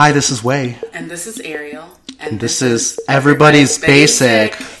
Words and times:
Hi, 0.00 0.12
this 0.12 0.30
is 0.30 0.42
Wei. 0.42 0.78
And 0.94 1.10
this 1.10 1.26
is 1.26 1.40
Ariel. 1.40 1.84
And, 2.20 2.30
and 2.30 2.40
this, 2.40 2.60
this, 2.60 2.92
is 2.92 3.00
Everybody's, 3.06 3.76
Everybody's 3.82 4.18
Basic. 4.18 4.52
Basic. 4.52 4.80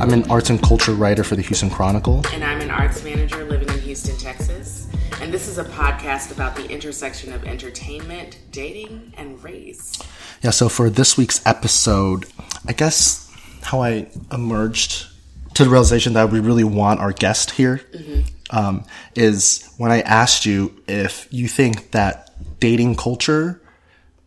I'm 0.00 0.12
an 0.12 0.28
arts 0.28 0.50
and 0.50 0.60
culture 0.60 0.94
writer 0.94 1.22
for 1.22 1.36
the 1.36 1.42
Houston 1.42 1.70
Chronicle. 1.70 2.26
And 2.32 2.42
I'm 2.42 2.60
an 2.60 2.72
arts 2.72 3.04
manager 3.04 3.44
living 3.44 3.68
in 3.68 3.78
Houston, 3.78 4.16
Texas. 4.16 4.88
And 5.20 5.32
this 5.32 5.46
is 5.46 5.58
a 5.58 5.64
podcast 5.64 6.32
about 6.32 6.56
the 6.56 6.68
intersection 6.68 7.32
of 7.32 7.44
entertainment, 7.44 8.38
dating, 8.50 9.14
and 9.16 9.40
race. 9.44 10.02
Yeah, 10.42 10.50
so 10.50 10.68
for 10.68 10.90
this 10.90 11.16
week's 11.16 11.44
episode, 11.46 12.26
I 12.66 12.72
guess 12.72 13.30
how 13.62 13.82
I 13.82 14.08
emerged 14.32 15.06
to 15.54 15.64
the 15.64 15.70
realization 15.70 16.14
that 16.14 16.30
we 16.30 16.40
really 16.40 16.64
want 16.64 17.00
our 17.00 17.12
guest 17.12 17.52
here 17.52 17.80
mm-hmm. 17.92 18.22
um, 18.56 18.84
is 19.14 19.72
when 19.76 19.92
I 19.92 20.00
asked 20.00 20.44
you 20.44 20.82
if 20.88 21.28
you 21.30 21.46
think 21.46 21.92
that 21.92 22.30
dating 22.58 22.96
culture 22.96 23.62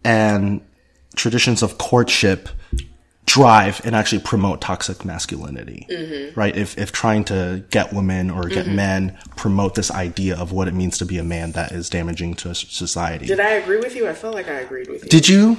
and 0.03 0.61
traditions 1.15 1.63
of 1.63 1.77
courtship 1.77 2.47
drive 3.25 3.81
and 3.83 3.95
actually 3.95 4.21
promote 4.21 4.61
toxic 4.61 5.03
masculinity, 5.03 5.85
mm-hmm. 5.89 6.39
right? 6.39 6.55
If, 6.55 6.77
if 6.77 6.91
trying 6.91 7.25
to 7.25 7.65
get 7.71 7.91
women 7.91 8.29
or 8.29 8.43
get 8.43 8.67
mm-hmm. 8.67 8.75
men 8.75 9.17
promote 9.35 9.75
this 9.75 9.91
idea 9.91 10.37
of 10.37 10.51
what 10.51 10.67
it 10.67 10.73
means 10.73 10.99
to 10.99 11.05
be 11.05 11.17
a 11.17 11.23
man 11.23 11.51
that 11.53 11.71
is 11.71 11.89
damaging 11.89 12.35
to 12.35 12.55
society. 12.55 13.25
Did 13.25 13.39
I 13.39 13.51
agree 13.51 13.79
with 13.79 13.95
you? 13.95 14.07
I 14.07 14.13
felt 14.13 14.35
like 14.35 14.47
I 14.47 14.59
agreed 14.59 14.89
with 14.89 15.03
you. 15.03 15.09
Did 15.09 15.27
you? 15.27 15.57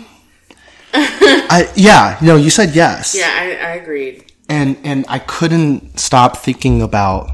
I, 1.49 1.71
yeah, 1.77 2.19
no, 2.23 2.37
you 2.37 2.51
said 2.51 2.75
yes. 2.75 3.15
Yeah, 3.15 3.31
I, 3.33 3.45
I 3.45 3.75
agreed. 3.77 4.33
And, 4.49 4.77
and 4.85 5.05
I 5.09 5.19
couldn't 5.19 5.99
stop 5.99 6.37
thinking 6.37 6.83
about 6.83 7.30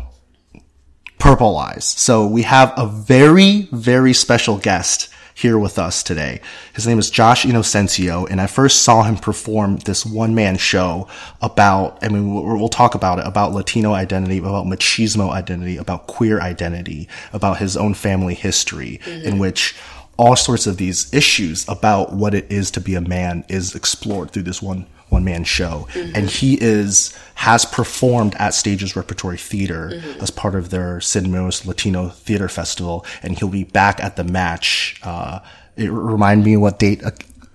purple 1.19 1.57
eyes. 1.57 1.85
So 1.85 2.27
we 2.27 2.43
have 2.43 2.73
a 2.77 2.87
very, 2.87 3.69
very 3.71 4.13
special 4.13 4.59
guest 4.59 5.09
here 5.35 5.59
with 5.59 5.79
us 5.79 6.03
today. 6.03 6.41
His 6.75 6.87
name 6.87 6.99
is 6.99 7.11
Josh 7.11 7.45
Inocencio, 7.45 8.29
and 8.31 8.41
I 8.41 8.47
first 8.47 8.83
saw 8.83 9.03
him 9.03 9.17
perform 9.17 9.79
this 9.79 10.05
one 10.05 10.35
man 10.35 10.57
show 10.57 11.09
about, 11.41 11.99
I 12.03 12.09
mean, 12.09 12.35
we'll, 12.35 12.45
we'll, 12.45 12.69
talk 12.69 12.95
about 12.95 13.19
it, 13.19 13.27
about 13.27 13.53
Latino 13.53 13.93
identity, 13.93 14.39
about 14.39 14.67
machismo 14.67 15.31
identity, 15.31 15.77
about 15.77 16.07
queer 16.07 16.41
identity, 16.41 17.09
about 17.33 17.59
his 17.59 17.77
own 17.77 17.95
family 17.95 18.35
history, 18.35 19.01
mm-hmm. 19.05 19.27
in 19.27 19.39
which 19.39 19.75
all 20.17 20.37
sorts 20.37 20.67
of 20.67 20.77
these 20.77 21.13
issues 21.13 21.69
about 21.69 22.13
what 22.13 22.35
it 22.35 22.51
is 22.51 22.71
to 22.73 22.81
be 22.81 22.95
a 22.95 23.01
man 23.01 23.45
is 23.49 23.75
explored 23.75 24.31
through 24.31 24.43
this 24.45 24.63
one 24.63 24.87
one 25.13 25.25
man 25.25 25.45
show. 25.45 25.87
Mm-hmm. 25.93 26.17
And 26.17 26.29
he 26.29 26.59
is, 26.61 27.17
has 27.35 27.65
performed 27.65 28.35
at 28.37 28.55
Stages 28.55 28.97
Repertory 28.97 29.37
Theater 29.37 29.91
mm-hmm. 29.93 30.21
as 30.23 30.31
part 30.31 30.55
of 30.55 30.71
their 30.71 31.01
Sid 31.01 31.29
Latino 31.29 32.09
Theater 32.09 32.49
Festival. 32.49 33.05
And 33.23 33.39
he'll 33.39 33.49
be 33.49 33.65
back 33.65 34.03
at 34.03 34.17
the 34.17 34.25
MATCH. 34.25 35.01
Uh, 35.03 35.41
it 35.77 35.91
remind 35.91 36.45
me 36.45 36.57
what 36.57 36.79
date 36.79 37.03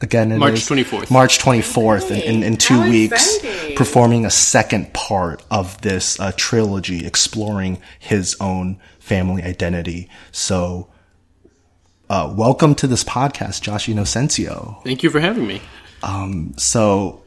again? 0.02 0.38
March 0.38 0.66
24th. 0.66 1.12
March 1.12 1.40
24th 1.40 2.12
in, 2.12 2.22
in, 2.22 2.44
in, 2.44 2.58
two 2.58 2.80
How 2.80 2.90
weeks, 2.90 3.38
exciting. 3.38 3.76
performing 3.76 4.26
a 4.26 4.32
second 4.32 4.94
part 4.94 5.44
of 5.50 5.82
this 5.82 6.20
uh, 6.20 6.32
trilogy 6.38 7.06
exploring 7.06 7.80
his 8.00 8.38
own 8.40 8.80
family 9.00 9.44
identity. 9.44 10.10
So, 10.32 10.90
uh, 12.10 12.34
welcome 12.36 12.76
to 12.76 12.88
this 12.88 13.04
podcast, 13.04 13.62
Josh 13.62 13.88
Inocencio. 13.88 14.84
Thank 14.84 15.04
you 15.04 15.10
for 15.10 15.20
having 15.20 15.48
me. 15.48 15.62
Um, 16.04 16.54
so 16.58 17.24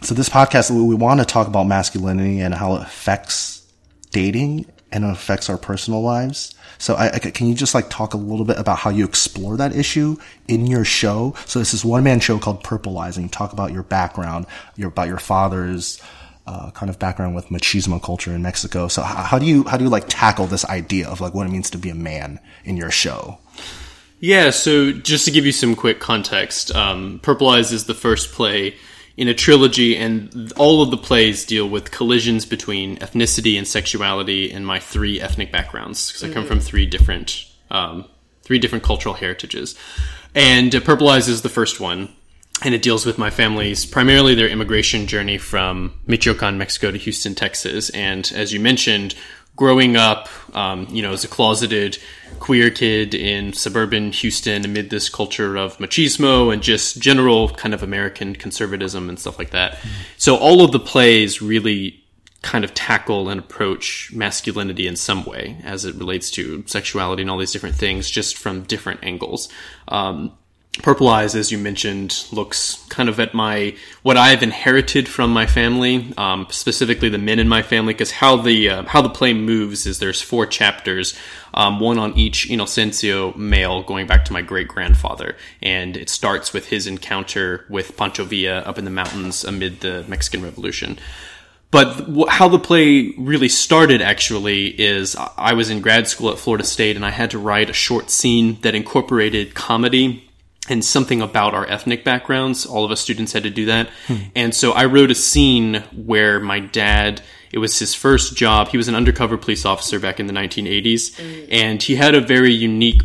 so 0.00 0.14
this 0.14 0.28
podcast, 0.28 0.70
we 0.70 0.94
want 0.94 1.20
to 1.20 1.26
talk 1.26 1.48
about 1.48 1.66
masculinity 1.66 2.40
and 2.40 2.54
how 2.54 2.76
it 2.76 2.82
affects 2.82 3.66
dating 4.10 4.66
and 4.92 5.04
it 5.04 5.10
affects 5.10 5.50
our 5.50 5.58
personal 5.58 6.02
lives. 6.02 6.54
So 6.78 6.94
I, 6.94 7.10
I, 7.12 7.18
can 7.18 7.48
you 7.48 7.54
just 7.54 7.74
like 7.74 7.90
talk 7.90 8.14
a 8.14 8.16
little 8.16 8.44
bit 8.44 8.58
about 8.58 8.78
how 8.78 8.90
you 8.90 9.04
explore 9.04 9.56
that 9.56 9.74
issue 9.74 10.16
in 10.46 10.68
your 10.68 10.84
show? 10.84 11.34
So 11.46 11.58
this 11.58 11.74
is 11.74 11.84
one 11.84 12.04
man 12.04 12.20
show 12.20 12.38
called 12.38 12.62
Purpleizing. 12.62 13.30
Talk 13.30 13.52
about 13.52 13.72
your 13.72 13.82
background, 13.82 14.46
your, 14.76 14.88
about 14.88 15.08
your 15.08 15.18
father's, 15.18 16.00
uh, 16.46 16.70
kind 16.70 16.88
of 16.88 16.98
background 16.98 17.34
with 17.34 17.46
machismo 17.48 18.02
culture 18.02 18.32
in 18.32 18.40
Mexico. 18.40 18.88
So 18.88 19.02
how, 19.02 19.22
how 19.24 19.38
do 19.38 19.44
you, 19.44 19.64
how 19.64 19.76
do 19.76 19.84
you 19.84 19.90
like 19.90 20.04
tackle 20.08 20.46
this 20.46 20.64
idea 20.64 21.08
of 21.08 21.20
like 21.20 21.34
what 21.34 21.46
it 21.46 21.50
means 21.50 21.68
to 21.70 21.78
be 21.78 21.90
a 21.90 21.94
man 21.94 22.38
in 22.64 22.76
your 22.76 22.92
show? 22.92 23.38
Yeah. 24.20 24.50
So 24.50 24.92
just 24.92 25.24
to 25.26 25.30
give 25.30 25.46
you 25.46 25.52
some 25.52 25.74
quick 25.74 26.00
context, 26.00 26.74
um, 26.74 27.20
Purple 27.22 27.48
Eyes 27.48 27.72
is 27.72 27.84
the 27.84 27.94
first 27.94 28.32
play 28.32 28.74
in 29.16 29.26
a 29.26 29.34
trilogy, 29.34 29.96
and 29.96 30.52
all 30.56 30.80
of 30.80 30.92
the 30.92 30.96
plays 30.96 31.44
deal 31.44 31.68
with 31.68 31.90
collisions 31.90 32.46
between 32.46 32.96
ethnicity 32.98 33.58
and 33.58 33.66
sexuality 33.66 34.48
in 34.48 34.64
my 34.64 34.78
three 34.78 35.20
ethnic 35.20 35.50
backgrounds 35.50 36.12
because. 36.12 36.30
I 36.30 36.32
come 36.32 36.46
from 36.46 36.60
three 36.60 36.86
different 36.86 37.44
um, 37.68 38.04
three 38.42 38.60
different 38.60 38.84
cultural 38.84 39.14
heritages. 39.14 39.74
And 40.34 40.74
uh, 40.74 40.80
Purple 40.80 41.08
Eyes 41.08 41.28
is 41.28 41.42
the 41.42 41.48
first 41.48 41.80
one, 41.80 42.14
and 42.62 42.74
it 42.74 42.82
deals 42.82 43.04
with 43.04 43.18
my 43.18 43.28
family's 43.28 43.84
primarily 43.84 44.36
their 44.36 44.48
immigration 44.48 45.06
journey 45.08 45.36
from 45.36 45.92
Michoacan, 46.06 46.56
Mexico 46.56 46.92
to 46.92 46.98
Houston, 46.98 47.34
Texas. 47.34 47.90
And 47.90 48.30
as 48.34 48.52
you 48.52 48.60
mentioned, 48.60 49.16
growing 49.56 49.96
up, 49.96 50.28
um, 50.54 50.86
you 50.90 51.02
know, 51.02 51.12
as 51.12 51.24
a 51.24 51.28
closeted 51.28 51.98
queer 52.38 52.70
kid 52.70 53.14
in 53.14 53.52
suburban 53.52 54.12
Houston 54.12 54.64
amid 54.64 54.90
this 54.90 55.08
culture 55.08 55.56
of 55.56 55.76
machismo 55.78 56.52
and 56.52 56.62
just 56.62 57.00
general 57.00 57.48
kind 57.50 57.74
of 57.74 57.82
American 57.82 58.34
conservatism 58.34 59.08
and 59.08 59.18
stuff 59.18 59.38
like 59.38 59.50
that. 59.50 59.72
Mm-hmm. 59.72 59.88
So 60.16 60.36
all 60.36 60.64
of 60.64 60.72
the 60.72 60.80
plays 60.80 61.42
really 61.42 62.02
kind 62.42 62.64
of 62.64 62.72
tackle 62.72 63.28
and 63.28 63.40
approach 63.40 64.10
masculinity 64.14 64.86
in 64.86 64.96
some 64.96 65.24
way 65.24 65.60
as 65.64 65.84
it 65.84 65.94
relates 65.96 66.30
to 66.30 66.64
sexuality 66.66 67.22
and 67.22 67.30
all 67.30 67.38
these 67.38 67.52
different 67.52 67.74
things 67.74 68.08
just 68.08 68.36
from 68.36 68.62
different 68.62 69.00
angles. 69.02 69.48
Um, 69.88 70.32
Purple 70.82 71.08
Eyes, 71.08 71.34
as 71.34 71.52
you 71.52 71.58
mentioned, 71.58 72.24
looks 72.32 72.84
kind 72.88 73.08
of 73.08 73.20
at 73.20 73.34
my 73.34 73.76
what 74.02 74.16
I've 74.16 74.42
inherited 74.42 75.08
from 75.08 75.32
my 75.32 75.46
family, 75.46 76.12
um, 76.16 76.46
specifically 76.50 77.08
the 77.08 77.18
men 77.18 77.38
in 77.38 77.48
my 77.48 77.62
family. 77.62 77.94
Because 77.94 78.12
how 78.12 78.36
the 78.36 78.68
uh, 78.68 78.82
how 78.84 79.02
the 79.02 79.08
play 79.08 79.34
moves 79.34 79.86
is 79.86 79.98
there's 79.98 80.22
four 80.22 80.46
chapters, 80.46 81.18
um, 81.54 81.80
one 81.80 81.98
on 81.98 82.16
each 82.16 82.48
Inocencio 82.48 83.36
male, 83.36 83.82
going 83.82 84.06
back 84.06 84.24
to 84.26 84.32
my 84.32 84.42
great 84.42 84.68
grandfather, 84.68 85.36
and 85.62 85.96
it 85.96 86.08
starts 86.08 86.52
with 86.52 86.66
his 86.68 86.86
encounter 86.86 87.64
with 87.68 87.96
Pancho 87.96 88.24
Villa 88.24 88.60
up 88.60 88.78
in 88.78 88.84
the 88.84 88.90
mountains 88.90 89.44
amid 89.44 89.80
the 89.80 90.04
Mexican 90.08 90.42
Revolution. 90.42 90.98
But 91.70 92.28
how 92.30 92.48
the 92.48 92.58
play 92.58 93.12
really 93.18 93.48
started 93.48 94.00
actually 94.00 94.68
is 94.80 95.16
I 95.36 95.52
was 95.52 95.68
in 95.68 95.82
grad 95.82 96.08
school 96.08 96.30
at 96.30 96.38
Florida 96.38 96.64
State 96.64 96.96
and 96.96 97.04
I 97.04 97.10
had 97.10 97.30
to 97.32 97.38
write 97.38 97.68
a 97.68 97.74
short 97.74 98.10
scene 98.10 98.58
that 98.62 98.74
incorporated 98.74 99.54
comedy 99.54 100.27
and 100.68 100.84
something 100.84 101.20
about 101.20 101.54
our 101.54 101.66
ethnic 101.66 102.04
backgrounds. 102.04 102.66
All 102.66 102.84
of 102.84 102.90
us 102.90 103.00
students 103.00 103.32
had 103.32 103.42
to 103.44 103.50
do 103.50 103.66
that. 103.66 103.88
Hmm. 104.06 104.16
And 104.34 104.54
so 104.54 104.72
I 104.72 104.84
wrote 104.84 105.10
a 105.10 105.14
scene 105.14 105.82
where 105.94 106.40
my 106.40 106.60
dad, 106.60 107.22
it 107.52 107.58
was 107.58 107.78
his 107.78 107.94
first 107.94 108.36
job. 108.36 108.68
He 108.68 108.76
was 108.76 108.88
an 108.88 108.94
undercover 108.94 109.36
police 109.36 109.64
officer 109.64 109.98
back 109.98 110.20
in 110.20 110.26
the 110.26 110.32
1980s. 110.32 111.12
Mm. 111.16 111.48
And 111.50 111.82
he 111.82 111.96
had 111.96 112.14
a 112.14 112.20
very 112.20 112.52
unique 112.52 113.02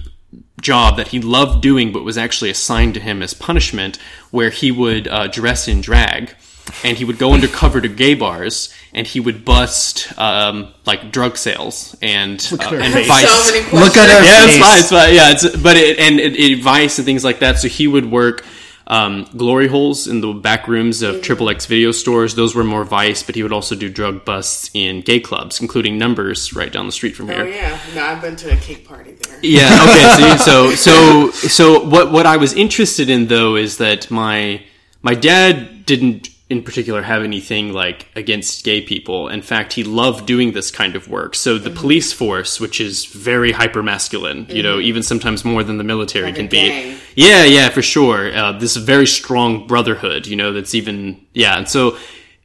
job 0.61 0.97
that 0.97 1.09
he 1.09 1.19
loved 1.19 1.61
doing, 1.61 1.91
but 1.91 2.03
was 2.03 2.17
actually 2.17 2.49
assigned 2.49 2.93
to 2.95 2.99
him 2.99 3.21
as 3.21 3.33
punishment, 3.33 3.97
where 4.31 4.49
he 4.49 4.71
would 4.71 5.07
uh, 5.07 5.27
dress 5.27 5.67
in 5.67 5.81
drag 5.81 6.35
and 6.83 6.97
he 6.97 7.05
would 7.05 7.17
go 7.17 7.33
undercover 7.33 7.81
to 7.81 7.87
gay 7.87 8.13
bars 8.13 8.73
and 8.93 9.07
he 9.07 9.19
would 9.19 9.43
bust 9.43 10.17
um, 10.17 10.73
like 10.85 11.11
drug 11.11 11.37
sales 11.37 11.95
and 12.01 12.39
uh, 12.51 12.75
and 12.75 13.05
vice. 13.07 13.29
So 13.29 13.77
Look 13.77 13.97
at 13.97 14.09
her 14.09 14.23
yeah, 14.23 14.45
face. 14.45 14.55
it's 14.55 14.59
fine, 14.59 14.79
it's 14.79 14.89
fine. 14.89 15.13
Yeah, 15.13 15.31
it's, 15.31 15.61
but 15.61 15.77
it, 15.77 15.99
and 15.99 16.19
it, 16.19 16.35
it, 16.35 16.61
vice 16.61 16.97
and 16.99 17.05
things 17.05 17.23
like 17.23 17.39
that. 17.39 17.59
So 17.59 17.67
he 17.67 17.87
would 17.87 18.09
work 18.09 18.45
um, 18.87 19.27
glory 19.35 19.67
holes 19.67 20.07
in 20.07 20.21
the 20.21 20.33
back 20.33 20.67
rooms 20.67 21.01
of 21.01 21.15
mm-hmm. 21.15 21.23
Triple 21.23 21.49
X 21.49 21.65
video 21.65 21.91
stores. 21.91 22.35
Those 22.35 22.53
were 22.53 22.63
more 22.63 22.83
vice, 22.83 23.23
but 23.23 23.35
he 23.35 23.43
would 23.43 23.53
also 23.53 23.75
do 23.75 23.89
drug 23.89 24.25
busts 24.25 24.69
in 24.73 25.01
gay 25.01 25.19
clubs, 25.19 25.61
including 25.61 25.97
Numbers 25.97 26.53
right 26.53 26.71
down 26.71 26.85
the 26.85 26.91
street 26.91 27.15
from 27.15 27.29
oh, 27.29 27.33
here. 27.33 27.43
Oh 27.43 27.47
yeah, 27.47 27.79
no, 27.95 28.03
I've 28.03 28.21
been 28.21 28.35
to 28.37 28.51
a 28.51 28.57
cake 28.57 28.87
party 28.87 29.13
there. 29.13 29.39
Yeah. 29.41 29.85
Okay. 29.89 30.37
so 30.43 30.71
so 30.71 31.31
so 31.31 31.47
so 31.47 31.83
what 31.85 32.11
what 32.11 32.25
I 32.25 32.37
was 32.37 32.53
interested 32.53 33.09
in 33.09 33.27
though 33.27 33.55
is 33.55 33.77
that 33.77 34.11
my 34.11 34.63
my 35.01 35.15
dad 35.15 35.85
didn't 35.85 36.29
in 36.53 36.63
particular 36.63 37.01
have 37.01 37.23
anything 37.23 37.73
like 37.73 38.07
against 38.15 38.63
gay 38.63 38.79
people. 38.79 39.27
In 39.27 39.41
fact, 39.41 39.73
he 39.73 39.83
loved 39.83 40.25
doing 40.25 40.53
this 40.53 40.69
kind 40.69 40.95
of 40.95 41.09
work. 41.09 41.33
So 41.35 41.57
the 41.57 41.69
mm-hmm. 41.69 41.79
police 41.79 42.13
force, 42.13 42.59
which 42.59 42.79
is 42.79 43.05
very 43.05 43.51
hyper 43.51 43.81
masculine, 43.81 44.45
mm-hmm. 44.45 44.55
you 44.55 44.63
know, 44.63 44.77
mm-hmm. 44.77 44.87
even 44.87 45.03
sometimes 45.03 45.43
more 45.43 45.63
than 45.63 45.77
the 45.77 45.83
military 45.83 46.27
like 46.27 46.35
can 46.35 46.47
be. 46.47 46.95
Yeah, 47.15 47.43
yeah, 47.43 47.69
for 47.69 47.81
sure. 47.81 48.33
Uh, 48.33 48.51
this 48.53 48.75
very 48.77 49.07
strong 49.07 49.67
brotherhood, 49.67 50.27
you 50.27 50.35
know, 50.35 50.53
that's 50.53 50.75
even 50.75 51.25
yeah. 51.33 51.57
And 51.57 51.67
so, 51.67 51.97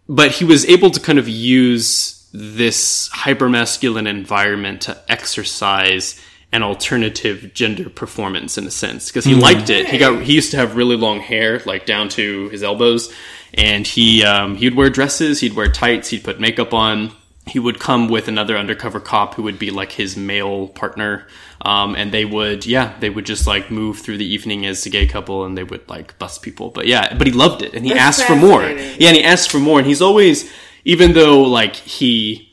but 0.09 0.33
he 0.33 0.45
was 0.45 0.65
able 0.65 0.91
to 0.91 1.01
kind 1.01 1.19
of 1.19 1.29
use 1.29 2.27
this 2.33 3.09
hyper 3.13 3.49
masculine 3.49 4.07
environment 4.07 4.83
to 4.83 4.97
exercise 5.09 6.21
an 6.51 6.63
alternative 6.63 7.53
gender 7.53 7.91
performance 7.91 8.57
in 8.57 8.67
a 8.67 8.71
sense 8.71 9.09
because 9.09 9.25
he 9.27 9.35
liked 9.35 9.69
it. 9.69 9.87
He 9.87 9.99
got 9.99 10.23
he 10.23 10.35
used 10.35 10.51
to 10.53 10.57
have 10.57 10.77
really 10.77 10.97
long 10.97 11.21
hair 11.21 11.61
like 11.67 11.85
down 11.85 12.09
to 12.11 12.49
his 12.49 12.63
elbows, 12.63 13.13
and 13.55 13.87
he 13.87 14.25
um, 14.25 14.57
he'd 14.57 14.75
wear 14.75 14.91
dresses, 14.91 15.41
he'd 15.41 15.55
wear 15.55 15.71
tights, 15.71 16.11
he'd 16.11 16.25
put 16.25 16.41
makeup 16.41 16.75
on. 16.75 17.13
He 17.47 17.59
would 17.59 17.81
come 17.81 18.09
with 18.09 18.29
another 18.29 18.59
undercover 18.59 19.01
cop 19.01 19.35
who 19.35 19.43
would 19.45 19.59
be 19.59 19.71
like 19.71 19.93
his 19.93 20.19
male 20.19 20.69
partner, 20.69 21.27
um, 21.63 21.95
and 21.97 22.13
they 22.13 22.27
would 22.27 22.67
yeah 22.67 22.95
they 23.01 23.09
would 23.09 23.25
just 23.25 23.47
like 23.47 23.71
move 23.71 23.99
through 23.99 24.19
the 24.19 24.27
evening 24.27 24.67
as 24.67 24.85
a 24.85 24.91
gay 24.91 25.07
couple, 25.07 25.45
and 25.45 25.57
they 25.57 25.65
would 25.65 25.89
like 25.89 26.19
bust 26.19 26.43
people. 26.43 26.71
But 26.71 26.87
yeah, 26.87 27.15
but 27.17 27.27
he 27.27 27.33
loved 27.33 27.63
it, 27.63 27.75
and 27.75 27.87
he 27.87 27.93
That's 27.95 28.21
asked 28.21 28.29
for 28.29 28.37
more. 28.37 28.63
Yeah, 28.63 29.09
and 29.09 29.17
he 29.17 29.25
asked 29.25 29.51
for 29.51 29.59
more, 29.59 29.79
and 29.79 29.87
he's 29.87 30.03
always 30.03 30.53
even 30.85 31.13
though 31.13 31.43
like 31.43 31.77
he 31.77 32.49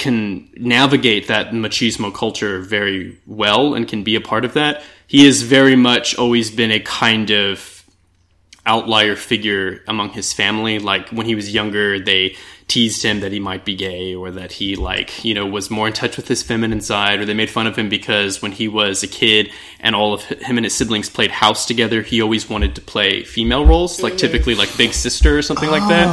can 0.00 0.48
navigate 0.56 1.28
that 1.28 1.50
machismo 1.50 2.12
culture 2.12 2.60
very 2.60 3.18
well 3.26 3.74
and 3.74 3.86
can 3.86 4.02
be 4.02 4.14
a 4.14 4.20
part 4.20 4.46
of 4.46 4.54
that. 4.54 4.82
He 5.06 5.26
has 5.26 5.42
very 5.42 5.76
much 5.76 6.16
always 6.16 6.50
been 6.50 6.70
a 6.70 6.80
kind 6.80 7.30
of 7.30 7.79
outlier 8.66 9.16
figure 9.16 9.82
among 9.86 10.10
his 10.10 10.32
family. 10.32 10.78
Like 10.78 11.08
when 11.10 11.26
he 11.26 11.34
was 11.34 11.52
younger, 11.52 11.98
they 11.98 12.36
teased 12.70 13.02
him 13.02 13.20
that 13.20 13.32
he 13.32 13.40
might 13.40 13.64
be 13.64 13.74
gay 13.74 14.14
or 14.14 14.30
that 14.30 14.52
he 14.52 14.76
like, 14.76 15.24
you 15.24 15.34
know, 15.34 15.44
was 15.44 15.70
more 15.70 15.86
in 15.88 15.92
touch 15.92 16.16
with 16.16 16.28
his 16.28 16.42
feminine 16.42 16.80
side 16.80 17.20
or 17.20 17.26
they 17.26 17.34
made 17.34 17.50
fun 17.50 17.66
of 17.66 17.76
him 17.76 17.88
because 17.90 18.40
when 18.40 18.52
he 18.52 18.66
was 18.68 19.02
a 19.02 19.06
kid 19.08 19.50
and 19.80 19.94
all 19.94 20.14
of 20.14 20.22
him 20.22 20.56
and 20.56 20.64
his 20.64 20.74
siblings 20.74 21.10
played 21.10 21.30
house 21.30 21.66
together, 21.66 22.00
he 22.00 22.22
always 22.22 22.48
wanted 22.48 22.74
to 22.76 22.80
play 22.80 23.22
female 23.24 23.66
roles, 23.66 24.02
like 24.02 24.16
typically 24.16 24.54
like 24.54 24.74
big 24.78 24.92
sister 24.94 25.36
or 25.36 25.42
something 25.42 25.70
like 25.70 25.86
that. 25.88 26.08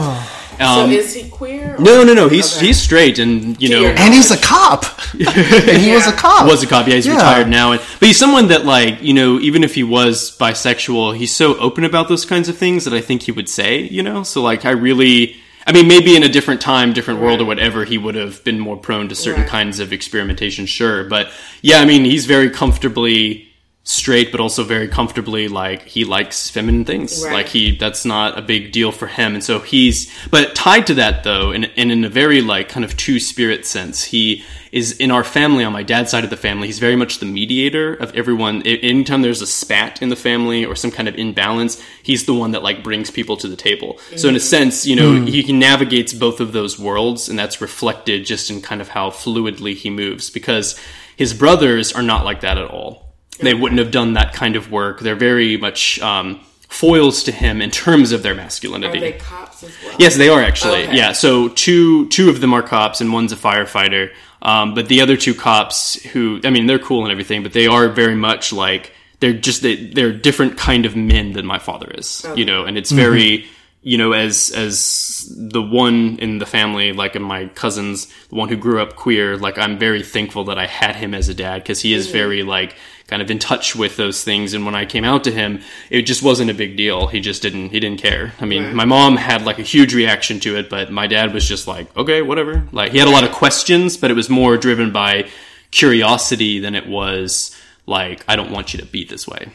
So 0.58 0.64
Um, 0.66 0.92
is 0.92 1.14
he 1.14 1.30
queer? 1.30 1.76
or- 1.78 1.80
no, 1.84 2.04
no, 2.04 2.16
no. 2.16 2.28
He's 2.30 2.58
Okay. 2.58 2.66
he's 2.68 2.82
straight, 2.82 3.20
and 3.20 3.62
you 3.62 3.70
know, 3.70 3.86
And 3.86 4.12
he's 4.12 4.32
a 4.32 4.38
cop. 4.38 4.86
and 5.14 5.78
he 5.84 5.92
was 5.94 6.08
a 6.08 6.12
cop. 6.12 6.48
was 6.48 6.64
a 6.64 6.66
cop. 6.68 6.88
Yeah, 6.88 6.96
he's 6.96 7.06
Yeah. 7.06 7.14
retired 7.14 7.48
now, 7.48 7.74
and 7.74 7.82
but 8.00 8.08
he's 8.08 8.18
someone 8.18 8.48
that 8.48 8.66
like 8.66 8.98
you 9.04 9.14
know, 9.14 9.40
even 9.40 9.64
if 9.64 9.76
he 9.76 9.84
was 9.84 10.36
bisexual, 10.40 11.16
he's 11.16 11.32
so 11.32 11.56
open 11.60 11.84
about 11.84 12.08
those 12.10 12.26
kinds 12.26 12.50
of 12.50 12.58
things 12.58 12.86
that 12.86 12.94
I 12.96 13.02
think 13.02 13.22
he 13.24 13.32
would 13.32 13.48
say. 13.50 13.82
You 13.92 14.02
know, 14.02 14.24
so 14.24 14.42
like 14.42 14.66
I 14.66 14.72
really. 14.72 15.36
I 15.68 15.74
mean, 15.74 15.88
maybe 15.90 16.16
in 16.16 16.24
a 16.24 16.30
different 16.30 16.62
time, 16.62 16.94
different 16.94 17.20
world, 17.20 17.42
or 17.42 17.46
whatever, 17.46 17.84
he 17.84 17.98
would 17.98 18.16
have 18.16 18.42
been 18.46 18.58
more 18.58 18.78
prone 18.78 19.10
to 19.10 19.16
certain 19.16 19.42
Right. 19.42 19.50
kinds 19.50 19.80
of 19.82 19.92
experimentation, 19.92 20.66
sure. 20.66 21.04
But 21.04 21.30
yeah, 21.62 21.82
I 21.82 21.86
mean, 21.86 22.06
he's 22.06 22.26
very 22.26 22.50
comfortably 22.50 23.50
straight, 23.88 24.34
but 24.34 24.42
also 24.42 24.66
very 24.66 24.90
comfortably 24.90 25.48
like 25.48 25.84
he 25.88 26.04
likes 26.04 26.50
feminine 26.50 26.84
things. 26.84 27.24
Right. 27.24 27.34
Like 27.34 27.48
he, 27.48 27.78
that's 27.78 28.04
not 28.04 28.38
a 28.38 28.42
big 28.42 28.74
deal 28.74 28.92
for 28.92 29.08
him, 29.08 29.34
and 29.34 29.42
so 29.44 29.62
he's. 29.62 30.12
But 30.30 30.56
tied 30.56 30.88
to 30.88 30.96
that 30.96 31.24
though, 31.24 31.52
and, 31.52 31.72
and 31.78 31.90
in 31.90 32.04
a 32.04 32.10
very 32.10 32.42
like 32.42 32.68
kind 32.68 32.84
of 32.84 32.98
two 32.98 33.18
spirit 33.18 33.66
sense, 33.66 34.04
he 34.04 34.44
is 34.74 34.92
in 34.98 35.10
our 35.10 35.24
family 35.24 35.64
on 35.64 35.72
my 35.72 35.84
dad's 35.84 36.12
side 36.12 36.26
of 36.26 36.30
the 36.30 36.36
family. 36.36 36.68
He's 36.68 36.80
very 36.80 36.98
much 36.98 37.20
the 37.20 37.26
mediator 37.26 37.94
of 37.94 38.14
everyone. 38.14 38.62
Anytime 38.64 39.22
there's 39.22 39.42
a 39.42 39.48
spat 39.48 40.02
in 40.02 40.10
the 40.10 40.18
family 40.18 40.66
or 40.66 40.76
some 40.76 40.92
kind 40.92 41.08
of 41.08 41.16
imbalance, 41.16 41.82
he's 42.04 42.26
the 42.26 42.34
one 42.34 42.52
that 42.52 42.64
like 42.64 42.84
brings 42.84 43.10
people 43.10 43.38
to 43.38 43.48
the 43.48 43.56
table. 43.56 44.00
So 44.18 44.28
in 44.28 44.36
a 44.36 44.40
mm. 44.40 44.42
sense, 44.42 44.86
you 44.86 44.98
know, 44.98 45.16
hmm. 45.16 45.28
he, 45.28 45.44
he 45.44 45.54
navigates 45.54 46.14
both 46.14 46.42
of 46.42 46.52
those 46.52 46.78
worlds, 46.78 47.30
and 47.30 47.40
that's 47.40 47.62
reflected 47.62 48.26
just 48.26 48.52
in 48.52 48.62
kind 48.62 48.82
of 48.82 48.90
how 48.90 49.12
fluidly 49.12 49.76
he 49.76 49.90
moves 49.90 50.30
because 50.30 50.78
his 51.16 51.34
brothers 51.34 51.94
are 51.94 52.04
not 52.04 52.26
like 52.26 52.42
that 52.42 52.58
at 52.58 52.70
all. 52.70 53.07
They 53.40 53.54
wouldn't 53.54 53.80
have 53.80 53.92
done 53.92 54.14
that 54.14 54.34
kind 54.34 54.56
of 54.56 54.72
work. 54.72 55.00
They're 55.00 55.16
very 55.16 55.58
much 55.58 56.00
um, 56.02 56.40
foils 56.70 57.24
to 57.24 57.32
him 57.32 57.62
in 57.62 57.72
terms 57.72 58.12
of 58.12 58.24
their 58.24 58.34
Are 58.34 58.36
masculinity. 58.36 59.00
they 59.00 59.14
cops 59.14 59.64
as 59.64 59.72
well? 59.84 59.96
Yes, 60.00 60.18
they 60.18 60.30
are 60.30 60.42
actually. 60.42 60.84
Okay. 60.84 60.96
Yeah, 60.96 61.12
so 61.14 61.50
two 61.50 62.08
two 62.10 62.30
of 62.30 62.42
them 62.42 62.54
are 62.54 62.62
cops 62.64 63.02
and 63.02 63.14
one's 63.14 63.32
a 63.32 63.36
firefighter. 63.38 64.12
Um, 64.42 64.76
but 64.76 64.88
the 64.88 65.02
other 65.02 65.18
two 65.18 65.34
cops, 65.34 65.96
who 66.04 66.40
I 66.44 66.50
mean, 66.50 66.68
they're 66.68 66.80
cool 66.80 67.04
and 67.04 67.12
everything, 67.12 67.44
but 67.44 67.54
they 67.54 67.68
are 67.68 67.90
very 67.90 68.16
much 68.16 68.54
like 68.54 68.94
they're 69.20 69.34
just 69.34 69.62
they, 69.62 69.76
they're 69.88 70.14
different 70.14 70.58
kind 70.58 70.86
of 70.86 70.96
men 70.96 71.34
than 71.34 71.46
my 71.46 71.60
father 71.60 71.90
is. 71.92 72.26
You 72.36 72.46
know, 72.46 72.66
and 72.66 72.78
it's 72.78 72.92
very 72.92 73.48
you 73.82 73.98
know 73.98 74.12
as 74.12 74.52
as 74.52 75.32
the 75.36 75.62
one 75.62 76.18
in 76.20 76.38
the 76.38 76.46
family, 76.46 76.94
like 76.94 77.16
in 77.16 77.24
my 77.24 77.48
cousins, 77.48 78.08
the 78.30 78.36
one 78.36 78.50
who 78.50 78.58
grew 78.58 78.82
up 78.82 78.96
queer. 78.96 79.38
Like 79.38 79.58
I'm 79.58 79.80
very 79.80 80.04
thankful 80.04 80.44
that 80.46 80.60
I 80.60 80.68
had 80.68 80.96
him 80.96 81.14
as 81.16 81.30
a 81.30 81.34
dad 81.34 81.64
because 81.64 81.82
he 81.82 81.94
is 81.94 82.12
very 82.12 82.44
like 82.44 82.76
kind 83.08 83.22
of 83.22 83.32
in 83.32 83.40
touch 83.40 83.76
with 83.76 83.96
those 83.98 84.24
things. 84.24 84.54
And 84.54 84.66
when 84.66 84.76
i 84.76 84.86
came 84.86 85.04
out 85.06 85.24
to 85.24 85.32
him 85.32 85.62
it 85.90 86.04
just 86.04 86.22
wasn't 86.22 86.52
a 86.52 86.54
big 86.54 86.76
deal. 86.78 87.08
He 87.08 87.20
just 87.20 87.42
didn't 87.42 87.70
he 87.70 87.80
didn't 87.80 88.02
care. 88.02 88.34
I 88.40 88.46
mean 88.46 88.64
Right. 88.64 88.74
my 88.76 88.86
mom 88.86 89.18
had 89.18 89.44
like 89.46 89.60
a 89.60 89.64
huge 89.64 89.94
reaction 89.96 90.40
to 90.42 90.58
it 90.58 90.70
but 90.70 90.92
my 90.92 91.08
dad 91.08 91.34
was 91.34 91.48
just 91.48 91.68
like 91.68 91.96
okay 91.98 92.22
whatever. 92.22 92.64
Like 92.72 92.92
he 92.92 92.98
had 93.00 93.08
a 93.08 93.12
lot 93.12 93.24
of 93.24 93.32
questions 93.32 93.98
but 93.98 94.12
it 94.12 94.16
was 94.16 94.30
more 94.30 94.58
driven 94.58 94.92
by 94.92 95.28
curiosity 95.72 96.60
than 96.60 96.76
it 96.76 96.88
was 96.88 97.56
like 97.86 98.24
i 98.28 98.36
don't 98.36 98.52
want 98.52 98.74
you 98.74 98.80
to 98.80 98.86
be 98.86 99.04
this 99.06 99.28
way. 99.28 99.48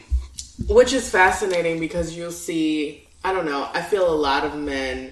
Which 0.67 0.93
is 0.93 1.09
fascinating 1.09 1.79
because 1.79 2.15
you'll 2.15 2.31
see, 2.31 3.07
I 3.23 3.33
don't 3.33 3.45
know, 3.45 3.69
I 3.73 3.81
feel 3.81 4.07
a 4.11 4.15
lot 4.15 4.45
of 4.45 4.55
men 4.55 5.11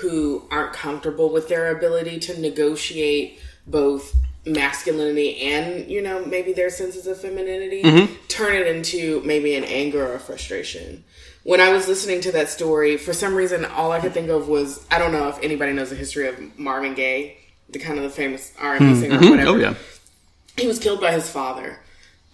who 0.00 0.46
aren't 0.50 0.74
comfortable 0.74 1.32
with 1.32 1.48
their 1.48 1.74
ability 1.76 2.18
to 2.20 2.38
negotiate 2.40 3.40
both 3.66 4.14
masculinity 4.46 5.40
and, 5.42 5.90
you 5.90 6.02
know, 6.02 6.24
maybe 6.24 6.52
their 6.52 6.70
senses 6.70 7.06
of 7.06 7.20
femininity 7.20 7.82
mm-hmm. 7.82 8.14
turn 8.28 8.54
it 8.54 8.66
into 8.66 9.22
maybe 9.24 9.54
an 9.54 9.64
anger 9.64 10.12
or 10.12 10.18
frustration. 10.18 11.04
When 11.42 11.60
I 11.60 11.72
was 11.72 11.88
listening 11.88 12.20
to 12.22 12.32
that 12.32 12.48
story, 12.48 12.96
for 12.96 13.12
some 13.12 13.34
reason, 13.34 13.64
all 13.64 13.92
I 13.92 14.00
could 14.00 14.12
think 14.12 14.30
of 14.30 14.48
was 14.48 14.84
I 14.90 14.98
don't 14.98 15.12
know 15.12 15.28
if 15.28 15.38
anybody 15.42 15.72
knows 15.72 15.90
the 15.90 15.96
history 15.96 16.28
of 16.28 16.58
Marvin 16.58 16.94
Gaye, 16.94 17.38
the 17.68 17.78
kind 17.78 17.98
of 17.98 18.04
the 18.04 18.10
famous 18.10 18.52
R&B 18.58 18.84
mm-hmm. 18.84 19.00
singer 19.00 19.14
or 19.14 19.18
mm-hmm. 19.18 19.26
oh, 19.26 19.30
whatever 19.30 19.50
oh 19.50 19.56
yeah 19.56 19.74
he 20.56 20.66
was 20.66 20.78
killed 20.78 21.00
by 21.00 21.12
his 21.12 21.28
father. 21.28 21.78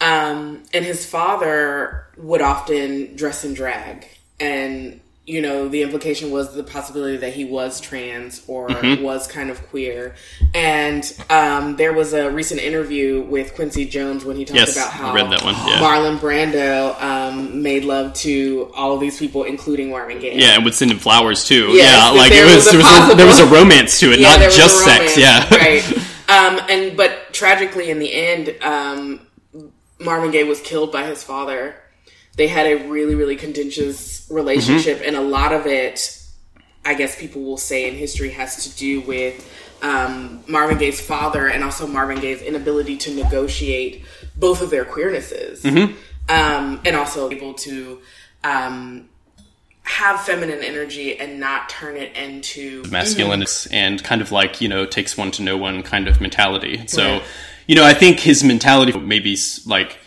Um, 0.01 0.63
and 0.73 0.85
his 0.85 1.05
father 1.05 2.07
would 2.17 2.41
often 2.41 3.17
dress 3.17 3.45
in 3.45 3.55
drag. 3.55 4.07
And, 4.39 5.01
you 5.31 5.41
know, 5.41 5.69
the 5.69 5.83
implication 5.83 6.31
was 6.33 6.55
the 6.55 6.65
possibility 6.65 7.17
that 7.19 7.33
he 7.33 7.45
was 7.45 7.81
trans 7.81 8.43
or 8.49 8.67
was 9.01 9.29
kind 9.29 9.49
of 9.49 9.65
queer. 9.69 10.17
And 10.55 11.03
um, 11.31 11.77
there 11.77 11.93
was 11.93 12.13
a 12.15 12.31
recent 12.31 12.61
interview 12.61 13.23
with 13.23 13.55
Quincy 13.55 13.85
Jones 13.85 14.25
when 14.25 14.37
he 14.37 14.45
talked 14.45 14.59
Yes, 14.59 14.77
about 14.77 14.89
I 14.89 14.91
how 14.97 15.15
read 15.15 15.31
that 15.31 15.43
one, 15.45 15.55
yeah. 15.55 15.79
Marlon 15.79 16.19
Brando 16.19 17.01
um, 17.01 17.63
made 17.63 17.85
love 17.85 18.13
to 18.15 18.71
all 18.75 18.95
of 18.95 19.01
these 19.01 19.19
people, 19.19 19.45
including 19.45 19.91
Marvin 19.91 20.19
Gaye. 20.19 20.35
yeah 20.35 20.57
and 20.57 20.65
would 20.65 20.75
send 20.75 20.91
him 20.91 20.99
flowers 20.99 21.45
too 21.45 21.69
Yes, 21.69 21.87
yeah 22.15 22.19
like 22.21 22.33
there 22.33 22.45
it 22.47 22.55
was, 22.57 22.67
was 22.67 22.75
a 22.75 22.79
there, 22.79 22.79
was 22.83 23.13
a, 23.13 23.17
there 23.17 23.27
was 23.27 23.39
a 23.41 23.47
romance 23.47 24.01
to 24.01 24.13
it 24.13 24.21
not 24.21 24.41
just 24.41 24.85
sex 24.85 25.17
yeah 25.17 25.49
right. 25.55 25.85
Um, 26.29 26.61
and 26.69 26.97
but 26.97 27.33
tragically, 27.33 27.91
in 27.91 27.99
the 27.99 28.13
end, 28.13 28.55
um, 28.63 29.27
Marvin 29.99 30.31
Gaye 30.31 30.45
was 30.45 30.61
killed 30.61 30.93
by 30.93 31.05
his 31.07 31.23
father. 31.25 31.75
They 32.37 32.47
had 32.49 32.67
a 32.67 32.89
really, 32.89 33.15
really 33.15 33.37
contentious 33.37 34.27
relationship, 34.31 34.99
Mm-hmm. 34.99 35.09
and 35.09 35.17
a 35.17 35.21
lot 35.21 35.53
of 35.53 35.67
it, 35.67 36.17
I 36.85 36.95
guess, 36.95 37.19
people 37.19 37.43
will 37.43 37.57
say 37.59 37.89
in 37.89 37.95
history, 37.95 38.31
has 38.31 38.65
to 38.71 38.77
do 38.79 39.01
with 39.03 39.47
um, 39.83 40.43
Marvin 40.47 40.79
Gaye's 40.79 41.01
father 41.01 41.47
and 41.49 41.65
also 41.65 41.87
Marvin 41.87 42.21
Gaye's 42.21 42.43
inability 42.43 42.97
to 42.99 43.15
negotiate 43.15 44.05
both 44.37 44.63
of 44.63 44.71
their 44.71 44.85
queernesses, 44.85 45.63
Mm-hmm. 45.63 45.95
um, 46.29 46.81
and 46.85 46.97
also 46.97 47.31
able 47.31 47.55
to. 47.55 48.01
Um, 48.45 49.07
have 49.83 50.21
feminine 50.21 50.63
energy 50.63 51.19
and 51.19 51.41
not 51.41 51.69
turn 51.69 51.97
it 51.97 52.15
into 52.17 52.83
masculine 52.91 53.45
and 53.73 54.05
kind 54.05 54.21
of 54.21 54.31
like 54.31 54.61
you 54.61 54.69
know 54.69 54.87
takes 54.87 55.17
one 55.17 55.33
to 55.33 55.43
know 55.43 55.57
one 55.57 55.83
kind 55.83 56.07
of 56.07 56.21
mentality 56.21 56.87
so 56.87 57.15
Right. 57.15 57.23
you 57.67 57.75
know 57.75 57.85
i 57.85 57.93
think 57.93 58.21
his 58.21 58.45
mentality 58.45 58.97
maybe 58.97 59.37
like 59.67 59.99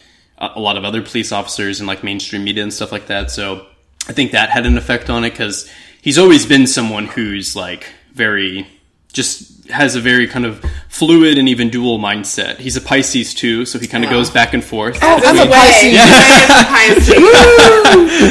a 0.55 0.59
a 0.59 0.61
lot 0.61 0.77
of 0.77 0.83
other 0.85 1.01
police 1.01 1.31
officers 1.31 1.79
and 1.79 1.87
like 1.87 2.03
mainstream 2.03 2.43
media 2.43 2.61
and 2.63 2.73
stuff 2.73 2.91
like 2.91 3.07
that 3.07 3.31
so 3.31 3.65
i 4.09 4.13
think 4.13 4.31
that 4.31 4.49
had 4.49 4.65
an 4.65 4.77
effect 4.77 5.09
on 5.09 5.23
it 5.23 5.29
because 5.31 5.69
he's 6.01 6.17
always 6.17 6.45
been 6.45 6.67
someone 6.67 7.05
who's 7.07 7.55
like 7.55 7.87
very 8.13 8.67
just 9.13 9.49
has 9.69 9.95
a 9.95 10.01
very 10.01 10.27
kind 10.27 10.45
of 10.45 10.61
fluid 10.89 11.37
and 11.37 11.47
even 11.47 11.69
dual 11.69 11.97
mindset 11.99 12.57
he's 12.57 12.75
a 12.75 12.81
pisces 12.81 13.33
too 13.33 13.63
so 13.65 13.79
he 13.79 13.87
kind 13.87 14.03
of 14.03 14.09
Wow. 14.11 14.17
goes 14.17 14.29
back 14.31 14.53
and 14.53 14.61
forth 14.63 14.97
Oh, 15.01 15.19
That's 15.21 15.39
between- 15.39 15.47
a 15.47 15.51
way. 15.51 15.93
Yeah. 15.93 16.83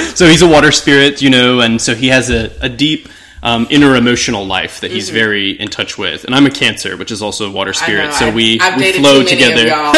so 0.14 0.26
he's 0.26 0.42
a 0.42 0.48
water 0.48 0.70
spirit, 0.72 1.22
you 1.22 1.30
know, 1.30 1.60
and 1.60 1.80
so 1.80 1.94
he 1.94 2.08
has 2.08 2.28
a, 2.30 2.50
a 2.60 2.68
deep 2.68 3.08
um, 3.42 3.66
inner 3.70 3.96
emotional 3.96 4.46
life 4.46 4.80
that 4.80 4.90
he's 4.92 5.10
very 5.10 5.50
in 5.50 5.68
touch 5.68 5.98
with. 5.98 6.24
And 6.24 6.34
I'm 6.34 6.46
a 6.46 6.50
Cancer, 6.50 6.96
which 6.96 7.10
is 7.10 7.20
also 7.22 7.48
a 7.48 7.50
water 7.50 7.72
spirit, 7.72 8.12
so 8.14 8.30
we, 8.30 8.60
I've 8.60 8.76
we 8.78 8.92
flow 8.92 9.22
too 9.24 9.36
many 9.36 9.40
together. 9.50 9.62
Of 9.62 9.68
y'all. 9.68 9.92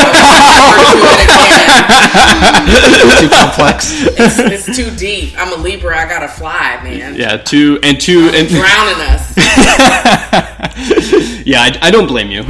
Too 3.21 3.29
complex. 3.29 3.91
it's 4.17 4.77
too 4.77 4.91
deep. 4.97 5.35
I'm 5.37 5.53
a 5.53 5.57
Libra. 5.63 5.99
I 5.99 6.09
gotta 6.09 6.29
fly, 6.29 6.81
man. 6.83 7.17
Yeah, 7.17 7.37
two 7.37 7.79
and 7.83 8.01
two 8.01 8.31
and 8.33 8.49
Drowning 8.49 9.01
us. 9.01 9.37
yeah, 11.47 11.61
I, 11.61 11.79
I 11.83 11.91
don't 11.91 12.07
blame 12.07 12.31
you. 12.31 12.43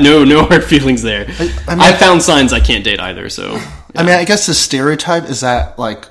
no, 0.00 0.24
no 0.24 0.44
hard 0.44 0.64
feelings 0.64 1.02
there. 1.02 1.26
I, 1.28 1.52
I 1.68 1.90
mean- 1.90 1.98
found 1.98 2.22
signs 2.22 2.52
I 2.52 2.60
can't 2.60 2.84
date 2.84 3.00
either. 3.00 3.28
So 3.28 3.60
I 3.94 4.02
mean, 4.02 4.14
I 4.14 4.24
guess 4.24 4.46
the 4.46 4.54
stereotype 4.54 5.24
is 5.24 5.40
that 5.40 5.78
like 5.78 6.08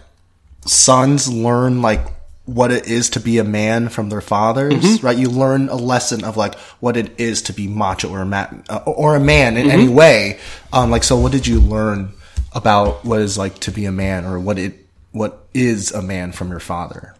sons 0.66 1.32
learn 1.32 1.82
like 1.82 2.06
what 2.46 2.72
it 2.72 2.88
is 2.88 3.10
to 3.10 3.20
be 3.20 3.40
a 3.40 3.44
man 3.44 3.90
from 3.90 4.10
their 4.10 4.22
fathers, 4.22 5.02
right? 5.02 5.18
You 5.18 5.30
learn 5.30 5.68
a 5.70 5.75
lesson 5.75 6.24
of 6.24 6.38
like 6.38 6.56
what 6.80 6.96
it 6.96 7.20
is 7.20 7.42
to 7.44 7.54
be 7.54 7.68
macho 7.68 8.10
or 8.10 8.22
a 8.22 8.25
man, 8.25 8.64
uh, 8.70 8.84
or 8.86 9.16
a 9.16 9.20
man 9.20 9.58
in 9.58 9.72
any 9.72 9.88
way. 9.88 10.40
Um, 10.72 10.92
like, 10.92 11.04
so 11.04 11.18
what 11.18 11.32
did 11.32 11.48
you 11.48 11.60
learn 11.60 12.14
about 12.54 13.04
what 13.04 13.22
it's 13.22 13.38
like 13.38 13.60
to 13.60 13.72
be 13.72 13.86
a 13.86 13.92
man 13.92 14.25
or 14.25 14.40
what 14.40 14.60
it, 14.60 14.86
what 15.12 15.48
is 15.54 15.92
a 15.92 16.04
man 16.04 16.32
from 16.32 16.50
your 16.50 16.60
father? 16.60 17.16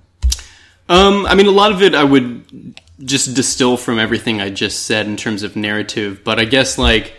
Um, 0.88 1.26
I 1.26 1.34
mean, 1.34 1.48
a 1.48 1.52
lot 1.52 1.72
of 1.72 1.82
it 1.82 1.96
I 1.96 2.04
would 2.04 2.80
just 3.04 3.34
distill 3.34 3.78
from 3.78 3.98
everything 3.98 4.42
I 4.42 4.52
just 4.52 4.86
said 4.86 5.08
in 5.08 5.18
terms 5.18 5.42
of 5.42 5.56
narrative, 5.56 6.24
but 6.24 6.40
I 6.40 6.46
guess 6.46 6.78
like, 6.78 7.16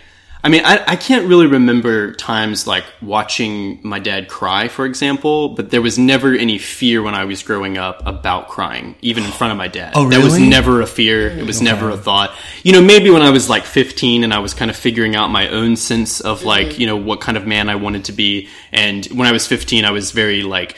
I 0.47 0.49
mean, 0.49 0.63
I, 0.65 0.81
I 0.87 0.95
can't 0.95 1.27
really 1.27 1.49
remember 1.49 2.13
times 2.13 2.69
like 2.69 2.85
watching 3.03 3.81
my 3.83 3.99
dad 3.99 4.29
cry, 4.29 4.69
for 4.69 4.87
example, 4.87 5.49
but 5.57 5.71
there 5.71 5.83
was 5.83 5.99
never 5.99 6.37
any 6.37 6.57
fear 6.57 7.03
when 7.03 7.17
I 7.17 7.25
was 7.25 7.43
growing 7.43 7.79
up 7.79 8.07
about 8.07 8.47
crying, 8.47 8.95
even 9.03 9.25
in 9.25 9.33
front 9.33 9.51
of 9.51 9.59
my 9.59 9.67
dad. 9.67 9.95
Oh, 9.97 10.05
really? 10.05 10.19
That 10.19 10.23
was 10.23 10.39
never 10.39 10.83
a 10.83 10.87
fear. 10.87 11.27
It 11.27 11.45
was 11.45 11.61
never 11.61 11.91
a 11.91 11.97
thought. 11.97 12.33
You 12.63 12.71
know, 12.71 12.81
maybe 12.81 13.11
when 13.11 13.23
I 13.23 13.31
was 13.31 13.51
like 13.51 13.65
15 13.65 14.23
and 14.23 14.33
I 14.33 14.39
was 14.39 14.55
kind 14.55 14.71
of 14.71 14.77
figuring 14.77 15.17
out 15.17 15.31
my 15.31 15.49
own 15.49 15.75
sense 15.75 16.21
of 16.21 16.45
like, 16.45 16.79
you 16.79 16.87
know, 16.87 16.97
what 16.97 17.21
kind 17.21 17.37
of 17.37 17.45
man 17.45 17.69
I 17.69 17.75
wanted 17.75 18.05
to 18.05 18.13
be. 18.13 18.49
And 18.71 19.05
when 19.07 19.27
I 19.27 19.33
was 19.33 19.49
15, 19.49 19.85
I 19.85 19.91
was 19.91 20.13
very 20.13 20.45
like, 20.45 20.77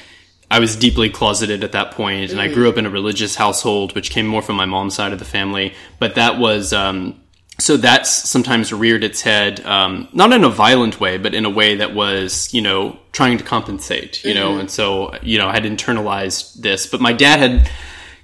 I 0.50 0.60
was 0.60 0.76
deeply 0.76 1.10
closeted 1.10 1.62
at 1.62 1.72
that 1.72 1.90
point, 1.90 2.30
and 2.30 2.40
I 2.40 2.48
grew 2.50 2.70
up 2.70 2.78
in 2.78 2.87
a 2.87 2.90
religious 2.90 3.34
household, 3.34 3.94
which 3.94 4.08
came 4.08 4.26
more 4.26 4.40
from 4.40 4.56
my 4.56 4.64
mom's 4.64 4.94
side 4.94 5.12
of 5.12 5.18
the 5.18 5.26
family. 5.26 5.75
But 5.98 6.14
that 6.14 6.38
was 6.38 6.72
um, 6.72 7.20
so 7.60 7.76
that's 7.76 8.28
sometimes 8.28 8.72
reared 8.72 9.02
its 9.02 9.20
head, 9.20 9.60
um, 9.66 10.08
not 10.12 10.32
in 10.32 10.44
a 10.44 10.48
violent 10.48 11.00
way, 11.00 11.18
but 11.18 11.34
in 11.34 11.44
a 11.44 11.50
way 11.50 11.74
that 11.76 11.92
was, 11.92 12.54
you 12.54 12.62
know, 12.62 12.98
trying 13.10 13.36
to 13.38 13.44
compensate, 13.44 14.24
you 14.24 14.32
know. 14.32 14.58
And 14.58 14.70
so, 14.70 15.16
you 15.22 15.38
know, 15.38 15.48
I 15.48 15.52
had 15.52 15.64
internalized 15.64 16.60
this, 16.62 16.86
but 16.86 17.00
my 17.00 17.12
dad 17.12 17.40
had, 17.40 17.70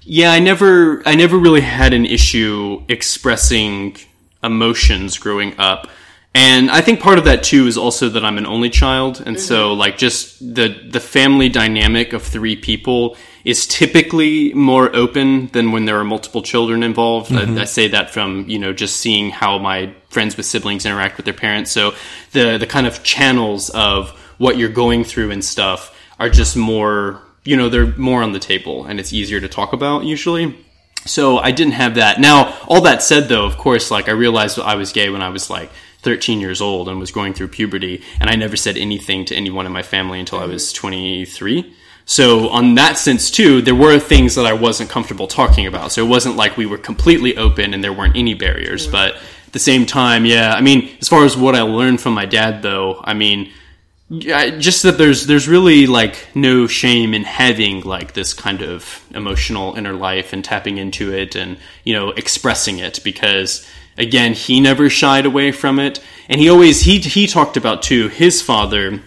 yeah, 0.03 0.31
I 0.31 0.39
never, 0.39 1.05
I 1.05 1.15
never 1.15 1.37
really 1.37 1.61
had 1.61 1.93
an 1.93 2.05
issue 2.05 2.83
expressing 2.87 3.97
emotions 4.41 5.17
growing 5.17 5.59
up. 5.59 5.89
And 6.35 6.69
I 6.69 6.81
think 6.81 6.99
part 6.99 7.17
of 7.17 7.23
that 7.23 7.43
too 7.43 7.65
is 7.65 7.77
also 7.77 8.09
that 8.09 8.25
I'm 8.25 8.37
an 8.37 8.45
only 8.45 8.69
child, 8.69 9.23
and 9.25 9.39
so 9.39 9.69
mm-hmm. 9.69 9.79
like 9.79 9.97
just 9.97 10.37
the 10.39 10.67
the 10.67 10.99
family 10.99 11.47
dynamic 11.47 12.11
of 12.11 12.23
three 12.23 12.57
people 12.57 13.15
is 13.45 13.65
typically 13.65 14.53
more 14.53 14.93
open 14.93 15.47
than 15.53 15.71
when 15.71 15.85
there 15.85 15.97
are 15.97 16.03
multiple 16.03 16.41
children 16.41 16.83
involved. 16.83 17.31
I, 17.31 17.45
mm-hmm. 17.45 17.59
I 17.59 17.63
say 17.63 17.87
that 17.87 18.09
from 18.09 18.49
you 18.49 18.59
know 18.59 18.73
just 18.73 18.97
seeing 18.97 19.29
how 19.29 19.59
my 19.59 19.93
friends 20.09 20.35
with 20.35 20.45
siblings 20.45 20.85
interact 20.85 21.15
with 21.15 21.23
their 21.23 21.33
parents. 21.33 21.71
So 21.71 21.93
the 22.33 22.57
the 22.57 22.67
kind 22.67 22.85
of 22.85 23.01
channels 23.01 23.69
of 23.69 24.09
what 24.37 24.57
you're 24.57 24.67
going 24.67 25.05
through 25.05 25.31
and 25.31 25.43
stuff 25.43 25.97
are 26.19 26.29
just 26.29 26.57
more 26.57 27.21
you 27.45 27.55
know 27.55 27.69
they're 27.69 27.95
more 27.95 28.21
on 28.21 28.33
the 28.33 28.39
table, 28.39 28.83
and 28.83 28.99
it's 28.99 29.13
easier 29.13 29.39
to 29.39 29.47
talk 29.47 29.71
about 29.71 30.03
usually. 30.03 30.53
So 31.05 31.37
I 31.37 31.51
didn't 31.51 31.75
have 31.75 31.95
that. 31.95 32.19
Now, 32.19 32.57
all 32.67 32.81
that 32.81 33.03
said, 33.03 33.29
though, 33.29 33.45
of 33.45 33.57
course, 33.57 33.89
like 33.89 34.09
I 34.09 34.13
realized 34.13 34.59
I 34.59 34.75
was 34.75 34.91
gay 34.91 35.09
when 35.09 35.21
I 35.21 35.29
was 35.29 35.49
like 35.49 35.69
13 36.05 36.39
years 36.39 36.61
old 36.61 36.87
and 36.87 36.99
was 36.99 37.11
going 37.11 37.33
through 37.33 37.49
puberty, 37.49 38.01
and 38.21 38.29
I 38.29 38.35
never 38.35 38.55
said 38.55 38.77
anything 38.77 39.25
to 39.25 39.35
anyone 39.35 39.65
in 39.65 39.73
my 39.73 39.81
family 39.81 40.19
until 40.19 40.39
I 40.39 40.45
was 40.45 40.71
23. 40.71 41.73
So, 42.05 42.49
on 42.49 42.75
that 42.75 42.99
sense, 42.99 43.31
too, 43.31 43.63
there 43.63 43.73
were 43.73 43.97
things 43.97 44.35
that 44.35 44.45
I 44.45 44.53
wasn't 44.53 44.91
comfortable 44.91 45.25
talking 45.25 45.65
about. 45.65 45.91
So, 45.91 46.05
it 46.05 46.07
wasn't 46.07 46.35
like 46.35 46.55
we 46.55 46.67
were 46.67 46.77
completely 46.77 47.35
open 47.35 47.73
and 47.73 47.83
there 47.83 47.91
weren't 47.91 48.15
any 48.15 48.35
barriers. 48.35 48.85
But 48.85 49.15
at 49.15 49.53
the 49.53 49.59
same 49.59 49.87
time, 49.87 50.25
yeah, 50.25 50.53
I 50.53 50.61
mean, 50.61 50.95
as 51.01 51.09
far 51.09 51.25
as 51.25 51.35
what 51.35 51.55
I 51.55 51.63
learned 51.63 51.99
from 51.99 52.13
my 52.13 52.27
dad, 52.27 52.61
though, 52.61 53.01
I 53.03 53.15
mean, 53.15 53.51
yeah, 54.09 54.59
just 54.59 54.83
that 54.83 54.99
there's 54.99 55.25
there's 55.25 55.47
really 55.47 55.87
like 55.87 56.27
no 56.35 56.67
shame 56.67 57.15
in 57.15 57.23
having 57.23 57.81
like 57.81 58.13
this 58.13 58.35
kind 58.35 58.61
of 58.61 59.03
emotional 59.15 59.73
inner 59.73 59.93
life 59.93 60.31
and 60.31 60.45
tapping 60.45 60.77
into 60.77 61.11
it 61.11 61.35
and 61.35 61.57
you 61.83 61.93
know 61.93 62.11
expressing 62.11 62.77
it 62.77 62.99
because 63.03 63.67
again 63.97 64.33
he 64.33 64.59
never 64.59 64.89
shied 64.89 65.25
away 65.25 65.51
from 65.51 65.79
it. 65.79 66.03
And 66.29 66.39
he 66.39 66.49
always 66.49 66.81
he 66.81 66.99
he 66.99 67.27
talked 67.27 67.57
about 67.57 67.83
too 67.83 68.07
his 68.09 68.41
father 68.41 69.01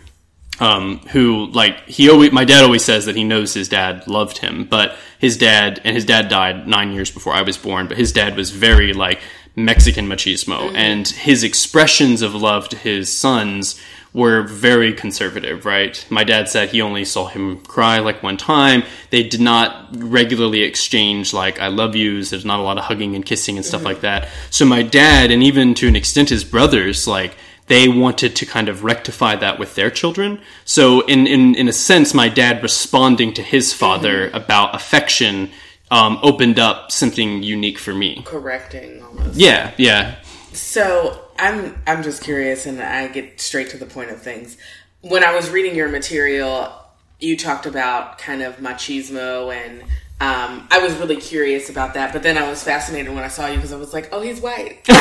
um, 0.61 0.99
who 1.11 1.47
like 1.47 1.87
he 1.87 2.11
always 2.11 2.33
my 2.33 2.45
dad 2.45 2.65
always 2.65 2.85
says 2.85 3.07
that 3.07 3.17
he 3.17 3.25
knows 3.25 3.55
his 3.55 3.69
dad 3.69 4.09
loved 4.09 4.39
him 4.39 4.65
but 4.65 4.97
his 5.19 5.37
dad 5.37 5.81
and 5.85 5.95
his 5.95 6.05
dad 6.05 6.29
died 6.29 6.67
nine 6.67 6.91
years 6.93 7.13
before 7.13 7.33
i 7.33 7.43
was 7.43 7.57
born 7.57 7.87
but 7.87 7.97
his 7.97 8.11
dad 8.13 8.37
was 8.37 8.51
very 8.51 8.93
like 8.93 9.21
mexican 9.59 10.07
machismo. 10.07 10.73
And 10.75 11.07
his 11.07 11.43
expressions 11.43 12.23
of 12.23 12.35
love 12.35 12.69
to 12.71 12.77
his 12.77 13.17
sons 13.17 13.81
were 14.19 14.43
very 14.43 14.93
conservative 14.93 15.65
right 15.65 16.05
my 16.11 16.25
dad 16.25 16.49
said 16.49 16.69
he 16.69 16.83
only 16.83 17.05
saw 17.05 17.27
him 17.27 17.59
cry 17.61 17.99
like 17.99 18.23
one 18.23 18.37
time 18.37 18.83
they 19.11 19.23
did 19.23 19.41
not 19.41 19.89
regularly 19.97 20.63
exchange 20.63 21.33
like 21.33 21.61
i 21.61 21.69
love 21.69 21.95
yous 21.95 22.31
there's 22.31 22.45
not 22.45 22.61
a 22.61 22.63
lot 22.63 22.77
of 22.77 22.85
hugging 22.85 23.15
and 23.15 23.25
kissing 23.25 23.57
and 23.57 23.65
stuff 23.65 23.85
like 23.85 24.01
that 24.01 24.29
so 24.51 24.65
my 24.65 24.83
dad 24.83 25.31
and 25.31 25.43
even 25.43 25.75
to 25.75 25.87
an 25.87 25.97
extent 25.97 26.29
his 26.29 26.45
brothers 26.45 27.07
like 27.07 27.37
they 27.69 27.87
wanted 27.87 28.35
to 28.37 28.47
kind 28.47 28.69
of 28.69 28.83
rectify 28.83 29.37
that 29.37 29.59
with 29.59 29.75
their 29.75 29.91
children. 29.91 30.41
So, 30.65 31.03
in, 31.03 31.27
in, 31.27 31.55
in 31.55 31.69
a 31.69 31.73
sense, 31.73 32.15
my 32.15 32.31
dad 32.31 32.63
responding 32.63 33.35
to 33.35 33.43
his 33.43 33.75
father 33.75 34.31
about 34.31 34.75
affection 34.75 35.51
um, 35.91 36.19
opened 36.23 36.59
up 36.59 36.91
something 36.91 37.43
unique 37.43 37.79
for 37.79 37.95
me. 37.95 38.23
correcting 38.25 39.03
almost. 39.03 39.37
Yeah, 39.37 39.73
yeah. 39.77 40.17
So 40.53 41.28
I'm 41.39 41.81
I'm 41.87 42.03
just 42.03 42.23
curious, 42.23 42.67
and 42.67 42.83
I 42.83 43.09
get 43.09 43.41
straight 43.41 43.71
to 43.71 43.77
the 43.77 43.87
point 43.87 44.11
of 44.11 44.21
things. 44.21 44.57
When 45.01 45.23
I 45.25 45.35
was 45.35 45.51
reading 45.51 45.75
your 45.75 45.89
material, 45.89 46.73
you 47.21 47.37
talked 47.37 47.67
about 47.67 48.19
kind 48.19 48.43
of 48.43 48.57
machismo, 48.57 49.55
and 49.55 49.83
um, 50.21 50.67
I 50.71 50.81
was 50.83 50.97
really 50.97 51.17
curious 51.17 51.71
about 51.71 51.95
that. 51.95 52.13
But 52.13 52.23
then 52.23 52.37
I 52.37 52.49
was 52.49 52.63
fascinated 52.63 53.15
when 53.15 53.23
I 53.23 53.29
saw 53.29 53.47
you 53.47 53.57
because 53.57 53.73
I 53.73 53.77
was 53.77 53.93
like, 53.93 54.09
"Oh, 54.13 54.21
he's 54.21 54.41
white." 54.41 54.81
you 54.89 54.95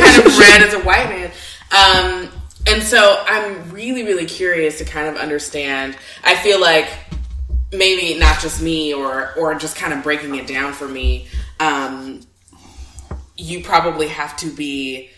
kind 0.00 0.26
of 0.26 0.38
read 0.38 0.62
as 0.62 0.74
a 0.74 0.80
white 0.80 1.08
man. 1.08 1.30
Um, 1.70 2.28
and 2.66 2.82
so 2.82 3.24
I'm 3.26 3.70
really, 3.70 4.04
really 4.04 4.26
curious 4.26 4.78
to 4.78 4.84
kind 4.84 5.08
of 5.08 5.16
understand. 5.16 5.96
I 6.22 6.36
feel 6.36 6.60
like 6.60 6.88
maybe 7.72 8.18
not 8.18 8.40
just 8.40 8.62
me 8.62 8.92
or 8.92 9.34
or 9.34 9.54
just 9.54 9.76
kind 9.76 9.92
of 9.92 10.02
breaking 10.02 10.34
it 10.34 10.46
down 10.46 10.72
for 10.72 10.88
me 10.88 11.28
um, 11.60 12.20
you 13.38 13.62
probably 13.62 14.08
have 14.08 14.36
to 14.36 14.50
be 14.50 15.08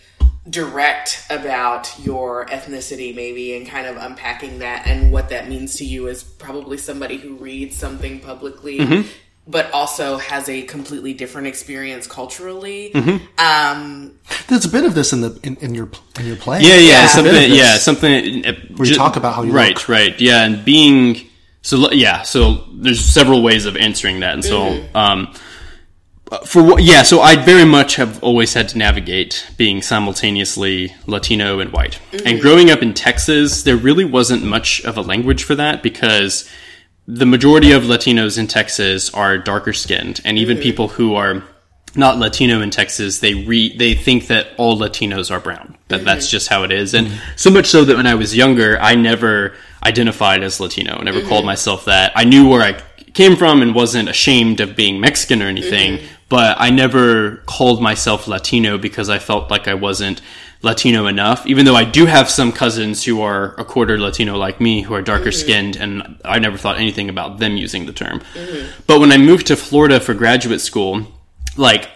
direct 0.49 1.23
about 1.29 1.93
your 1.99 2.45
ethnicity 2.47 3.15
maybe 3.15 3.55
and 3.55 3.67
kind 3.67 3.85
of 3.85 3.95
unpacking 3.97 4.59
that 4.59 4.87
and 4.87 5.11
what 5.11 5.29
that 5.29 5.47
means 5.47 5.75
to 5.75 5.85
you 5.85 6.07
as 6.07 6.23
probably 6.23 6.77
somebody 6.77 7.17
who 7.17 7.35
reads 7.35 7.75
something 7.75 8.19
publicly 8.19 9.05
but 9.47 9.71
also 9.71 10.17
has 10.17 10.49
a 10.49 10.63
completely 10.63 11.13
different 11.13 11.45
experience 11.47 12.07
culturally 12.07 12.91
um, 13.37 14.17
There's 14.47 14.65
a 14.65 14.69
bit 14.69 14.83
of 14.83 14.95
this 14.95 15.13
in 15.13 15.21
the 15.21 15.39
in, 15.43 15.57
in 15.57 15.75
your 15.75 15.89
in 16.19 16.25
your 16.25 16.35
play. 16.37 16.61
Yeah, 16.61 16.75
yeah, 16.75 16.77
Yeah. 16.77 17.07
something. 17.07 17.33
Bit 17.33 17.43
of 17.43 17.49
this. 17.49 17.59
Yeah, 17.59 17.77
something. 17.77 18.45
uh, 18.45 18.53
Where 18.77 18.87
you 18.87 18.95
talk 18.95 19.15
about 19.17 19.35
how 19.35 19.43
you 19.43 19.51
right, 19.51 19.75
look. 19.75 19.89
right, 19.89 20.19
yeah, 20.19 20.43
and 20.43 20.65
being 20.65 21.21
so. 21.61 21.91
Yeah, 21.91 22.23
so 22.23 22.65
there's 22.73 22.99
several 22.99 23.43
ways 23.43 23.65
of 23.65 23.77
answering 23.77 24.19
that, 24.21 24.33
and 24.33 24.43
so 24.43 24.83
um, 24.93 25.27
uh, 25.33 25.37
Uh, 26.31 26.39
for 26.45 26.63
what? 26.63 26.81
Yeah, 26.81 27.03
so 27.03 27.19
I 27.19 27.35
very 27.35 27.65
much 27.65 27.97
have 27.97 28.23
always 28.23 28.53
had 28.53 28.69
to 28.69 28.77
navigate 28.77 29.45
being 29.57 29.81
simultaneously 29.81 30.95
Latino 31.05 31.59
and 31.59 31.73
white, 31.73 31.99
mm-hmm. 32.11 32.25
and 32.25 32.39
growing 32.39 32.71
up 32.71 32.81
in 32.81 32.93
Texas, 32.93 33.63
there 33.63 33.75
really 33.75 34.05
wasn't 34.05 34.41
much 34.41 34.81
of 34.85 34.95
a 34.95 35.01
language 35.01 35.43
for 35.43 35.55
that 35.55 35.83
because 35.83 36.49
the 37.05 37.25
majority 37.25 37.73
of 37.73 37.83
Latinos 37.83 38.37
in 38.37 38.47
Texas 38.47 39.13
are 39.13 39.37
darker 39.37 39.73
skinned, 39.73 40.21
and 40.23 40.37
even 40.37 40.55
mm-hmm. 40.55 40.63
people 40.63 40.87
who 40.87 41.15
are 41.15 41.43
not 41.95 42.17
Latino 42.17 42.61
in 42.61 42.69
Texas, 42.69 43.19
they 43.19 43.33
re 43.33 43.75
they 43.75 43.93
think 43.93 44.27
that 44.27 44.53
all 44.57 44.77
Latinos 44.77 45.31
are 45.31 45.41
brown. 45.41 45.77
That 45.89 45.97
mm-hmm. 45.97 46.05
that's 46.05 46.31
just 46.31 46.47
how 46.47 46.63
it 46.63 46.71
is, 46.71 46.93
and 46.93 47.11
so 47.35 47.49
much 47.49 47.65
so 47.65 47.83
that 47.83 47.97
when 47.97 48.07
I 48.07 48.15
was 48.15 48.33
younger, 48.33 48.79
I 48.79 48.95
never 48.95 49.53
identified 49.83 50.43
as 50.43 50.61
Latino, 50.61 51.01
never 51.01 51.21
called 51.23 51.43
myself 51.43 51.85
that. 51.85 52.13
I 52.15 52.23
knew 52.23 52.47
where 52.47 52.61
I 52.61 52.81
came 53.13 53.35
from 53.35 53.61
and 53.61 53.75
wasn't 53.75 54.07
ashamed 54.07 54.61
of 54.61 54.75
being 54.75 55.01
Mexican 55.01 55.41
or 55.41 55.47
anything, 55.47 55.99
but 56.31 56.55
I 56.61 56.69
never 56.69 57.43
called 57.45 57.81
myself 57.81 58.25
Latino 58.25 58.77
because 58.77 59.09
I 59.09 59.19
felt 59.19 59.51
like 59.51 59.67
I 59.67 59.73
wasn't 59.73 60.21
Latino 60.61 61.07
enough, 61.07 61.45
even 61.45 61.65
though 61.65 61.75
I 61.75 61.83
do 61.83 62.05
have 62.05 62.29
some 62.29 62.53
cousins 62.53 63.03
who 63.03 63.21
are 63.21 63.53
a 63.59 63.65
quarter 63.65 63.99
Latino 63.99 64.37
like 64.37 64.61
me, 64.61 64.81
who 64.81 64.93
are 64.93 65.01
darker 65.01 65.25
mm-hmm. 65.25 65.39
skinned, 65.39 65.75
and 65.75 66.17
I 66.23 66.39
never 66.39 66.57
thought 66.57 66.77
anything 66.77 67.09
about 67.09 67.39
them 67.39 67.57
using 67.57 67.85
the 67.85 67.91
term. 67.91 68.21
Mm-hmm. 68.33 68.81
But 68.87 69.01
when 69.01 69.11
I 69.11 69.17
moved 69.17 69.47
to 69.47 69.57
Florida 69.57 69.99
for 69.99 70.13
graduate 70.13 70.61
school, 70.61 71.05
like 71.57 71.89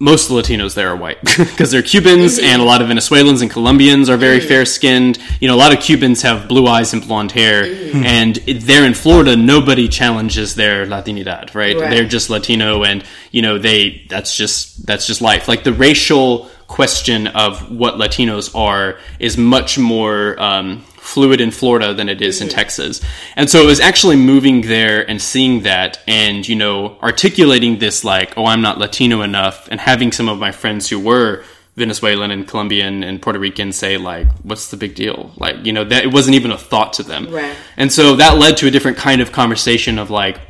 most 0.00 0.28
of 0.28 0.36
the 0.36 0.42
Latinos 0.42 0.74
there 0.74 0.88
are 0.88 0.96
white 0.96 1.20
because 1.38 1.70
they're 1.70 1.82
Cubans, 1.82 2.38
and 2.38 2.60
a 2.60 2.64
lot 2.64 2.82
of 2.82 2.88
Venezuelans 2.88 3.42
and 3.42 3.50
Colombians 3.50 4.10
are 4.10 4.16
very 4.16 4.40
fair 4.40 4.64
skinned. 4.64 5.18
You 5.40 5.48
know, 5.48 5.54
a 5.54 5.56
lot 5.56 5.72
of 5.72 5.80
Cubans 5.82 6.22
have 6.22 6.48
blue 6.48 6.66
eyes 6.66 6.92
and 6.92 7.06
blonde 7.06 7.32
hair, 7.32 7.62
and 7.94 8.36
it- 8.46 8.60
there 8.62 8.84
in 8.84 8.94
Florida, 8.94 9.36
nobody 9.36 9.88
challenges 9.88 10.54
their 10.56 10.84
Latinidad, 10.86 11.54
right? 11.54 11.76
Right. 11.76 11.90
They're 11.90 12.04
just 12.08 12.28
Latino, 12.28 12.82
and 12.84 13.04
you 13.30 13.42
know, 13.42 13.58
they 13.58 14.04
that's 14.08 14.36
just 14.36 14.84
that's 14.86 15.06
just 15.06 15.20
life. 15.22 15.46
Like 15.48 15.64
the 15.64 15.72
racial 15.72 16.50
question 16.66 17.28
of 17.28 17.70
what 17.70 17.94
Latinos 17.94 18.54
are 18.54 18.98
is 19.20 19.36
much 19.38 19.78
more 19.78 20.40
um, 20.42 20.84
fluid 21.04 21.40
in 21.40 21.50
Florida 21.50 21.92
than 21.92 22.08
it 22.08 22.22
is 22.22 22.40
in 22.40 22.48
mm-hmm. 22.48 22.56
Texas. 22.56 23.00
And 23.36 23.48
so 23.48 23.62
it 23.62 23.66
was 23.66 23.78
actually 23.78 24.16
moving 24.16 24.62
there 24.62 25.08
and 25.08 25.20
seeing 25.20 25.62
that 25.62 26.00
and, 26.08 26.48
you 26.48 26.56
know, 26.56 26.98
articulating 27.02 27.78
this 27.78 28.04
like, 28.04 28.36
oh, 28.36 28.46
I'm 28.46 28.62
not 28.62 28.78
Latino 28.78 29.22
enough 29.22 29.68
and 29.70 29.78
having 29.78 30.12
some 30.12 30.28
of 30.28 30.38
my 30.38 30.50
friends 30.50 30.88
who 30.88 30.98
were 30.98 31.44
Venezuelan 31.76 32.30
and 32.30 32.48
Colombian 32.48 33.04
and 33.04 33.20
Puerto 33.20 33.38
Rican 33.38 33.72
say 33.72 33.98
like, 33.98 34.28
what's 34.42 34.70
the 34.70 34.76
big 34.76 34.94
deal? 34.94 35.32
Like, 35.36 35.66
you 35.66 35.72
know, 35.72 35.84
that 35.84 36.04
it 36.04 36.12
wasn't 36.12 36.36
even 36.36 36.50
a 36.50 36.58
thought 36.58 36.94
to 36.94 37.02
them. 37.02 37.28
Right. 37.28 37.54
And 37.76 37.92
so 37.92 38.16
that 38.16 38.38
led 38.38 38.56
to 38.58 38.68
a 38.68 38.70
different 38.70 38.96
kind 38.96 39.20
of 39.20 39.30
conversation 39.30 39.98
of 39.98 40.08
like, 40.08 40.40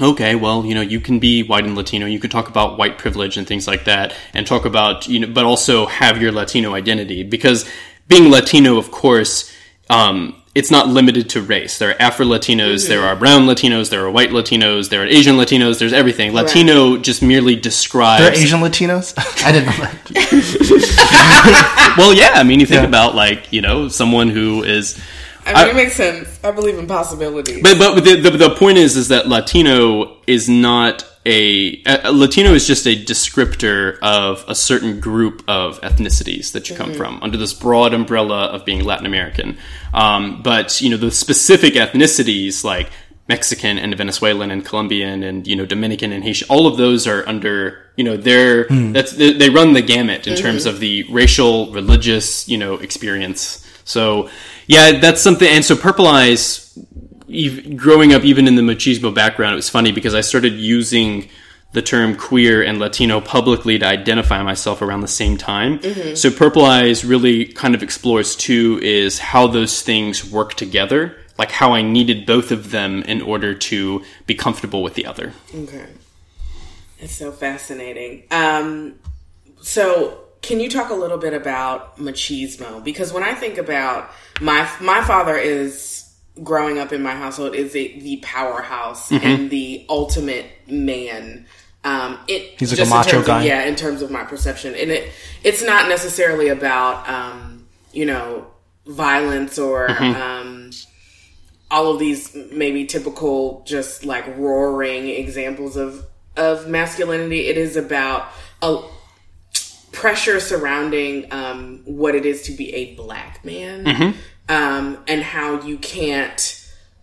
okay, 0.00 0.34
well, 0.34 0.66
you 0.66 0.74
know, 0.74 0.82
you 0.82 1.00
can 1.00 1.18
be 1.20 1.42
white 1.42 1.64
and 1.64 1.74
Latino, 1.74 2.04
you 2.04 2.20
can 2.20 2.28
talk 2.28 2.50
about 2.50 2.76
white 2.76 2.98
privilege 2.98 3.38
and 3.38 3.46
things 3.46 3.66
like 3.66 3.86
that, 3.86 4.14
and 4.34 4.46
talk 4.46 4.66
about, 4.66 5.08
you 5.08 5.20
know, 5.20 5.28
but 5.28 5.46
also 5.46 5.86
have 5.86 6.20
your 6.20 6.32
Latino 6.32 6.74
identity. 6.74 7.22
Because 7.22 7.66
being 8.08 8.30
Latino, 8.30 8.76
of 8.76 8.90
course, 8.90 9.50
um, 9.90 10.34
it's 10.54 10.70
not 10.70 10.88
limited 10.88 11.28
to 11.30 11.42
race. 11.42 11.78
There 11.78 11.90
are 11.90 12.00
Afro 12.00 12.24
Latinos, 12.24 12.88
there 12.88 13.02
are 13.02 13.14
brown 13.14 13.42
Latinos, 13.46 13.90
there 13.90 14.04
are 14.06 14.10
white 14.10 14.30
Latinos, 14.30 14.88
there 14.88 15.02
are 15.02 15.06
Asian 15.06 15.36
Latinos, 15.36 15.78
there's 15.78 15.92
everything. 15.92 16.32
Latino 16.32 16.96
just 16.96 17.20
merely 17.22 17.56
describes. 17.56 18.22
They're 18.22 18.32
Asian 18.32 18.60
Latinos. 18.60 19.12
I 19.44 19.52
didn't 19.52 19.66
know 19.66 19.84
that. 19.84 20.76
well, 21.98 22.14
yeah, 22.14 22.30
I 22.34 22.42
mean, 22.42 22.60
you 22.60 22.66
think 22.66 22.82
Yeah. 22.82 22.88
about, 22.88 23.14
like, 23.14 23.52
you 23.52 23.60
know, 23.60 23.88
someone 23.88 24.28
who 24.28 24.62
is. 24.62 24.98
I 25.44 25.48
mean, 25.52 25.56
I- 25.56 25.68
it 25.70 25.76
makes 25.76 25.94
sense. 25.94 26.38
I 26.42 26.50
believe 26.52 26.78
in 26.78 26.86
possibilities. 26.86 27.62
But 27.62 27.78
but 27.78 28.00
the, 28.04 28.16
the 28.16 28.30
the 28.30 28.50
point 28.54 28.78
is 28.78 28.96
is 28.96 29.08
that 29.08 29.28
Latino 29.28 30.16
is 30.26 30.48
not 30.48 31.04
a, 31.26 31.82
a 31.84 32.12
Latino 32.12 32.54
is 32.54 32.66
just 32.68 32.86
a 32.86 32.94
descriptor 32.94 33.98
of 34.00 34.44
a 34.46 34.54
certain 34.54 35.00
group 35.00 35.42
of 35.48 35.80
ethnicities 35.80 36.52
that 36.52 36.70
you 36.70 36.76
come 36.76 36.90
mm-hmm. 36.90 36.98
from 36.98 37.22
under 37.22 37.36
this 37.36 37.52
broad 37.52 37.92
umbrella 37.92 38.46
of 38.46 38.64
being 38.64 38.84
Latin 38.84 39.06
American. 39.06 39.58
Um, 39.92 40.40
but 40.42 40.80
you 40.80 40.88
know 40.88 40.96
the 40.96 41.10
specific 41.10 41.74
ethnicities 41.74 42.62
like 42.62 42.90
Mexican 43.28 43.76
and 43.76 43.92
Venezuelan 43.96 44.52
and 44.52 44.64
Colombian 44.64 45.24
and 45.24 45.46
you 45.48 45.56
know 45.56 45.66
Dominican 45.66 46.12
and 46.12 46.22
Haitian, 46.22 46.46
all 46.48 46.68
of 46.68 46.76
those 46.76 47.08
are 47.08 47.28
under 47.28 47.90
you 47.96 48.04
know 48.04 48.16
they're 48.16 48.68
hmm. 48.68 48.92
that's 48.92 49.12
they, 49.12 49.32
they 49.32 49.50
run 49.50 49.72
the 49.72 49.82
gamut 49.82 50.28
in 50.28 50.34
mm-hmm. 50.34 50.42
terms 50.42 50.64
of 50.64 50.78
the 50.78 51.04
racial, 51.10 51.72
religious 51.72 52.48
you 52.48 52.56
know 52.56 52.74
experience. 52.74 53.66
So 53.84 54.30
yeah, 54.68 55.00
that's 55.00 55.22
something. 55.22 55.48
And 55.48 55.64
so 55.64 55.76
Purple 55.76 56.06
Eyes 56.06 56.78
ev- 57.32 57.76
growing 57.76 58.12
up, 58.12 58.24
even 58.24 58.46
in 58.48 58.56
the 58.56 58.62
machismo 58.62 59.14
background, 59.14 59.52
it 59.52 59.56
was 59.56 59.68
funny 59.68 59.92
because 59.92 60.14
I 60.14 60.20
started 60.20 60.54
using 60.54 61.28
the 61.72 61.82
term 61.82 62.16
queer 62.16 62.62
and 62.62 62.78
Latino 62.78 63.20
publicly 63.20 63.78
to 63.78 63.86
identify 63.86 64.42
myself 64.42 64.80
around 64.80 65.02
the 65.02 65.08
same 65.08 65.36
time. 65.36 65.80
So 66.16 66.30
Purple 66.30 66.64
Eyes 66.64 67.04
really 67.04 67.44
kind 67.44 67.74
of 67.74 67.82
explores 67.82 68.34
too 68.34 68.80
is 68.82 69.18
how 69.18 69.46
those 69.46 69.82
things 69.82 70.24
work 70.30 70.54
together, 70.54 71.16
like 71.38 71.50
how 71.50 71.74
I 71.74 71.82
needed 71.82 72.24
both 72.24 72.50
of 72.50 72.70
them 72.70 73.02
in 73.02 73.20
order 73.20 73.54
to 73.54 74.02
be 74.26 74.34
comfortable 74.34 74.82
with 74.82 74.94
the 74.94 75.04
other. 75.04 75.32
Okay. 75.54 75.86
It's 76.98 77.14
so 77.14 77.30
fascinating. 77.30 78.22
Um, 78.30 78.94
so, 79.60 80.20
can 80.40 80.60
you 80.60 80.70
talk 80.70 80.90
a 80.90 80.94
little 80.94 81.18
bit 81.18 81.34
about 81.34 81.98
machismo? 81.98 82.82
Because 82.82 83.12
when 83.12 83.22
I 83.22 83.34
think 83.34 83.58
about 83.58 84.10
my 84.40 84.70
my 84.80 85.02
father 85.02 85.36
is 85.36 85.95
growing 86.42 86.78
up 86.78 86.92
in 86.92 87.02
my 87.02 87.14
household 87.14 87.54
is 87.54 87.74
a, 87.74 87.98
the 88.00 88.18
powerhouse 88.18 89.10
Mm-hmm. 89.10 89.26
and 89.26 89.50
the 89.50 89.86
ultimate 89.88 90.46
man. 90.68 91.46
Um, 91.84 92.18
it 92.28 92.58
He's 92.58 92.70
like 92.72 92.78
a 92.80 92.82
just 92.82 92.90
in 92.90 92.96
macho 92.96 93.10
terms 93.10 93.20
of- 93.22 93.26
guy. 93.26 93.44
yeah, 93.44 93.62
in 93.64 93.76
terms 93.76 94.02
of 94.02 94.10
my 94.10 94.24
perception, 94.24 94.74
and 94.74 94.90
it 94.90 95.12
it's 95.44 95.62
not 95.62 95.88
necessarily 95.88 96.48
about 96.48 97.08
um, 97.08 97.66
you 97.92 98.04
know 98.06 98.46
violence 98.86 99.58
or 99.58 99.88
Mm-hmm. 99.88 100.20
um, 100.22 100.70
all 101.70 101.92
of 101.92 101.98
these 101.98 102.36
maybe 102.52 102.86
typical 102.86 103.62
just 103.66 104.04
like 104.04 104.24
roaring 104.36 105.08
examples 105.08 105.76
of 105.76 106.04
of 106.36 106.68
masculinity 106.68 107.48
it 107.48 107.56
is 107.56 107.76
about 107.76 108.28
a 108.62 108.80
pressure 109.92 110.38
surrounding 110.38 111.26
um, 111.32 111.80
what 111.84 112.14
it 112.14 112.26
is 112.26 112.42
to 112.42 112.52
be 112.52 112.72
a 112.74 112.94
black 112.94 113.44
man 113.44 114.14
um, 114.48 114.98
and 115.08 115.22
how 115.22 115.62
you 115.62 115.78
can't 115.78 116.62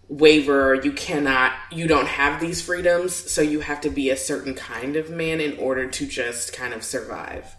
waver 0.10 0.76
you 0.76 0.92
cannot 0.92 1.54
you 1.72 1.88
don't 1.88 2.08
have 2.08 2.40
these 2.40 2.62
freedoms 2.62 3.16
so 3.16 3.42
you 3.42 3.62
have 3.62 3.82
to 3.82 3.90
be 3.90 4.10
a 4.10 4.18
certain 4.18 4.54
kind 4.54 4.96
of 4.96 5.10
man 5.10 5.40
in 5.40 5.58
order 5.58 5.90
to 5.90 6.06
just 6.06 6.54
kind 6.54 6.74
of 6.74 6.84
survive 6.84 7.56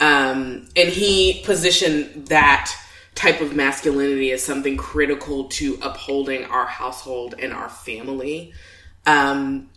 um, 0.00 0.66
and 0.74 0.88
he 0.88 1.42
positioned 1.44 2.26
that 2.26 2.74
type 3.14 3.40
of 3.40 3.54
masculinity 3.54 4.32
as 4.32 4.42
something 4.42 4.76
critical 4.76 5.44
to 5.44 5.78
upholding 5.82 6.44
our 6.44 6.66
household 6.66 7.34
and 7.38 7.52
our 7.52 7.68
family. 7.68 8.52
Um, 9.06 9.70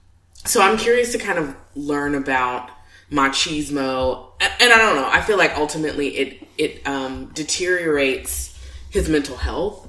so 0.43 0.61
I'm 0.61 0.77
curious 0.77 1.11
to 1.11 1.17
kind 1.17 1.37
of 1.37 1.55
learn 1.75 2.15
about 2.15 2.71
machismo, 3.11 4.31
and, 4.39 4.73
I 4.73 4.77
don't 4.77 4.95
know. 4.95 5.07
I 5.09 5.21
feel 5.21 5.37
like 5.37 5.55
ultimately 5.55 6.17
it 6.17 6.47
it 6.57 6.87
um, 6.87 7.27
deteriorates 7.33 8.56
his 8.97 9.07
mental 9.07 9.37
health 9.37 9.87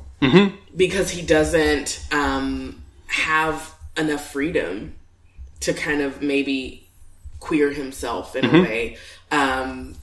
because 0.77 1.11
he 1.11 1.23
doesn't 1.23 2.07
um, 2.12 2.83
have 3.07 3.75
enough 3.97 4.33
freedom 4.33 4.94
to 5.61 5.73
kind 5.73 6.03
of 6.03 6.21
maybe 6.23 6.87
queer 7.40 7.73
himself 7.73 8.37
in 8.37 8.44
a 8.44 8.62
way. 8.62 8.97
Um, 9.31 9.94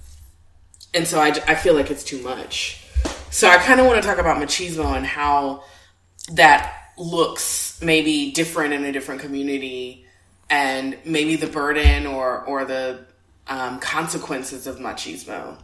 and 0.93 1.07
so 1.07 1.19
I, 1.19 1.27
I 1.47 1.55
feel 1.55 1.73
like 1.75 1.91
it's 1.91 2.03
too 2.03 2.21
much. 2.21 2.83
So 3.29 3.47
I 3.47 3.57
kind 3.57 3.79
of 3.79 3.85
want 3.85 4.01
to 4.01 4.07
talk 4.07 4.17
about 4.17 4.37
machismo 4.41 4.95
and 4.95 5.05
how 5.05 5.63
that 6.31 6.73
looks 6.97 7.81
maybe 7.81 8.31
different 8.31 8.73
in 8.73 8.85
a 8.85 8.91
different 8.91 9.21
community 9.21 10.05
and 10.49 10.97
maybe 11.05 11.35
the 11.35 11.47
burden 11.47 12.05
or, 12.07 12.41
or 12.45 12.65
the 12.65 13.05
um, 13.47 13.79
consequences 13.79 14.67
of 14.67 14.77
machismo. 14.77 15.57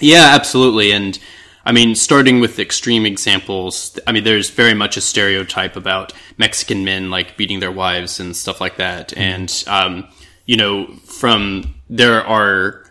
Yeah, 0.00 0.32
absolutely. 0.34 0.92
And 0.92 1.18
I 1.66 1.72
mean, 1.72 1.96
starting 1.96 2.38
with 2.38 2.60
extreme 2.60 3.04
examples, 3.04 3.98
I 4.06 4.12
mean, 4.12 4.22
there's 4.22 4.50
very 4.50 4.72
much 4.72 4.96
a 4.96 5.00
stereotype 5.00 5.74
about 5.74 6.12
Mexican 6.38 6.84
men 6.84 7.10
like 7.10 7.36
beating 7.36 7.58
their 7.58 7.72
wives 7.72 8.20
and 8.20 8.36
stuff 8.36 8.60
like 8.60 8.76
that. 8.76 9.12
And, 9.16 9.52
um, 9.66 10.06
you 10.46 10.56
know, 10.56 10.86
from 11.04 11.74
there 11.90 12.24
are 12.24 12.84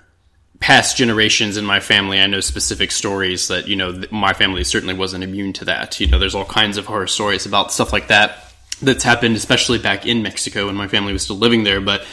past 0.59 0.97
generations 0.97 1.55
in 1.55 1.63
my 1.63 1.79
family, 1.79 2.19
I 2.19 2.27
know 2.27 2.41
specific 2.41 2.91
stories 2.91 3.47
that, 3.47 3.69
you 3.69 3.77
know, 3.77 3.93
th- 3.93 4.11
my 4.11 4.33
family 4.33 4.65
certainly 4.65 4.93
wasn't 4.93 5.23
immune 5.23 5.53
to 5.53 5.65
that. 5.65 5.97
You 6.01 6.07
know, 6.07 6.19
there's 6.19 6.35
all 6.35 6.43
kinds 6.43 6.75
of 6.75 6.85
horror 6.85 7.07
stories 7.07 7.45
about 7.45 7.71
stuff 7.71 7.93
like 7.93 8.09
that 8.09 8.53
that's 8.81 9.05
happened, 9.05 9.37
especially 9.37 9.79
back 9.79 10.05
in 10.05 10.21
Mexico 10.21 10.65
when 10.65 10.75
my 10.75 10.89
family 10.89 11.13
was 11.13 11.23
still 11.23 11.37
living 11.37 11.63
there. 11.63 11.79
But 11.79 12.05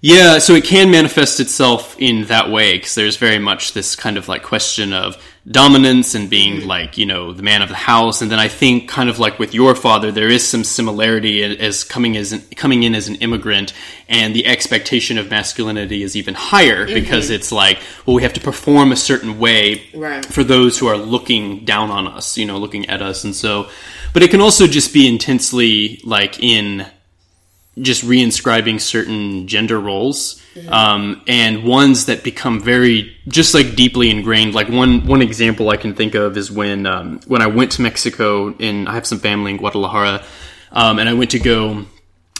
yeah, 0.00 0.38
so 0.38 0.54
it 0.54 0.64
can 0.64 0.90
manifest 0.90 1.38
itself 1.38 1.94
in 2.00 2.24
that 2.24 2.50
way 2.50 2.72
because 2.72 2.96
there's 2.96 3.16
very 3.16 3.38
much 3.38 3.72
this 3.72 3.94
kind 3.94 4.16
of 4.16 4.26
like 4.26 4.42
question 4.42 4.92
of 4.92 5.16
dominance 5.50 6.14
and 6.14 6.30
being 6.30 6.68
like, 6.68 6.96
you 6.96 7.04
know, 7.04 7.32
the 7.32 7.42
man 7.42 7.62
of 7.62 7.68
the 7.68 7.74
house. 7.74 8.22
And 8.22 8.30
then 8.30 8.38
I 8.38 8.46
think 8.46 8.88
kind 8.88 9.10
of 9.10 9.18
like 9.18 9.40
with 9.40 9.54
your 9.54 9.74
father, 9.74 10.12
there 10.12 10.28
is 10.28 10.46
some 10.46 10.62
similarity 10.62 11.42
as 11.42 11.82
coming 11.82 12.16
as 12.16 12.32
an, 12.32 12.42
coming 12.54 12.84
in 12.84 12.94
as 12.94 13.08
an 13.08 13.16
immigrant 13.16 13.72
and 14.08 14.36
the 14.36 14.46
expectation 14.46 15.18
of 15.18 15.30
masculinity 15.30 16.04
is 16.04 16.14
even 16.14 16.34
higher 16.34 16.86
mm-hmm. 16.86 16.94
because 16.94 17.28
it's 17.28 17.50
like, 17.50 17.80
well, 18.06 18.14
we 18.14 18.22
have 18.22 18.34
to 18.34 18.40
perform 18.40 18.92
a 18.92 18.96
certain 18.96 19.38
way 19.40 19.82
Right. 19.94 20.24
for 20.24 20.44
those 20.44 20.78
who 20.78 20.86
are 20.86 20.96
looking 20.96 21.64
down 21.64 21.90
on 21.90 22.06
us, 22.06 22.38
you 22.38 22.46
know, 22.46 22.58
looking 22.58 22.88
at 22.88 23.02
us. 23.02 23.24
And 23.24 23.34
so, 23.34 23.68
but 24.12 24.22
it 24.22 24.30
can 24.30 24.40
also 24.40 24.68
just 24.68 24.94
be 24.94 25.08
intensely 25.08 26.00
like 26.04 26.40
in, 26.40 26.86
just 27.80 28.04
reinscribing 28.04 28.80
certain 28.80 29.46
gender 29.48 29.80
roles 29.80 30.42
um, 30.68 31.22
and 31.26 31.64
ones 31.64 32.06
that 32.06 32.22
become 32.22 32.60
very 32.60 33.16
just 33.28 33.54
like 33.54 33.74
deeply 33.74 34.10
ingrained. 34.10 34.54
Like 34.54 34.68
one 34.68 35.06
one 35.06 35.22
example 35.22 35.70
i 35.70 35.76
can 35.76 35.94
think 35.94 36.14
of 36.14 36.36
is 36.36 36.50
when 36.50 36.86
um, 36.86 37.20
when 37.26 37.40
i 37.40 37.46
went 37.46 37.72
to 37.72 37.82
mexico 37.82 38.54
and 38.58 38.88
i 38.88 38.94
have 38.94 39.06
some 39.06 39.18
family 39.18 39.52
in 39.52 39.56
guadalajara 39.56 40.22
um, 40.72 40.98
and 40.98 41.08
i 41.08 41.14
went 41.14 41.30
to 41.30 41.38
go 41.38 41.86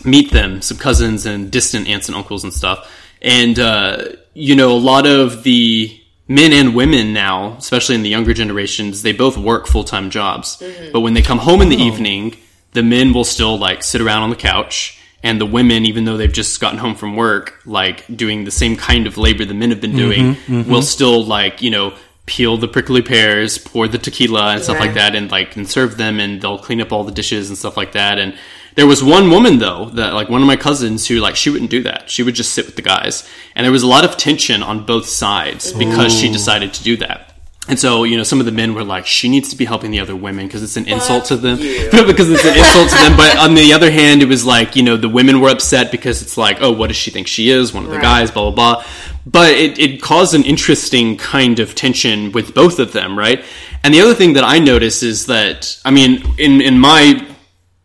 meet 0.05 0.33
them 0.33 0.61
some 0.61 0.77
cousins 0.77 1.27
and 1.27 1.51
distant 1.51 1.89
aunts 1.89 2.09
and 2.09 2.17
uncles 2.17 2.45
and 2.45 2.53
stuff. 2.53 2.91
And 3.21 3.59
uh, 3.59 4.05
you 4.35 4.57
know 4.57 4.73
a 4.73 4.79
lot 4.79 5.07
of 5.07 5.43
the 5.45 5.99
men 6.29 6.53
and 6.53 6.75
women 6.75 7.13
now 7.13 7.57
especially 7.59 7.95
in 7.95 8.03
the 8.03 8.09
younger 8.09 8.35
generations 8.35 9.03
they 9.03 9.13
both 9.13 9.37
work 9.37 9.67
full-time 9.67 10.11
jobs. 10.11 10.63
But 10.93 11.01
when 11.01 11.15
they 11.15 11.23
come 11.23 11.39
home 11.39 11.63
in 11.63 11.69
the 11.69 11.77
evening 11.77 12.37
the 12.73 12.83
men 12.83 13.13
will 13.13 13.25
still 13.25 13.59
like 13.59 13.83
sit 13.83 14.01
around 14.01 14.23
on 14.23 14.31
the 14.31 14.37
couch 14.37 14.99
and 15.23 15.41
the 15.41 15.47
women 15.47 15.87
even 15.87 16.05
though 16.05 16.17
they've 16.17 16.33
just 16.33 16.61
gotten 16.61 16.79
home 16.79 16.95
from 16.95 17.17
work 17.17 17.61
like 17.65 18.05
doing 18.15 18.45
the 18.45 18.51
same 18.51 18.77
kind 18.77 19.07
of 19.07 19.17
labor 19.17 19.45
the 19.45 19.55
men 19.55 19.71
have 19.71 19.81
been 19.81 19.91
mm-hmm, 19.91 19.99
doing 19.99 20.35
mm-hmm. 20.35 20.71
will 20.71 20.83
still 20.83 21.25
like 21.25 21.63
you 21.63 21.71
know 21.71 21.95
peel 22.27 22.57
the 22.57 22.69
prickly 22.69 23.03
pears 23.03 23.59
pour 23.59 23.89
the 23.89 23.99
tequila 23.99 24.53
and 24.53 24.63
stuff 24.63 24.79
like 24.79 24.95
that 24.95 25.15
and 25.15 25.31
like 25.31 25.57
and 25.57 25.69
serve 25.69 25.97
them 25.97 26.21
and 26.21 26.41
they'll 26.41 26.59
clean 26.59 26.81
up 26.81 26.93
all 26.93 27.03
the 27.03 27.13
dishes 27.13 27.49
and 27.49 27.59
stuff 27.59 27.77
like 27.77 27.93
that. 27.93 28.19
And 28.19 28.39
there 28.77 28.87
was 28.87 29.03
one 29.03 29.29
woman 29.29 29.59
though 29.59 29.87
that 29.91 30.15
like 30.15 30.29
one 30.29 30.41
of 30.41 30.47
my 30.47 30.57
cousins 30.57 31.07
who 31.07 31.17
like 31.17 31.35
she 31.35 31.51
wouldn't 31.51 31.71
do 31.71 31.83
that. 31.83 32.09
She 32.09 32.23
would 32.23 32.37
just 32.37 32.53
sit 32.53 32.67
with 32.67 32.77
the 32.77 32.83
guys. 32.83 33.29
And 33.57 33.65
there 33.65 33.73
was 33.73 33.83
a 33.83 33.89
lot 33.89 34.05
of 34.05 34.17
tension 34.17 34.63
on 34.63 34.87
both 34.87 35.07
sides 35.07 35.73
because 35.73 36.17
she 36.17 36.29
oh. 36.29 36.33
decided 36.33 36.73
to 36.75 36.83
do 36.85 36.97
that 36.99 37.32
And 37.69 37.79
so, 37.79 38.03
you 38.03 38.17
know, 38.17 38.25
some 38.25 38.41
of 38.41 38.47
the 38.47 38.51
men 38.53 38.75
were 38.75 38.83
like, 38.83 39.07
she 39.07 39.29
needs 39.29 39.49
to 39.51 39.57
be 39.57 39.65
helping 39.65 39.93
the 39.93 40.01
other 40.01 40.17
women 40.17 40.47
because 40.47 40.65
it's 40.65 40.77
an 40.77 40.89
insult 40.89 41.27
to 41.27 41.37
them. 41.37 41.59
because 42.07 42.29
it's 42.29 42.45
an 42.45 42.59
insult 42.59 42.91
to 42.91 42.97
them. 42.97 43.17
But 43.17 43.37
on 43.39 43.55
the 43.55 43.73
other 43.73 43.89
hand, 43.89 44.21
it 44.21 44.27
was 44.27 44.45
like, 44.45 44.75
you 44.75 44.83
know, 44.83 44.97
the 44.97 45.09
women 45.09 45.41
were 45.41 45.49
upset 45.49 45.93
because 45.93 46.23
it's 46.23 46.37
like, 46.37 46.59
oh, 46.61 46.73
what 46.73 46.89
does 46.89 46.97
she 46.97 47.13
think 47.13 47.29
she 47.29 47.51
is? 47.51 47.73
One 47.73 47.85
of 47.85 47.91
the 47.91 47.97
Right. 47.97 48.03
guys, 48.03 48.31
blah, 48.33 48.51
blah, 48.51 48.75
blah. 48.75 48.85
But 49.25 49.53
it, 49.53 49.79
it 49.79 50.03
caused 50.03 50.35
an 50.35 50.43
interesting 50.43 51.17
kind 51.17 51.61
of 51.61 51.77
tension 51.77 52.33
with 52.33 52.53
both 52.53 52.81
of 52.81 52.91
them, 52.93 53.17
right? 53.17 53.45
And 53.85 53.95
the 53.95 54.01
other 54.01 54.15
thing 54.15 54.33
that 54.33 54.43
I 54.43 54.59
notice 54.59 55.05
is 55.05 55.27
that, 55.27 55.81
I 55.85 55.93
mean, 55.93 56.25
in, 56.39 56.61
in 56.61 56.81
my, 56.81 57.25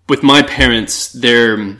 with 0.09 0.23
my 0.23 0.41
parents, 0.41 1.11
they're, 1.13 1.77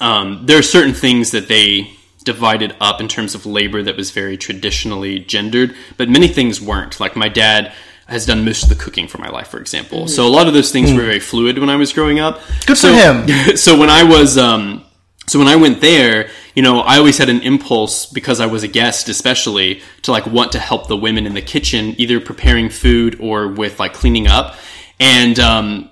um, 0.00 0.42
there 0.46 0.58
are 0.58 0.62
certain 0.62 0.94
things 0.94 1.30
that 1.30 1.46
they 1.46 1.92
divided 2.24 2.74
up 2.80 3.00
in 3.00 3.08
terms 3.08 3.34
of 3.34 3.46
labor 3.46 3.82
that 3.82 3.96
was 3.96 4.10
very 4.10 4.36
traditionally 4.36 5.18
gendered, 5.18 5.74
but 5.96 6.08
many 6.08 6.28
things 6.28 6.60
weren't. 6.60 7.00
Like 7.00 7.16
my 7.16 7.28
dad 7.28 7.72
has 8.06 8.26
done 8.26 8.44
most 8.44 8.64
of 8.64 8.68
the 8.68 8.74
cooking 8.74 9.06
for 9.06 9.18
my 9.18 9.28
life, 9.28 9.48
for 9.48 9.60
example. 9.60 10.08
So 10.08 10.26
a 10.26 10.28
lot 10.28 10.48
of 10.48 10.52
those 10.52 10.72
things 10.72 10.92
were 10.92 11.02
very 11.02 11.20
fluid 11.20 11.58
when 11.58 11.70
I 11.70 11.76
was 11.76 11.92
growing 11.92 12.18
up. 12.18 12.40
Good 12.66 12.76
for 12.76 12.88
so, 12.88 12.92
him. 12.92 13.56
so 13.56 13.78
when 13.78 13.88
I 13.88 14.02
was, 14.02 14.36
um, 14.36 14.84
so 15.28 15.38
when 15.38 15.46
I 15.46 15.54
went 15.54 15.80
there, 15.80 16.28
you 16.56 16.62
know, 16.62 16.80
I 16.80 16.98
always 16.98 17.18
had 17.18 17.28
an 17.28 17.40
impulse 17.42 18.06
because 18.06 18.40
I 18.40 18.46
was 18.46 18.64
a 18.64 18.68
guest, 18.68 19.08
especially 19.08 19.80
to 20.02 20.10
like 20.10 20.26
want 20.26 20.52
to 20.52 20.58
help 20.58 20.88
the 20.88 20.96
women 20.96 21.24
in 21.24 21.34
the 21.34 21.42
kitchen, 21.42 21.94
either 21.98 22.20
preparing 22.20 22.68
food 22.68 23.20
or 23.20 23.46
with 23.46 23.78
like 23.78 23.92
cleaning 23.92 24.26
up. 24.26 24.56
And, 24.98 25.38
um, 25.38 25.90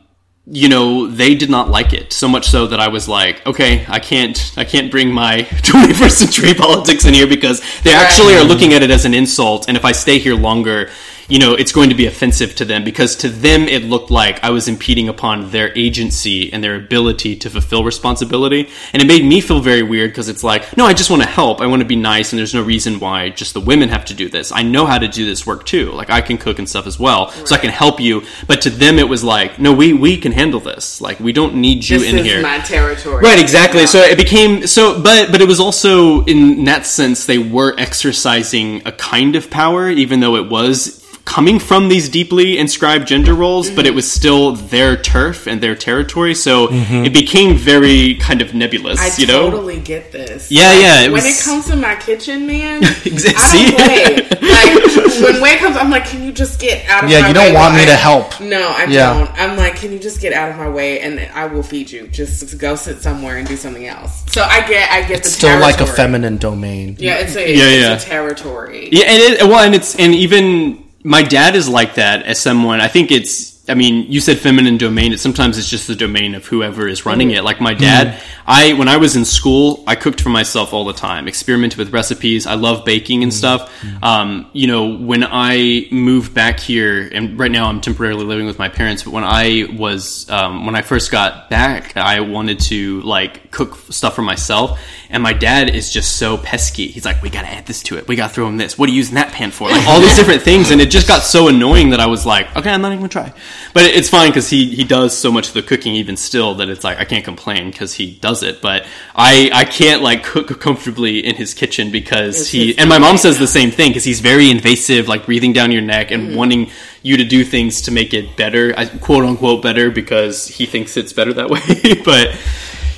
you 0.51 0.69
know, 0.69 1.07
they 1.07 1.35
did 1.35 1.51
not 1.51 1.69
like 1.69 1.93
it 1.93 2.13
so 2.13 2.27
much 2.27 2.49
so 2.49 2.67
that 2.69 2.81
I 2.81 2.89
was 2.89 3.07
like, 3.09 3.47
okay, 3.47 3.85
I 3.87 3.99
can't, 3.99 4.53
I 4.57 4.65
can't 4.65 4.91
bring 4.91 5.13
my 5.13 5.39
21st 5.43 6.11
century 6.11 6.55
politics 6.59 7.05
in 7.05 7.15
here 7.15 7.27
because 7.27 7.61
they 7.83 7.93
actually 7.93 8.35
are 8.35 8.45
looking 8.45 8.73
at 8.73 8.83
it 8.83 8.91
as 8.91 9.05
an 9.05 9.13
insult. 9.13 9.69
And 9.69 9.77
if 9.77 9.85
I 9.85 9.93
stay 9.93 10.19
here 10.19 10.35
longer, 10.35 10.91
you 11.29 11.39
know, 11.39 11.55
it's 11.55 11.73
going 11.73 11.91
to 11.91 11.95
be 11.95 12.07
offensive 12.07 12.55
to 12.57 12.65
them 12.65 12.85
because 12.85 13.15
to 13.17 13.29
them 13.29 13.63
it 13.69 13.85
looked 13.85 14.11
like 14.11 14.43
I 14.43 14.49
was 14.51 14.67
impeding 14.67 15.09
upon 15.09 15.51
their 15.51 15.77
agency 15.77 16.51
and 16.53 16.65
their 16.65 16.75
ability 16.75 17.37
to 17.37 17.51
fulfill 17.51 17.85
responsibility. 17.85 18.69
And 18.95 19.03
it 19.03 19.07
made 19.07 19.25
me 19.25 19.43
feel 19.43 19.61
very 19.61 19.83
weird 19.83 20.11
because 20.11 20.29
it's 20.29 20.43
like, 20.43 20.75
no, 20.77 20.87
I 20.87 20.95
just 20.95 21.11
want 21.11 21.23
to 21.23 21.29
help. 21.29 21.61
I 21.61 21.67
want 21.67 21.81
to 21.83 21.87
be 21.89 21.97
nice. 21.97 22.33
And 22.33 22.39
there's 22.39 22.55
no 22.55 22.63
reason 22.63 22.99
why 22.99 23.29
just 23.29 23.53
the 23.53 23.61
women 23.61 23.91
have 23.91 24.07
to 24.07 24.15
do 24.15 24.31
this. 24.31 24.53
I 24.53 24.63
know 24.63 24.87
how 24.87 24.99
to 24.99 25.07
do 25.07 25.27
this 25.27 25.47
work 25.47 25.67
too. 25.67 25.93
Like 25.93 26.09
I 26.09 26.23
can 26.23 26.39
cook 26.39 26.59
and 26.59 26.69
stuff 26.69 26.87
as 26.87 26.99
well. 26.99 27.31
So 27.31 27.55
I 27.55 27.59
can 27.59 27.71
help 27.71 28.01
you. 28.01 28.23
But 28.47 28.63
to 28.63 28.71
them 28.71 28.99
it 28.99 29.09
was 29.09 29.23
like, 29.23 29.59
no, 29.59 29.75
we, 29.75 29.93
we 29.93 30.17
can 30.17 30.33
handle 30.33 30.61
this. 30.61 31.01
Like 31.03 31.21
we 31.21 31.33
don't 31.35 31.57
need 31.57 31.87
you 31.89 31.99
This 31.99 32.11
in 32.11 32.19
is 32.21 32.25
here. 32.27 32.41
my 32.41 32.59
territory. 32.61 33.23
Right, 33.23 33.39
exactly. 33.39 33.81
Yeah. 33.81 33.87
So 33.87 34.01
it 34.01 34.17
became 34.17 34.67
so, 34.67 35.03
but 35.03 35.31
but 35.31 35.43
it 35.43 35.47
was 35.49 35.61
also 35.61 36.25
in 36.25 36.65
that 36.65 36.87
sense 36.87 37.27
they 37.27 37.39
were 37.39 37.75
exercising 37.79 38.81
a 38.87 38.93
kind 38.93 39.37
of 39.37 39.51
power, 39.51 39.91
even 39.91 40.21
though 40.21 40.37
it 40.37 40.49
was 40.49 40.98
coming 41.29 41.59
from 41.59 41.91
these 41.91 42.09
deeply 42.09 42.57
inscribed 42.59 43.07
gender 43.07 43.35
roles, 43.35 43.71
but 43.71 43.85
it 43.85 43.91
mm-hmm. 43.91 43.97
was 43.97 44.11
still 44.11 44.53
their 44.53 44.97
turf 44.97 45.47
and 45.47 45.61
their 45.61 45.75
territory. 45.75 46.35
So 46.35 46.69
mm-hmm. 46.69 47.05
it 47.05 47.13
became 47.13 47.55
very 47.55 48.15
kind 48.15 48.41
of 48.41 48.55
nebulous, 48.55 48.99
I 48.99 49.21
you 49.21 49.27
know. 49.27 49.51
totally 49.51 49.79
get 49.79 50.11
this. 50.11 50.51
Yeah, 50.51 50.69
Like, 50.69 50.81
yeah, 50.81 51.01
it 51.03 51.13
when 51.13 51.23
was- 51.25 51.39
it 51.41 51.45
comes 51.45 51.67
to 51.67 51.77
my 51.77 51.97
kitchen, 51.97 52.47
man, 52.47 52.81
Exa- 52.83 53.35
I 53.37 53.53
don't 53.53 54.31
play. 54.31 54.41
like 54.41 55.21
when 55.35 55.43
Wei 55.43 55.57
comes, 55.59 55.77
I'm 55.77 55.91
like, 55.91 56.07
"Can 56.07 56.25
you 56.25 56.33
just 56.33 56.59
get 56.59 56.89
out 56.89 57.05
of 57.05 57.11
my 57.11 57.15
way? 57.15 57.21
Yeah, 57.21 57.29
you 57.29 57.35
don't 57.35 57.45
way 57.45 57.53
want 57.53 57.75
while 57.75 57.77
me 57.77 57.83
I-" 57.83 57.93
to 57.93 57.97
help. 57.97 58.41
No, 58.41 58.63
I 58.75 58.85
Yeah. 58.85 59.13
don't. 59.13 59.31
I'm 59.39 59.57
like, 59.59 59.77
"Can 59.77 59.93
you 59.93 59.99
just 59.99 60.23
get 60.23 60.33
out 60.33 60.51
of 60.51 60.57
my 60.57 60.71
way 60.71 61.01
and 61.01 61.21
I 61.35 61.45
will 61.47 61.63
feed 61.63 61.91
you? 61.91 62.09
Just 62.09 62.57
go 62.57 62.75
sit 62.75 63.03
somewhere 63.03 63.37
and 63.37 63.47
do 63.47 63.57
something 63.57 63.87
else." 63.87 64.25
So 64.33 64.43
I 64.43 64.67
get, 64.67 64.91
I 64.91 65.03
get 65.07 65.25
the 65.25 65.29
Still 65.29 65.61
like 65.61 65.81
a 65.81 65.87
feminine 65.87 66.39
domain. 66.39 66.97
Yeah, 66.99 67.17
it's 67.19 67.37
a, 67.37 67.41
Yeah, 67.41 67.65
it's 67.65 67.83
yeah. 67.83 67.97
a 67.97 68.01
territory. 68.01 68.89
Yeah, 68.91 69.05
and 69.13 69.21
it, 69.23 69.43
well, 69.43 69.61
and 69.61 69.75
it's 69.75 69.95
and 69.97 70.15
even 70.15 70.88
my 71.09 71.23
dad 71.23 71.57
is 71.57 71.69
like 71.69 71.95
that 71.95 72.27
as 72.27 72.39
someone. 72.39 72.81
I 72.81 72.89
think 72.89 73.11
it's. 73.11 73.57
I 73.71 73.75
mean, 73.75 74.11
you 74.11 74.21
said 74.23 74.39
feminine 74.39 74.79
domain. 74.79 75.13
It 75.13 75.21
sometimes 75.21 75.59
it's 75.59 75.69
just 75.69 75.87
the 75.87 75.95
domain 75.95 76.35
of 76.35 76.47
whoever 76.47 76.89
is 76.89 77.05
running 77.05 77.33
it. 77.33 77.45
Like 77.45 77.61
my 77.61 77.75
dad, 77.75 78.19
I 78.47 78.73
when 78.75 78.89
I 78.89 78.97
was 78.97 79.15
in 79.15 79.27
school, 79.27 79.85
I 79.87 79.95
cooked 79.95 80.23
for 80.23 80.31
myself 80.31 80.73
all 80.73 80.85
the 80.87 80.95
time. 80.95 81.29
Experimented 81.29 81.79
with 81.79 81.93
recipes. 81.93 82.47
I 82.47 82.55
love 82.55 82.87
baking 82.87 83.23
and 83.23 83.33
stuff. 83.33 83.71
Um, 84.03 84.49
you 84.55 84.67
know, 84.69 84.97
when 84.97 85.23
I 85.23 85.87
moved 85.91 86.33
back 86.33 86.61
here, 86.61 87.11
and 87.13 87.39
right 87.39 87.51
now 87.51 87.69
I'm 87.69 87.83
temporarily 87.83 88.25
living 88.25 88.47
with 88.47 88.59
my 88.59 88.71
parents. 88.71 89.03
But 89.03 89.13
when 89.13 89.25
I 89.25 89.67
was 89.77 90.29
um, 90.31 90.65
when 90.65 90.75
I 90.75 90.81
first 90.83 91.11
got 91.11 91.51
back, 91.51 91.97
I 91.97 92.21
wanted 92.21 92.61
to 92.61 93.03
like 93.03 93.48
cook 93.59 93.77
stuff 93.91 94.15
for 94.15 94.23
myself. 94.23 94.81
And 95.11 95.21
my 95.21 95.33
dad 95.33 95.75
is 95.75 95.91
just 95.91 96.17
so 96.17 96.39
pesky. 96.39 96.87
He's 96.89 97.05
like, 97.05 97.23
"We 97.23 97.31
gotta 97.31 97.49
add 97.49 97.67
this 97.67 97.83
to 97.85 97.97
it. 97.99 98.07
We 98.07 98.15
gotta 98.15 98.33
throw 98.33 98.47
in 98.47 98.57
this. 98.57 98.79
What 98.79 98.89
are 98.89 98.93
you 98.93 98.99
using 98.99 99.17
that 99.17 99.33
pan 99.33 99.51
for?" 99.51 99.69
Like 99.69 99.87
all 99.89 100.01
these 100.01 100.17
different 100.17 100.43
things, 100.43 100.71
and 100.71 100.81
it 100.81 100.91
just 100.91 101.09
got 101.09 101.25
so 101.25 101.49
annoying 101.49 101.91
that 101.91 101.99
I 101.99 102.07
was 102.07 102.25
like, 102.25 102.55
"Okay, 102.57 102.71
I'm 102.71 102.83
not 102.83 102.93
even 102.93 103.01
gonna 103.01 103.09
try." 103.09 103.33
But 103.75 103.85
it's 103.85 104.09
fine 104.09 104.31
because 104.31 104.49
he 104.49 104.67
he 104.75 104.85
does 104.85 105.17
so 105.17 105.33
much 105.33 105.49
of 105.49 105.55
the 105.55 105.63
cooking 105.63 105.95
even 105.95 106.17
still 106.17 106.55
that 106.57 106.69
it's 106.69 106.85
like 106.85 106.99
I 106.99 107.05
can't 107.05 107.25
complain 107.25 107.71
because 107.71 107.95
he 107.95 108.13
does 108.21 108.43
it. 108.43 108.61
But 108.63 108.87
I 109.17 109.51
I 109.53 109.65
can't 109.65 110.03
like 110.03 110.23
cook 110.23 110.61
comfortably 110.61 111.19
in 111.27 111.35
his 111.35 111.55
kitchen 111.55 111.91
because 111.91 112.43
It's 112.43 112.51
he 112.51 112.79
and 112.79 112.89
my 112.89 112.99
mom 112.99 113.17
says 113.17 113.39
the 113.39 113.47
same 113.47 113.71
thing 113.71 113.91
because 113.91 114.05
he's 114.05 114.21
very 114.21 114.51
invasive, 114.51 115.09
like 115.09 115.27
breathing 115.27 115.53
down 115.53 115.73
your 115.73 115.83
neck 115.83 116.11
and 116.11 116.29
mm-hmm. 116.29 116.37
wanting 116.37 116.71
you 117.03 117.17
to 117.17 117.25
do 117.25 117.45
things 117.45 117.83
to 117.83 117.91
make 117.91 118.13
it 118.13 118.37
better, 118.37 118.75
I- 118.77 118.87
quote 118.87 119.25
unquote 119.25 119.63
better, 119.63 119.91
because 119.91 120.47
he 120.47 120.67
thinks 120.67 120.97
it's 120.97 121.13
better 121.13 121.33
that 121.35 121.49
way. 121.49 121.61
but 122.05 122.37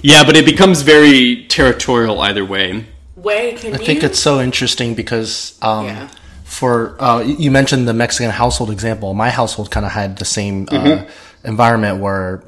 yeah, 0.03 0.25
but 0.25 0.37
it 0.37 0.45
becomes 0.45 0.83
very 0.83 1.45
territorial 1.47 2.21
either 2.21 2.45
way. 2.45 2.87
Wei, 3.17 3.53
can 3.53 3.75
I 3.75 3.79
you? 3.79 3.85
think 3.85 4.03
it's 4.03 4.19
so 4.19 4.41
interesting 4.41 4.95
because 4.95 5.59
um, 5.63 5.87
Yeah. 5.87 6.09
for 6.45 6.97
uh, 7.03 7.21
you 7.21 7.37
you 7.37 7.51
mentioned 7.51 7.87
the 7.87 7.95
Mexican 7.95 8.31
household 8.31 8.71
example. 8.71 9.13
My 9.15 9.31
household 9.31 9.71
kind 9.71 9.85
of 9.87 9.93
had 9.93 10.19
the 10.19 10.25
same 10.25 10.67
uh, 10.71 11.05
environment 11.45 12.01
where 12.01 12.43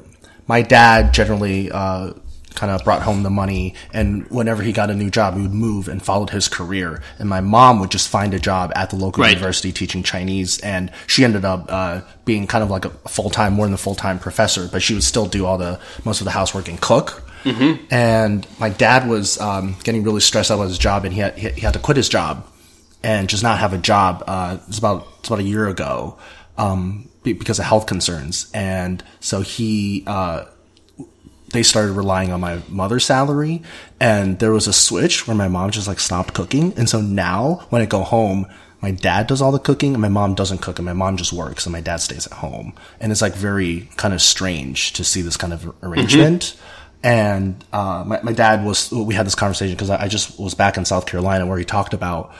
my 0.47 0.61
dad 0.61 1.13
generally 1.13 1.71
uh, 1.71 2.13
kind 2.55 2.71
of 2.71 2.83
brought 2.83 3.01
home 3.01 3.23
the 3.23 3.29
money, 3.29 3.73
and 3.93 4.27
whenever 4.29 4.61
he 4.61 4.71
got 4.71 4.89
a 4.89 4.93
new 4.95 5.09
job, 5.09 5.35
he 5.35 5.41
would 5.41 5.53
move 5.53 5.87
and 5.87 6.03
followed 6.03 6.29
his 6.31 6.47
career. 6.47 7.01
And 7.17 7.27
my 7.29 7.41
mom 7.41 7.79
would 7.79 7.89
just 7.91 8.09
find 8.09 8.33
a 8.33 8.39
job 8.39 8.71
at 8.75 8.89
the 8.91 8.95
local 8.95 9.23
Right. 9.23 9.31
university 9.33 9.71
teaching 9.71 10.03
Chinese, 10.03 10.59
and 10.59 10.91
she 11.07 11.23
ended 11.23 11.45
up 11.45 11.65
uh, 11.69 12.01
being 12.25 12.45
kind 12.47 12.63
of 12.63 12.69
like 12.69 12.85
a 12.85 12.91
full 13.09 13.29
time, 13.29 13.53
more 13.53 13.65
than 13.65 13.73
a 13.73 13.77
full 13.77 13.95
time 13.95 14.19
professor, 14.19 14.67
but 14.71 14.81
she 14.81 14.93
would 14.93 15.03
still 15.03 15.25
do 15.27 15.45
all 15.45 15.57
the 15.57 15.79
most 16.03 16.19
of 16.21 16.25
the 16.25 16.31
housework 16.31 16.67
and 16.67 16.79
cook. 16.81 17.23
Mm-hmm. 17.43 17.93
And 17.93 18.47
my 18.59 18.69
dad 18.69 19.07
was 19.07 19.39
um, 19.39 19.75
getting 19.83 20.03
really 20.03 20.21
stressed 20.21 20.49
out 20.51 20.55
about 20.55 20.69
his 20.69 20.77
job, 20.77 21.05
and 21.05 21.13
he 21.13 21.19
had, 21.19 21.37
he 21.37 21.61
had 21.61 21.73
to 21.73 21.79
quit 21.79 21.97
his 21.97 22.09
job 22.09 22.47
and 23.03 23.27
just 23.27 23.43
not 23.43 23.59
have 23.59 23.73
a 23.73 23.77
job. 23.77 24.23
Uh, 24.25 24.57
it's 24.67 24.77
about 24.77 25.07
it's 25.19 25.27
about 25.27 25.39
a 25.39 25.43
year 25.43 25.67
ago 25.67 26.17
um, 26.57 27.09
because 27.23 27.59
of 27.59 27.65
health 27.65 27.85
concerns, 27.85 28.49
and 28.53 29.03
so 29.19 29.41
he 29.41 30.03
uh, 30.07 30.45
they 31.51 31.63
started 31.63 31.91
relying 31.91 32.31
on 32.31 32.39
my 32.39 32.61
mother's 32.69 33.05
salary, 33.05 33.61
and 33.99 34.39
there 34.39 34.51
was 34.51 34.67
a 34.67 34.73
switch 34.73 35.27
where 35.27 35.35
my 35.35 35.49
mom 35.49 35.71
just 35.71 35.87
like 35.87 35.99
stopped 35.99 36.33
cooking, 36.33 36.73
and 36.77 36.89
so 36.89 37.01
now 37.01 37.65
when 37.69 37.81
I 37.81 37.85
go 37.85 38.01
home. 38.01 38.47
My 38.81 38.91
dad 38.91 39.27
does 39.27 39.41
all 39.41 39.53
the 39.53 39.59
cooking 39.59 39.93
and 39.93 40.01
my 40.01 40.09
mom 40.09 40.35
doesn't 40.35 40.57
cook 40.57 40.77
and 40.77 40.85
my 40.85 40.91
mom 40.91 41.15
just 41.15 41.31
works 41.31 41.65
and 41.65 41.71
my 41.71 41.79
dad 41.79 42.01
stays 42.01 42.27
at 42.27 42.33
home. 42.33 42.73
And 42.99 43.13
it's 43.13 43.21
like 43.21 43.33
very 43.33 43.89
kind 43.95 44.13
of 44.13 44.21
strange 44.21 44.91
to 44.91 45.05
see 45.05 45.21
this 45.21 45.37
kind 45.37 45.53
of 45.53 45.73
arrangement. 45.81 46.59
And 47.03 47.63
uh, 47.73 48.03
my, 48.07 48.21
my 48.23 48.31
dad 48.31 48.63
was, 48.65 48.91
we 48.91 49.13
had 49.13 49.25
this 49.25 49.35
conversation 49.35 49.75
because 49.75 49.89
I, 49.89 50.03
I 50.03 50.07
just 50.07 50.39
was 50.39 50.53
back 50.55 50.77
in 50.77 50.85
South 50.85 51.05
Carolina 51.05 51.45
where 51.45 51.57
he 51.57 51.65
talked 51.65 51.93
about 51.93 52.33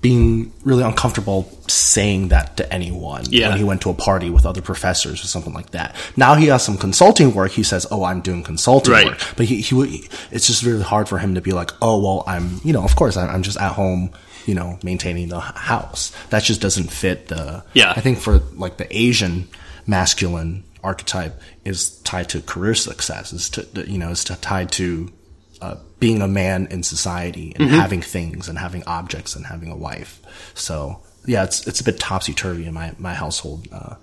being 0.00 0.50
really 0.64 0.82
uncomfortable 0.82 1.42
saying 1.68 2.28
that 2.28 2.56
to 2.56 2.72
anyone 2.72 3.22
Yeah. 3.28 3.50
when 3.50 3.58
he 3.58 3.64
went 3.64 3.82
to 3.82 3.90
a 3.90 3.94
party 3.94 4.30
with 4.30 4.46
other 4.46 4.62
professors 4.62 5.22
or 5.22 5.26
something 5.26 5.52
like 5.52 5.72
that. 5.72 5.94
Now 6.16 6.34
he 6.36 6.46
has 6.46 6.64
some 6.64 6.78
consulting 6.78 7.34
work. 7.34 7.52
He 7.52 7.62
says, 7.62 7.86
"Oh, 7.90 8.04
I'm 8.04 8.22
doing 8.22 8.42
consulting 8.42 8.94
Right. 8.94 9.04
work," 9.08 9.18
but 9.36 9.44
he, 9.44 9.60
he 9.60 9.74
would- 9.74 9.90
it's 10.30 10.46
just 10.46 10.62
really 10.62 10.82
hard 10.82 11.06
for 11.06 11.18
him 11.18 11.34
to 11.34 11.42
be 11.42 11.52
like, 11.52 11.72
"Oh, 11.82 12.00
well, 12.02 12.24
I'm 12.26 12.62
you 12.64 12.72
know, 12.72 12.82
of 12.82 12.96
course, 12.96 13.18
I'm, 13.18 13.28
I'm 13.28 13.42
just 13.42 13.58
at 13.58 13.72
home." 13.72 14.10
You 14.46 14.54
know, 14.54 14.78
maintaining 14.82 15.28
the 15.28 15.38
house. 15.38 16.12
That 16.30 16.42
just 16.42 16.62
doesn't 16.62 16.90
fit 16.90 17.28
the. 17.28 17.62
Yeah. 17.74 17.92
I 17.94 18.00
think 18.00 18.18
for 18.18 18.38
like 18.56 18.78
the 18.78 18.88
Asian 18.96 19.48
masculine 19.86 20.64
archetype 20.82 21.40
is 21.64 21.98
tied 22.02 22.28
to 22.30 22.40
career 22.40 22.74
success. 22.74 23.32
Is 23.32 23.50
to 23.50 23.66
you 23.86 23.98
know 23.98 24.10
is 24.10 24.24
to, 24.24 24.36
tied 24.40 24.72
to 24.72 25.12
uh, 25.60 25.76
being 25.98 26.22
a 26.22 26.28
man 26.28 26.66
in 26.70 26.82
society 26.82 27.52
and 27.56 27.68
having 27.68 28.00
things 28.02 28.48
and 28.48 28.58
having 28.58 28.82
objects 28.84 29.36
and 29.36 29.46
having 29.46 29.70
a 29.70 29.76
wife. 29.76 30.20
So 30.54 31.00
yeah, 31.26 31.44
it's 31.44 31.66
it's 31.66 31.80
a 31.80 31.84
bit 31.84 31.98
topsy 32.00 32.32
turvy 32.32 32.66
in 32.66 32.74
my 32.74 32.92
my 32.98 33.14
household 33.14 33.68
uh, 33.72 33.96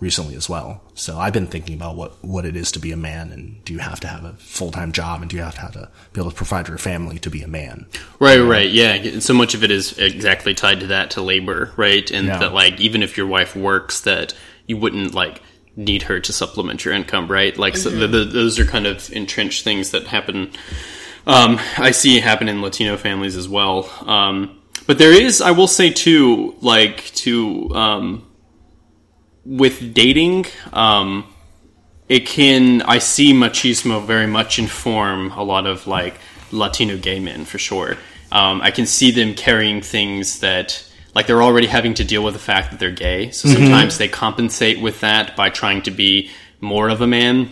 recently 0.00 0.36
as 0.36 0.48
well. 0.48 0.80
So 0.94 1.18
I've 1.18 1.32
been 1.32 1.48
thinking 1.48 1.74
about 1.74 1.96
what 1.96 2.24
what 2.24 2.44
it 2.44 2.54
is 2.54 2.70
to 2.72 2.78
be 2.78 2.92
a 2.92 2.96
man 2.96 3.32
and 3.32 3.62
do 3.64 3.72
you 3.72 3.80
have 3.80 3.98
to 4.00 4.06
have 4.06 4.24
a 4.24 4.34
full 4.34 4.70
time 4.70 4.92
job 4.92 5.20
and 5.20 5.28
do 5.30 5.36
you 5.36 5.42
have 5.42 5.56
to 5.56 5.60
have 5.60 5.72
to 5.72 5.90
be 6.12 6.20
able 6.20 6.30
to 6.30 6.36
provide 6.36 6.66
for 6.66 6.72
your 6.72 6.78
family 6.78 7.18
to 7.18 7.30
be 7.30 7.42
a 7.42 7.48
man? 7.48 7.86
Right, 8.20 8.38
right, 8.38 8.70
yeah. 8.70 9.18
So 9.18 9.34
much 9.34 9.54
of 9.54 9.64
it 9.64 9.72
is 9.72 9.98
exactly 9.98 10.54
tied 10.54 10.80
to 10.80 10.86
that, 10.88 11.10
to 11.12 11.22
labor, 11.22 11.72
right? 11.76 12.08
And 12.10 12.28
Yeah. 12.28 12.38
that, 12.38 12.52
like, 12.54 12.80
even 12.80 13.02
if 13.02 13.16
your 13.16 13.26
wife 13.26 13.56
works, 13.56 14.00
that 14.00 14.34
you 14.66 14.76
wouldn't 14.76 15.14
like 15.14 15.42
need 15.78 16.02
her 16.02 16.20
to 16.20 16.32
supplement 16.32 16.84
your 16.84 16.92
income, 16.92 17.28
right? 17.28 17.56
Like, 17.56 17.76
so 17.76 17.88
the, 17.88 18.06
the, 18.06 18.24
those 18.24 18.58
are 18.58 18.66
kind 18.66 18.86
of 18.86 19.10
entrenched 19.12 19.62
things 19.64 19.92
that 19.92 20.08
happen. 20.08 20.50
Um, 21.26 21.58
I 21.78 21.92
see 21.92 22.20
happen 22.20 22.48
in 22.48 22.60
Latino 22.60 22.96
families 22.96 23.36
as 23.36 23.48
well. 23.48 23.88
Um, 24.04 24.60
But 24.88 24.96
there 24.96 25.12
is, 25.12 25.42
I 25.42 25.50
will 25.50 25.68
say 25.68 25.90
too, 25.90 26.56
like 26.62 27.04
to 27.16 27.68
um, 27.74 28.26
with 29.44 29.92
dating, 29.92 30.46
um, 30.72 31.24
it 32.08 32.26
can. 32.26 32.80
I 32.82 32.98
see 32.98 33.34
machismo 33.34 34.02
very 34.06 34.26
much 34.26 34.58
inform 34.58 35.30
a 35.32 35.42
lot 35.42 35.66
of 35.66 35.86
like 35.86 36.18
Latino 36.52 36.96
gay 36.96 37.20
men 37.20 37.44
for 37.44 37.58
sure. 37.58 37.98
Um, 38.32 38.62
I 38.62 38.70
can 38.70 38.86
see 38.86 39.10
them 39.10 39.34
carrying 39.34 39.82
things 39.82 40.40
that 40.40 40.87
like 41.18 41.26
they're 41.26 41.42
already 41.42 41.66
having 41.66 41.94
to 41.94 42.04
deal 42.04 42.22
with 42.22 42.34
the 42.34 42.38
fact 42.38 42.70
that 42.70 42.78
they're 42.78 42.92
gay. 42.92 43.32
So 43.32 43.48
sometimes 43.48 43.98
they 43.98 44.06
compensate 44.06 44.80
with 44.80 45.00
that 45.00 45.34
by 45.34 45.50
trying 45.50 45.82
to 45.82 45.90
be 45.90 46.30
more 46.60 46.88
of 46.88 47.00
a 47.00 47.08
man, 47.08 47.50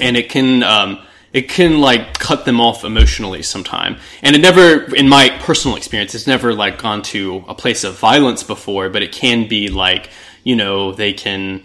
and 0.00 0.16
it 0.16 0.30
can. 0.30 0.62
Um, 0.62 1.00
it 1.32 1.48
can 1.48 1.80
like 1.80 2.18
cut 2.18 2.44
them 2.46 2.58
off 2.58 2.84
emotionally 2.84 3.42
sometime 3.42 3.98
and 4.22 4.34
it 4.34 4.38
never 4.38 4.94
in 4.94 5.06
my 5.10 5.28
personal 5.40 5.76
experience 5.76 6.14
it's 6.14 6.26
never 6.26 6.54
like 6.54 6.80
gone 6.80 7.02
to 7.02 7.44
a 7.46 7.54
place 7.54 7.84
of 7.84 7.98
violence 7.98 8.42
before 8.42 8.88
but 8.88 9.02
it 9.02 9.12
can 9.12 9.46
be 9.46 9.68
like 9.68 10.08
you 10.42 10.56
know 10.56 10.90
they 10.90 11.12
can 11.12 11.62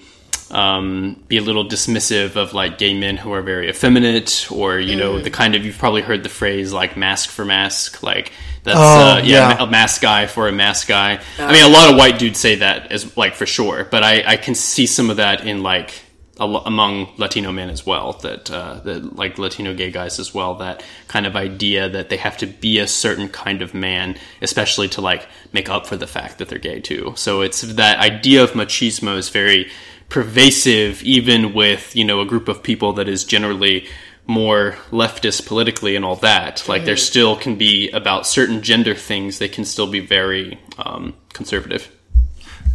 um, 0.52 1.24
be 1.30 1.38
a 1.38 1.42
little 1.42 1.64
dismissive 1.64 2.36
of 2.36 2.54
like 2.54 2.78
gay 2.78 2.94
men 2.94 3.16
who 3.16 3.32
are 3.32 3.42
very 3.42 3.70
effeminate 3.70 4.52
or 4.52 4.80
you 4.80 4.98
know 4.98 5.18
the 5.18 5.32
kind 5.32 5.56
of 5.56 5.64
you've 5.66 5.78
probably 5.78 6.02
heard 6.02 6.24
the 6.24 6.30
phrase 6.30 6.74
like 6.74 6.98
masc 6.98 7.30
for 7.30 7.46
masc 7.46 8.04
like 8.04 8.34
that's 8.64 8.78
Oh, 8.78 8.82
uh, 8.82 9.22
yeah, 9.24 9.50
yeah. 9.50 9.64
a 9.64 9.68
masc 9.70 10.02
guy 10.02 10.26
for 10.26 10.48
a 10.48 10.52
masc 10.52 10.88
guy 10.88 11.20
i 11.40 11.52
mean 11.52 11.64
a 11.64 11.70
lot 11.70 11.92
of 11.92 11.98
white 11.98 12.18
dudes 12.20 12.40
say 12.40 12.56
that 12.56 12.92
as 12.92 13.16
like 13.18 13.36
for 13.36 13.46
sure 13.46 13.86
but 13.90 14.04
i, 14.04 14.24
I 14.34 14.38
can 14.38 14.56
see 14.56 14.86
some 14.88 15.10
of 15.10 15.18
that 15.18 15.46
in 15.46 15.64
like 15.64 15.94
a 16.40 16.46
among 16.46 17.14
Latino 17.18 17.52
men 17.52 17.70
as 17.70 17.86
well, 17.86 18.14
that 18.24 18.50
uh, 18.50 18.80
that 18.86 19.16
like 19.16 19.38
Latino 19.38 19.76
gay 19.76 19.92
guys 19.92 20.18
as 20.18 20.34
well, 20.34 20.56
that 20.56 20.84
kind 21.08 21.28
of 21.28 21.36
idea 21.36 21.88
that 21.90 22.10
they 22.10 22.18
have 22.18 22.38
to 22.38 22.48
be 22.48 22.80
a 22.80 22.88
certain 22.88 23.30
kind 23.30 23.62
of 23.62 23.76
man, 23.76 24.18
especially 24.42 24.90
to 24.90 25.02
like 25.02 25.28
make 25.52 25.70
up 25.70 25.86
for 25.86 25.96
the 25.96 26.08
fact 26.08 26.40
that 26.40 26.50
they're 26.50 26.58
gay 26.58 26.80
too. 26.80 27.14
So 27.18 27.42
it's 27.42 27.62
that 27.62 28.00
idea 28.00 28.44
of 28.44 28.52
machismo 28.54 29.16
is 29.16 29.30
very 29.30 29.70
pervasive, 30.10 31.04
even 31.04 31.54
with 31.54 31.96
you 31.96 32.04
know 32.04 32.20
a 32.22 32.26
group 32.26 32.48
of 32.48 32.64
people 32.64 32.94
that 32.94 33.08
is 33.08 33.24
generally 33.24 33.88
more 34.26 34.76
leftist 34.92 35.46
politically 35.48 35.96
and 35.96 36.06
all 36.06 36.16
that. 36.18 36.68
Like 36.68 36.86
there 36.86 36.98
still 36.98 37.36
can 37.36 37.56
be 37.58 37.90
about 37.92 38.26
certain 38.26 38.62
gender 38.62 38.96
things, 38.96 39.40
they 39.40 39.50
can 39.50 39.66
still 39.66 39.88
be 39.88 40.00
very 40.00 40.60
um, 40.78 41.14
conservative. 41.34 41.90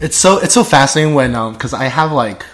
It's 0.01 0.17
so 0.17 0.39
it's 0.39 0.55
so 0.55 0.63
fascinating 0.63 1.15
when 1.15 1.35
um 1.35 1.55
because 1.55 1.75
I 1.75 1.85
have 1.85 2.13
like 2.13 2.45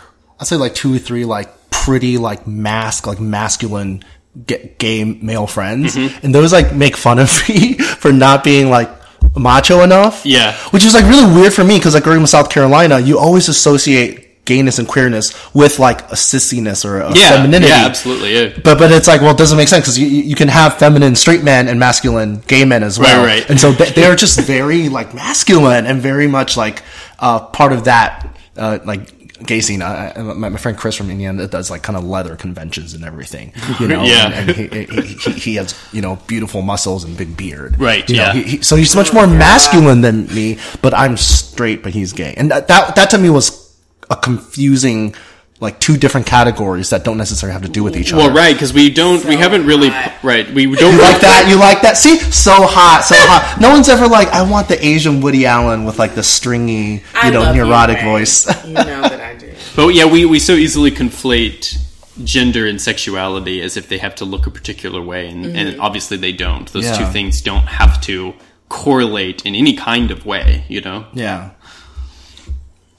I'd 0.41 0.47
say 0.47 0.57
like 0.57 0.75
two 0.75 0.95
or 0.95 0.99
three 0.99 1.25
like 1.25 1.71
pretty 1.71 2.17
like 2.19 2.47
masc 2.47 3.07
like 3.07 3.21
masculine 3.21 4.03
ga- 4.47 4.75
gay 4.79 5.05
male 5.05 5.47
friends, 5.47 5.95
Mm-hmm. 5.95 6.25
and 6.27 6.35
those 6.35 6.53
like 6.53 6.75
make 6.75 6.97
fun 6.97 7.19
of 7.19 7.31
me 7.49 7.75
for 7.75 8.13
not 8.13 8.45
being 8.45 8.71
like 8.71 8.89
macho 9.37 9.83
enough. 9.83 10.25
Yeah. 10.25 10.55
which 10.71 10.85
is 10.87 10.95
like 10.95 11.05
really 11.05 11.35
weird 11.35 11.53
for 11.53 11.65
me 11.65 11.77
because 11.79 11.95
like 11.95 12.05
growing 12.05 12.19
up 12.21 12.23
in 12.23 12.27
South 12.29 12.49
Carolina, 12.51 12.99
you 13.01 13.19
always 13.19 13.49
associate 13.49 14.24
gayness 14.45 14.79
and 14.79 14.87
queerness 14.87 15.33
with 15.55 15.79
like 15.79 16.03
a 16.11 16.15
sissiness 16.17 16.85
or 16.85 17.01
a 17.01 17.15
Yeah, 17.17 17.31
femininity. 17.37 17.71
yeah, 17.71 17.87
absolutely. 17.87 18.35
Yeah. 18.35 18.49
But 18.63 18.79
but 18.79 18.93
it's 18.93 19.07
like 19.09 19.21
well, 19.21 19.31
it 19.33 19.39
doesn't 19.39 19.57
make 19.57 19.69
sense 19.69 19.85
because 19.85 19.99
you 19.99 20.07
you 20.07 20.35
can 20.35 20.49
have 20.49 20.79
feminine 20.79 21.15
straight 21.15 21.43
men 21.43 21.69
and 21.69 21.79
masculine 21.81 22.41
gay 22.47 22.65
men 22.65 22.83
as 22.83 22.99
well, 22.99 23.25
Right, 23.25 23.41
right. 23.41 23.51
And 23.51 23.59
so 23.61 23.73
they, 23.73 23.91
they're 23.91 24.17
just 24.17 24.39
very 24.41 24.89
like 24.89 25.15
masculine 25.15 25.87
and 25.87 26.01
very 26.03 26.27
much 26.29 26.57
like 26.57 26.83
uh, 27.19 27.41
part 27.41 27.73
of 27.73 27.85
that 27.85 28.37
uh, 28.57 28.79
like 28.85 29.11
gay 29.47 29.61
scene. 29.61 29.83
I, 29.83 30.13
I, 30.15 30.23
my, 30.23 30.49
my 30.51 30.57
friend 30.59 30.77
Chris 30.79 30.95
from 30.95 31.11
Indiana 31.11 31.47
does 31.47 31.71
like 31.71 31.83
kind 31.83 31.97
of 31.97 32.05
leather 32.05 32.37
conventions 32.37 32.95
and 32.95 33.05
everything, 33.05 33.53
you 33.81 33.89
know. 33.89 34.05
Yeah. 34.05 34.31
and, 34.33 34.51
and 34.51 34.57
he, 34.73 34.85
he, 34.85 35.03
he, 35.15 35.31
he 35.33 35.55
has 35.57 35.75
you 35.93 36.01
know 36.03 36.17
beautiful 36.27 36.63
muscles 36.63 37.05
and 37.05 37.17
big 37.17 37.37
beard, 37.37 37.79
Right, 37.81 38.09
You 38.09 38.17
know, 38.19 38.23
yeah. 38.25 38.33
he, 38.35 38.43
he, 38.43 38.63
so 38.63 38.77
he's 38.77 38.95
much 38.95 39.13
more 39.13 39.27
masculine 39.27 40.03
than 40.03 40.27
me, 40.35 40.59
but 40.83 40.93
I'm 40.95 41.17
straight, 41.17 41.83
but 41.83 41.93
he's 41.95 42.13
gay, 42.13 42.35
and 42.37 42.51
that 42.51 42.69
that, 42.69 42.95
that 42.97 43.11
to 43.11 43.19
me 43.19 43.31
was 43.31 43.64
a 44.11 44.17
confusing. 44.17 45.15
Like 45.61 45.79
two 45.79 45.97
different 45.97 46.27
categories 46.27 46.91
that 46.91 47.05
don't 47.05 47.17
necessarily 47.17 47.53
have 47.53 47.63
to 47.63 47.69
do 47.69 47.85
with 47.85 47.97
each 47.97 48.13
other. 48.13 48.25
Well, 48.25 48.35
right, 48.35 48.53
because 48.53 48.75
we 48.75 48.91
don't, 48.91 49.25
we 49.25 49.37
haven't 49.37 49.65
really, 49.65 49.89
hot. 49.89 50.23
right, 50.23 50.53
we 50.53 50.67
don't 50.67 50.93
You 50.95 51.01
like 51.01 51.21
that? 51.21 51.47
You 51.49 51.57
like 51.57 51.81
that? 51.83 51.97
See, 51.97 52.19
so 52.19 52.53
hot, 52.53 53.05
so 53.05 53.15
hot. 53.17 53.61
No 53.61 53.71
one's 53.71 53.89
ever 53.89 54.09
like, 54.09 54.29
I 54.29 54.43
want 54.51 54.67
the 54.67 54.85
Asian 54.85 55.21
Woody 55.21 55.47
Allen 55.47 55.85
with 55.85 55.99
like 55.99 56.17
the 56.17 56.25
stringy, 56.25 56.95
you 56.95 57.01
I 57.15 57.31
know, 57.31 57.41
love 57.41 57.57
you, 57.57 57.65
neurotic 57.65 58.03
voice. 58.03 58.47
You 58.67 58.73
know 58.75 59.03
that 59.03 59.21
I 59.21 59.37
do. 59.37 59.55
But 59.77 59.95
yeah, 59.95 60.07
we, 60.07 60.25
we 60.27 60.41
so 60.41 60.55
easily 60.55 60.91
conflate 60.91 61.79
gender 62.25 62.67
and 62.67 62.81
sexuality 62.81 63.63
as 63.63 63.77
if 63.77 63.89
they 63.89 63.99
have 63.99 64.17
to 64.17 64.25
look 64.25 64.47
a 64.49 64.51
particular 64.51 65.01
way, 65.01 65.29
and, 65.29 65.47
and 65.47 65.69
mm-hmm. 65.69 65.81
obviously 65.81 66.17
they 66.17 66.33
don't. 66.33 66.71
Those 66.73 66.95
two 66.99 67.07
things 67.07 67.41
don't 67.41 67.67
have 67.67 68.01
to 68.03 68.35
correlate 68.69 69.47
in 69.47 69.55
any 69.55 69.75
kind 69.75 70.11
of 70.11 70.27
way, 70.27 70.65
you 70.69 70.81
know? 70.81 71.07
yeah. 71.15 71.53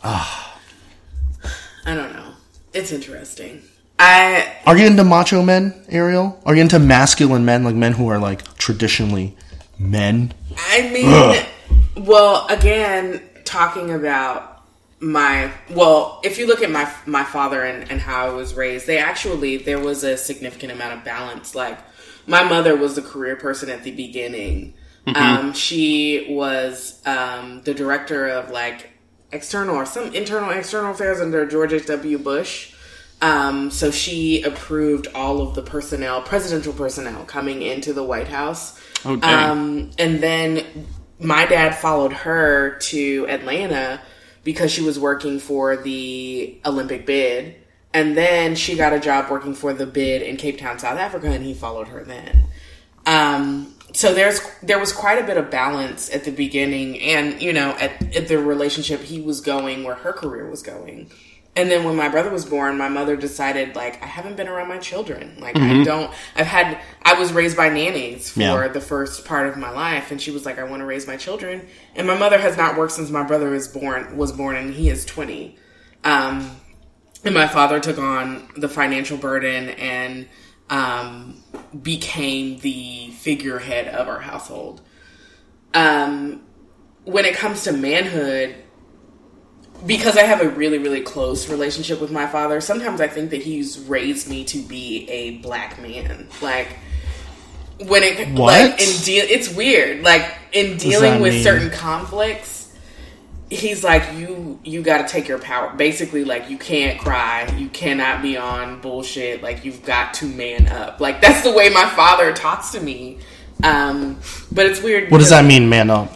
Ah. 0.04 0.45
I 1.86 1.96
don't 1.96 2.14
know. 2.14 2.34
It's 2.74 2.92
interesting. 2.92 3.62
I 3.98 4.54
Are 4.66 4.78
you 4.78 4.88
into 4.88 5.04
macho 5.04 5.42
men, 5.42 5.74
Ariel? 5.90 6.42
Are 6.46 6.56
you 6.56 6.62
into 6.62 6.80
masculine 6.80 7.46
men, 7.46 7.64
like 7.64 7.76
men 7.76 7.94
who 7.94 8.10
are 8.10 8.20
like 8.20 8.58
traditionally 8.58 9.38
men? 9.80 10.34
I 10.58 10.90
mean, 10.90 12.06
well, 12.06 12.46
again, 12.48 13.22
talking 13.46 13.92
about 13.92 14.64
my 15.00 15.52
well, 15.70 16.20
if 16.24 16.38
you 16.38 16.48
look 16.48 16.62
at 16.62 16.72
my 16.72 16.92
my 17.06 17.24
father 17.24 17.64
and, 17.64 17.90
and 17.90 18.02
how 18.02 18.28
I 18.28 18.34
was 18.34 18.54
raised, 18.54 18.88
they 18.88 18.98
actually 18.98 19.58
there 19.58 19.80
was 19.80 20.04
a 20.04 20.18
significant 20.18 20.72
amount 20.72 20.98
of 20.98 21.06
balance. 21.06 21.56
Like 21.56 21.80
my 22.28 22.44
mother 22.44 22.76
was 22.76 22.96
the 22.96 23.02
career 23.02 23.36
person 23.36 23.70
at 23.70 23.84
the 23.84 23.92
beginning. 23.92 24.74
Um, 25.08 25.54
she 25.54 26.26
was 26.30 27.00
um, 27.06 27.62
the 27.62 27.76
director 27.76 28.28
of 28.28 28.50
like 28.50 28.90
external 29.36 29.76
or 29.76 29.86
some 29.86 30.14
internal 30.14 30.50
external 30.50 30.92
affairs 30.92 31.22
under 31.22 31.46
George 31.46 31.74
H. 31.74 31.86
W. 31.88 32.18
Bush. 32.18 32.74
Um, 33.22 33.72
so 33.72 33.92
she 33.92 34.44
approved 34.44 35.08
all 35.16 35.42
of 35.42 35.56
the 35.56 35.62
personnel, 35.62 36.22
presidential 36.22 36.74
personnel, 36.74 37.24
coming 37.26 37.62
into 37.62 37.94
the 37.94 38.04
White 38.04 38.28
House. 38.28 38.80
Oh. 39.06 39.20
Um, 39.22 39.92
and 39.98 40.22
then 40.22 40.88
my 41.20 41.46
dad 41.46 41.76
followed 41.76 42.14
her 42.14 42.78
to 42.80 43.26
Atlanta 43.30 44.02
because 44.44 44.72
she 44.72 44.82
was 44.82 45.00
working 45.00 45.40
for 45.40 45.78
the 45.78 46.60
Olympic 46.66 47.06
bid. 47.06 47.56
And 47.94 48.18
then 48.18 48.56
she 48.56 48.76
got 48.76 48.92
a 48.92 49.00
job 49.00 49.32
working 49.32 49.54
for 49.54 49.74
the 49.74 49.86
bid 49.86 50.22
in 50.22 50.36
Cape 50.36 50.60
Town, 50.60 50.78
South 50.80 51.00
Africa, 51.00 51.28
and 51.28 51.44
he 51.44 51.54
followed 51.54 51.88
her 51.88 52.04
then. 52.04 52.44
Um, 53.06 53.75
so 53.96 54.14
there's 54.14 54.40
there 54.62 54.80
was 54.80 54.92
quite 54.94 55.18
a 55.18 55.26
bit 55.26 55.38
of 55.38 55.50
balance 55.50 56.14
at 56.14 56.24
the 56.26 56.32
beginning, 56.32 57.00
and 57.02 57.42
you 57.42 57.54
know, 57.54 57.72
at, 57.72 58.16
at 58.16 58.28
the 58.28 58.38
relationship 58.38 59.02
he 59.02 59.22
was 59.22 59.42
going 59.42 59.84
where 59.84 59.96
her 59.96 60.14
career 60.14 60.50
was 60.50 60.62
going. 60.62 61.10
And 61.58 61.72
then 61.72 61.86
when 61.86 61.96
my 61.96 62.10
brother 62.10 62.30
was 62.32 62.44
born, 62.44 62.78
my 62.78 62.90
mother 62.90 63.16
decided 63.16 63.78
like 63.78 64.04
I 64.04 64.08
haven't 64.08 64.36
been 64.36 64.50
around 64.50 64.68
my 64.68 64.78
children. 64.78 65.38
Like 65.40 65.56
I 65.56 65.84
don't. 65.86 66.12
I've 66.36 66.48
had. 66.48 66.78
I 67.02 67.14
was 67.18 67.32
raised 67.32 67.56
by 67.56 67.70
nannies 67.70 68.30
for 68.30 68.42
Yeah. 68.42 68.68
the 68.68 68.82
first 68.82 69.24
part 69.24 69.48
of 69.48 69.56
my 69.56 69.70
life, 69.70 70.12
and 70.12 70.22
she 70.22 70.32
was 70.32 70.46
like, 70.46 70.60
I 70.60 70.64
want 70.66 70.82
to 70.82 70.86
raise 70.86 71.08
my 71.08 71.16
children. 71.16 71.66
And 71.96 72.06
my 72.08 72.18
mother 72.18 72.38
has 72.38 72.58
not 72.58 72.78
worked 72.78 72.92
since 72.92 73.10
my 73.10 73.24
brother 73.24 73.50
was 73.52 73.70
born. 73.70 74.18
Was 74.18 74.34
born, 74.34 74.58
and 74.58 74.74
he 74.74 74.90
is 74.90 75.06
twenty. 75.06 75.56
Um, 76.04 76.58
and 77.24 77.34
my 77.34 77.48
father 77.48 77.80
took 77.80 77.98
on 78.00 78.50
the 78.58 78.68
financial 78.68 79.18
burden 79.18 79.70
and 79.70 80.28
um, 80.70 81.42
became 81.82 82.60
the 82.60 83.12
figurehead 83.12 83.88
of 83.88 84.08
our 84.08 84.20
household. 84.20 84.82
Um, 85.74 86.42
when 87.04 87.26
it 87.26 87.36
comes 87.36 87.64
to 87.64 87.74
manhood, 87.74 88.56
because 89.86 90.18
I 90.18 90.22
have 90.22 90.42
a 90.42 90.50
really, 90.50 90.78
really 90.78 91.02
close 91.02 91.50
relationship 91.50 92.00
with 92.00 92.12
my 92.12 92.28
father, 92.28 92.62
sometimes 92.62 93.02
I 93.02 93.08
think 93.08 93.32
that 93.32 93.42
he's 93.42 93.78
raised 93.80 94.30
me 94.30 94.46
to 94.46 94.60
be 94.60 95.08
a 95.10 95.38
black 95.40 95.82
man. 95.82 96.28
Like 96.42 96.78
when 97.80 98.04
it 98.04 98.30
What? 98.30 98.40
like 98.40 98.82
in 98.82 99.02
deal, 99.04 99.26
it's 99.28 99.54
weird. 99.54 100.02
Like 100.04 100.26
in 100.54 100.78
dealing 100.78 101.22
with 101.22 101.34
mean? 101.34 101.44
certain 101.44 101.70
conflicts, 101.70 102.55
he's 103.50 103.84
like 103.84 104.18
you 104.18 104.60
you 104.64 104.82
got 104.82 105.08
to 105.08 105.12
take 105.12 105.28
your 105.28 105.40
power. 105.40 105.74
Basically 105.76 106.24
like 106.24 106.50
you 106.50 106.58
can't 106.58 107.00
cry. 107.00 107.48
You 107.58 107.70
cannot 107.70 108.22
be 108.22 108.38
on 108.38 108.82
bullshit. 108.82 109.42
Like 109.44 109.64
you've 109.66 109.84
got 109.84 110.14
to 110.16 110.26
man 110.26 110.68
up. 110.68 111.00
Like 111.00 111.22
that's 111.22 111.42
the 111.44 111.52
way 111.52 111.70
my 111.70 111.86
father 111.90 112.34
talks 112.34 112.72
to 112.72 112.82
me. 112.82 113.20
Um 113.64 114.20
but 114.52 114.66
it's 114.66 114.82
weird 114.82 115.12
What 115.12 115.20
does 115.20 115.30
that 115.30 115.46
mean, 115.46 115.70
man 115.70 115.90
up? 115.90 116.12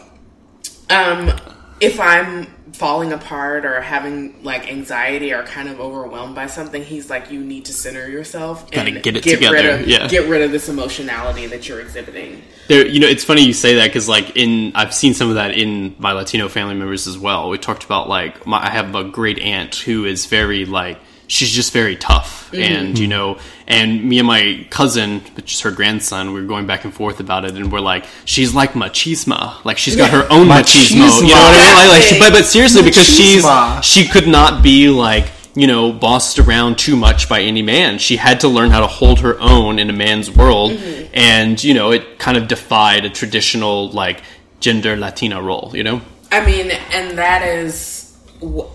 um 0.92 1.32
if 1.80 2.00
i'm 2.00 2.48
falling 2.80 3.12
apart 3.12 3.66
or 3.66 3.82
having 3.82 4.42
like 4.42 4.72
anxiety 4.72 5.34
or 5.34 5.44
kind 5.44 5.68
of 5.68 5.82
overwhelmed 5.82 6.34
by 6.34 6.48
something 6.48 6.82
he's 6.82 7.10
like 7.10 7.30
you 7.30 7.42
need 7.42 7.66
to 7.66 7.74
center 7.74 8.08
yourself 8.08 8.72
Gotta 8.72 8.90
and 8.90 9.04
get 9.04 9.18
it 9.18 9.26
rid 9.26 9.34
together, 9.34 9.72
of 9.72 9.86
yeah. 9.86 10.08
get 10.08 10.30
rid 10.30 10.42
of 10.42 10.52
this 10.52 10.70
emotionality 10.70 11.46
that 11.48 11.68
you're 11.68 11.82
exhibiting 11.82 12.42
There, 12.70 12.88
you 12.88 13.02
know, 13.02 13.08
it's 13.08 13.26
funny 13.26 13.44
you 13.44 13.52
say 13.52 13.76
that 13.76 13.88
because, 13.88 14.08
like, 14.08 14.38
in 14.38 14.72
I've 14.76 14.94
seen 14.94 15.14
some 15.14 15.28
of 15.28 15.36
that 15.36 15.58
in 15.58 15.94
my 16.00 16.14
Latino 16.14 16.48
family 16.48 16.76
members 16.76 17.06
as 17.06 17.18
well. 17.18 17.50
We 17.50 17.58
talked 17.58 17.84
about 17.84 18.08
like 18.08 18.48
my, 18.48 18.64
I 18.64 18.70
have 18.70 18.96
a 18.96 19.04
great 19.04 19.40
aunt 19.40 19.76
who 19.76 20.06
is 20.06 20.28
very 20.28 20.64
like 20.66 21.00
she's 21.30 21.52
just 21.52 21.72
very 21.72 21.96
tough, 21.96 22.52
mm-hmm. 22.52 22.62
and 22.62 23.00
you 23.00 23.08
know, 23.08 23.40
and 23.68 24.04
me 24.04 24.20
and 24.20 24.28
my 24.28 24.68
cousin, 24.70 25.22
which 25.36 25.54
is 25.54 25.62
her 25.62 25.72
grandson, 25.72 26.34
we 26.34 26.42
are 26.42 26.46
going 26.46 26.68
back 26.68 26.84
and 26.84 26.94
forth 26.94 27.22
about 27.22 27.46
it, 27.46 27.56
and 27.56 27.72
we're 27.72 27.80
like, 27.80 28.06
she's 28.26 28.54
like 28.54 28.74
machismo. 28.74 29.64
Like 29.64 29.78
she's 29.78 29.96
got 29.96 30.10
her 30.10 30.28
own 30.30 30.48
machismo, 30.56 30.96
you 30.96 31.02
know 31.02 31.36
what 31.36 31.56
I 31.56 31.80
mean? 31.80 31.90
Like, 31.90 32.00
like 32.00 32.02
she, 32.04 32.20
but 32.20 32.34
but 32.34 32.46
seriously, 32.46 32.84
because 32.84 33.08
she's 33.08 33.46
she 33.86 34.08
could 34.08 34.28
not 34.28 34.62
be 34.62 34.90
like 34.90 35.32
you 35.56 35.68
know 35.68 35.94
bossed 35.94 36.40
around 36.40 36.78
too 36.78 36.98
much 36.98 37.30
by 37.30 37.42
any 37.42 37.62
man. 37.62 38.00
She 38.00 38.18
had 38.18 38.42
to 38.42 38.48
learn 38.48 38.72
how 38.72 38.82
to 38.82 38.88
hold 38.88 39.22
her 39.22 39.40
own 39.40 39.80
in 39.80 39.90
a 39.90 39.94
man's 39.94 40.30
world. 40.30 40.72
Mm-hmm. 40.72 41.12
And 41.14 41.64
you 41.64 41.74
know 41.74 41.92
it 41.92 42.20
kind 42.20 42.38
of 42.38 42.48
defied 42.48 43.06
a 43.06 43.10
traditional 43.10 43.90
like 43.90 44.22
gender 44.60 44.98
latina 44.98 45.42
role 45.42 45.72
you 45.74 45.84
know? 45.84 46.02
I 46.32 46.46
mean, 46.46 46.70
and 46.70 47.18
that 47.18 47.42
is 47.42 47.99
wh- 47.99 47.99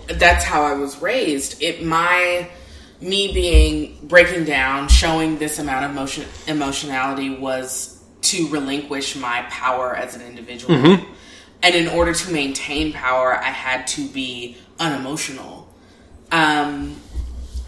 that's 0.07 0.43
how 0.43 0.63
I 0.63 0.73
was 0.73 1.01
raised. 1.01 1.61
It 1.61 1.83
my 1.83 2.47
me 3.01 3.33
being 3.33 3.99
breaking 4.03 4.45
down, 4.45 4.87
showing 4.87 5.37
this 5.37 5.59
amount 5.59 5.85
of 5.85 5.91
emotion 5.91 6.25
emotionality 6.47 7.29
was 7.29 8.01
to 8.21 8.47
relinquish 8.49 9.15
my 9.15 9.43
power 9.49 9.95
as 9.95 10.15
an 10.15 10.21
individual. 10.21 10.75
And 11.63 11.73
in 11.73 11.87
order 11.87 12.13
to 12.13 12.31
maintain 12.31 12.93
power, 12.93 13.33
I 13.33 13.49
had 13.49 13.87
to 13.87 14.07
be 14.07 14.57
unemotional. 14.79 15.67
Um, 16.31 16.95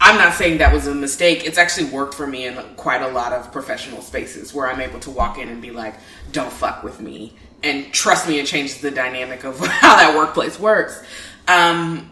I'm 0.00 0.16
not 0.16 0.34
saying 0.34 0.58
that 0.58 0.72
was 0.72 0.86
a 0.86 0.94
mistake. 0.94 1.44
It's 1.44 1.58
actually 1.58 1.90
worked 1.90 2.14
for 2.14 2.26
me 2.26 2.46
in 2.46 2.56
quite 2.76 3.02
a 3.02 3.08
lot 3.08 3.32
of 3.32 3.50
professional 3.52 4.00
spaces 4.02 4.54
where 4.54 4.68
I'm 4.68 4.80
able 4.80 5.00
to 5.00 5.10
walk 5.10 5.38
in 5.38 5.48
and 5.48 5.60
be 5.60 5.70
like, 5.70 5.94
don't 6.30 6.52
fuck 6.52 6.84
with 6.84 7.00
me. 7.00 7.34
And 7.62 7.92
trust 7.92 8.28
me, 8.28 8.38
it 8.38 8.46
changes 8.46 8.80
the 8.80 8.92
dynamic 8.92 9.42
of 9.44 9.58
how 9.66 9.96
that 9.96 10.16
workplace 10.16 10.60
works. 10.60 11.02
Um, 11.48 12.10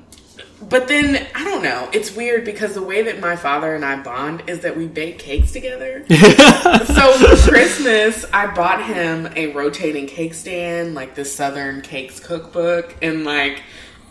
but 0.68 0.88
then, 0.88 1.26
I 1.34 1.44
don't 1.44 1.62
know. 1.62 1.88
It's 1.92 2.16
weird 2.16 2.44
because 2.44 2.74
the 2.74 2.82
way 2.82 3.02
that 3.02 3.20
my 3.20 3.36
father 3.36 3.74
and 3.74 3.84
I 3.84 4.02
bond 4.02 4.44
is 4.46 4.60
that 4.60 4.76
we 4.76 4.86
bake 4.86 5.18
cakes 5.18 5.52
together. 5.52 6.04
so 6.08 7.12
for 7.12 7.50
Christmas, 7.50 8.24
I 8.32 8.52
bought 8.54 8.84
him 8.84 9.28
a 9.36 9.52
rotating 9.52 10.06
cake 10.06 10.32
stand, 10.32 10.94
like 10.94 11.14
the 11.14 11.26
Southern 11.26 11.82
Cakes 11.82 12.20
cookbook, 12.20 12.96
and 13.02 13.24
like, 13.24 13.62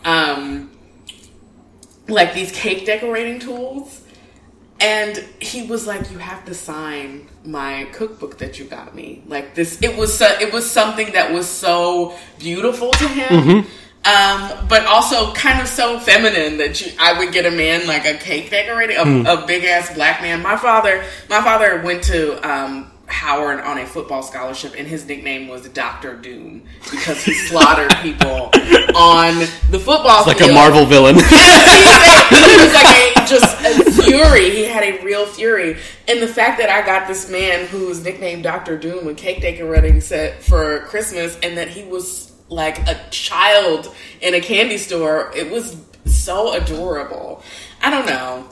um, 0.04 0.70
like 2.06 2.32
these 2.32 2.52
cake 2.52 2.86
decorating 2.86 3.40
tools. 3.40 4.02
And 4.78 5.16
he 5.40 5.66
was 5.66 5.86
like, 5.86 6.10
"You 6.10 6.18
have 6.18 6.44
to 6.44 6.54
sign 6.54 7.28
my 7.44 7.88
cookbook 7.92 8.38
that 8.38 8.58
you 8.58 8.66
got 8.66 8.94
me." 8.94 9.22
Like 9.26 9.54
this, 9.54 9.80
it 9.82 9.96
was 9.96 10.16
so, 10.16 10.26
it 10.26 10.52
was 10.52 10.70
something 10.70 11.12
that 11.12 11.32
was 11.32 11.48
so 11.48 12.14
beautiful 12.38 12.92
to 12.92 13.08
him, 13.08 13.66
um, 14.06 14.66
but 14.68 14.86
also 14.86 15.32
kind 15.34 15.60
of 15.60 15.66
so 15.66 15.98
feminine 15.98 16.58
that 16.58 16.80
you, 16.80 16.92
I 16.98 17.18
would 17.18 17.32
get 17.32 17.44
a 17.44 17.50
man 17.50 17.86
like 17.86 18.06
a 18.06 18.14
cake 18.14 18.50
decorating, 18.50 18.96
a, 18.96 19.32
a 19.34 19.46
big 19.46 19.64
ass 19.64 19.92
black 19.94 20.22
man. 20.22 20.42
My 20.42 20.56
father, 20.56 21.04
my 21.28 21.42
father 21.42 21.82
went 21.82 22.04
to 22.04 22.48
um, 22.48 22.90
Howard 23.06 23.60
on 23.60 23.78
a 23.78 23.86
football 23.86 24.22
scholarship, 24.22 24.74
and 24.76 24.86
his 24.86 25.06
nickname 25.06 25.48
was 25.48 25.68
Doctor 25.68 26.16
Doom 26.16 26.62
because 26.90 27.24
he 27.24 27.34
slaughtered 27.34 27.94
people 28.02 28.50
on 28.94 29.38
the 29.70 29.80
football 29.80 30.18
It's 30.18 30.26
like 30.28 30.38
field 30.38 30.50
a 30.50 30.54
marvel 30.54 30.86
villain 30.86 31.16
he 31.16 32.56
was 32.56 32.74
like 32.74 33.16
a, 33.16 33.26
just 33.26 33.60
a 33.64 34.02
fury. 34.02 34.50
He 34.50 34.64
had 34.64 34.82
a 34.82 35.02
real 35.04 35.26
fury. 35.26 35.78
And 36.08 36.20
the 36.20 36.28
fact 36.28 36.58
that 36.58 36.70
I 36.70 36.84
got 36.84 37.08
this 37.08 37.30
man 37.30 37.66
who 37.66 37.86
was 37.86 38.02
nicknamed 38.02 38.42
Doctor 38.42 38.76
Doom 38.76 39.04
with 39.04 39.16
cake 39.16 39.40
decorating 39.40 40.00
set 40.00 40.42
for 40.42 40.80
Christmas, 40.80 41.38
and 41.42 41.56
that 41.58 41.68
he 41.68 41.84
was 41.84 42.25
like 42.48 42.88
a 42.88 43.00
child 43.10 43.92
in 44.20 44.34
a 44.34 44.40
candy 44.40 44.78
store, 44.78 45.32
it 45.34 45.50
was 45.50 45.76
so 46.04 46.54
adorable. 46.54 47.42
I 47.82 47.90
don't 47.90 48.06
know. 48.06 48.48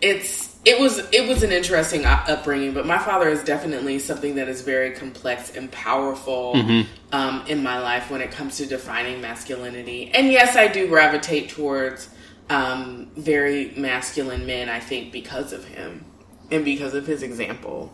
It's 0.00 0.48
it 0.64 0.78
was 0.78 0.98
it 1.12 1.28
was 1.28 1.42
an 1.42 1.52
interesting 1.52 2.04
upbringing, 2.04 2.74
but 2.74 2.86
my 2.86 2.98
father 2.98 3.28
is 3.28 3.42
definitely 3.44 3.98
something 3.98 4.34
that 4.36 4.48
is 4.48 4.62
very 4.62 4.92
complex 4.92 5.56
and 5.56 5.70
powerful 5.70 6.54
um, 7.12 7.44
in 7.46 7.62
my 7.62 7.78
life 7.78 8.10
when 8.10 8.20
it 8.20 8.30
comes 8.30 8.56
to 8.58 8.66
defining 8.66 9.20
masculinity. 9.20 10.10
And 10.12 10.30
yes, 10.30 10.56
I 10.56 10.68
do 10.68 10.88
gravitate 10.88 11.50
towards 11.50 12.10
um, 12.50 13.10
very 13.16 13.72
masculine 13.76 14.46
men. 14.46 14.68
I 14.68 14.80
think 14.80 15.12
because 15.12 15.52
of 15.52 15.64
him 15.64 16.04
and 16.50 16.64
because 16.64 16.94
of 16.94 17.06
his 17.06 17.22
example. 17.22 17.92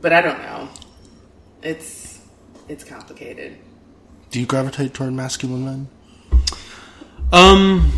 But 0.00 0.12
I 0.12 0.20
don't 0.20 0.38
know. 0.38 0.68
It's 1.62 2.20
it's 2.68 2.84
complicated. 2.84 3.58
Do 4.34 4.40
you 4.40 4.46
gravitate 4.46 4.94
toward 4.94 5.12
masculine 5.12 5.64
men? 5.64 5.88
Um, 7.32 7.92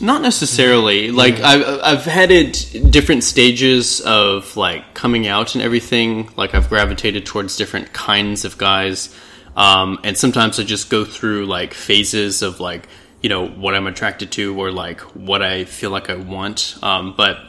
not 0.00 0.22
necessarily. 0.22 1.10
Like 1.10 1.40
I've 1.40 1.80
I've 1.82 2.04
had 2.06 2.30
it 2.30 2.90
different 2.90 3.22
stages 3.22 4.00
of 4.00 4.56
like 4.56 4.94
coming 4.94 5.26
out 5.26 5.54
and 5.54 5.62
everything. 5.62 6.30
Like 6.38 6.54
I've 6.54 6.70
gravitated 6.70 7.26
towards 7.26 7.58
different 7.58 7.92
kinds 7.92 8.46
of 8.46 8.56
guys, 8.56 9.14
um, 9.56 9.98
and 10.04 10.16
sometimes 10.16 10.58
I 10.58 10.62
just 10.62 10.88
go 10.88 11.04
through 11.04 11.44
like 11.44 11.74
phases 11.74 12.40
of 12.40 12.58
like 12.58 12.88
you 13.20 13.28
know 13.28 13.46
what 13.46 13.74
I'm 13.74 13.86
attracted 13.86 14.32
to 14.32 14.58
or 14.58 14.72
like 14.72 15.00
what 15.14 15.42
I 15.42 15.66
feel 15.66 15.90
like 15.90 16.08
I 16.08 16.14
want. 16.14 16.78
Um, 16.82 17.12
but 17.14 17.40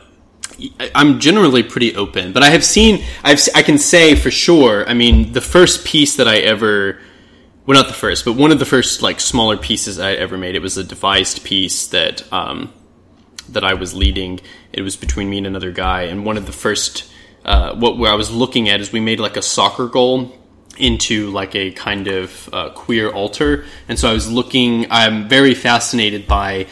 I- 0.78 0.92
I'm 0.94 1.22
generally 1.22 1.64
pretty 1.64 1.96
open, 1.96 2.34
but 2.34 2.44
I 2.44 2.50
have 2.50 2.66
seen, 2.66 3.06
I've, 3.24 3.40
I 3.56 3.62
can 3.62 3.78
say 3.78 4.16
for 4.16 4.30
sure. 4.30 4.86
I 4.90 4.94
mean, 4.94 5.32
the 5.32 5.40
first 5.42 5.86
piece 5.86 6.18
that 6.18 6.28
I 6.28 6.40
ever, 6.40 7.00
well, 7.68 7.76
not 7.76 7.88
the 7.88 7.94
first, 7.94 8.24
but 8.24 8.34
one 8.34 8.52
of 8.52 8.60
the 8.60 8.66
first 8.66 9.02
like 9.02 9.20
smaller 9.20 9.58
pieces 9.58 10.00
I 10.00 10.14
ever 10.14 10.38
made. 10.38 10.56
It 10.56 10.62
was 10.62 10.78
a 10.78 10.86
devised 10.86 11.44
piece 11.44 11.88
that 11.88 12.32
um, 12.32 12.74
that 13.50 13.66
I 13.66 13.74
was 13.74 13.94
leading. 13.94 14.40
It 14.72 14.84
was 14.84 14.96
between 14.96 15.30
me 15.30 15.40
and 15.40 15.48
another 15.48 15.72
guy, 15.72 16.04
and 16.04 16.26
one 16.26 16.38
of 16.38 16.46
the 16.46 16.54
first, 16.54 17.12
uh, 17.44 17.76
what 17.76 17.98
where 17.98 18.10
I 18.10 18.16
was 18.16 18.32
looking 18.32 18.70
at 18.70 18.80
is 18.80 18.94
we 18.94 19.02
made 19.02 19.20
like 19.20 19.36
a 19.36 19.42
soccer 19.42 19.88
goal 19.88 20.34
into 20.78 21.30
like 21.32 21.56
a 21.56 21.72
kind 21.72 22.08
of 22.08 22.50
uh, 22.54 22.70
queer 22.70 23.10
altar, 23.10 23.66
and 23.90 24.00
so 24.00 24.10
I 24.10 24.14
was 24.14 24.32
looking. 24.32 24.90
I'm 24.90 25.28
very 25.28 25.54
fascinated 25.54 26.26
by 26.26 26.68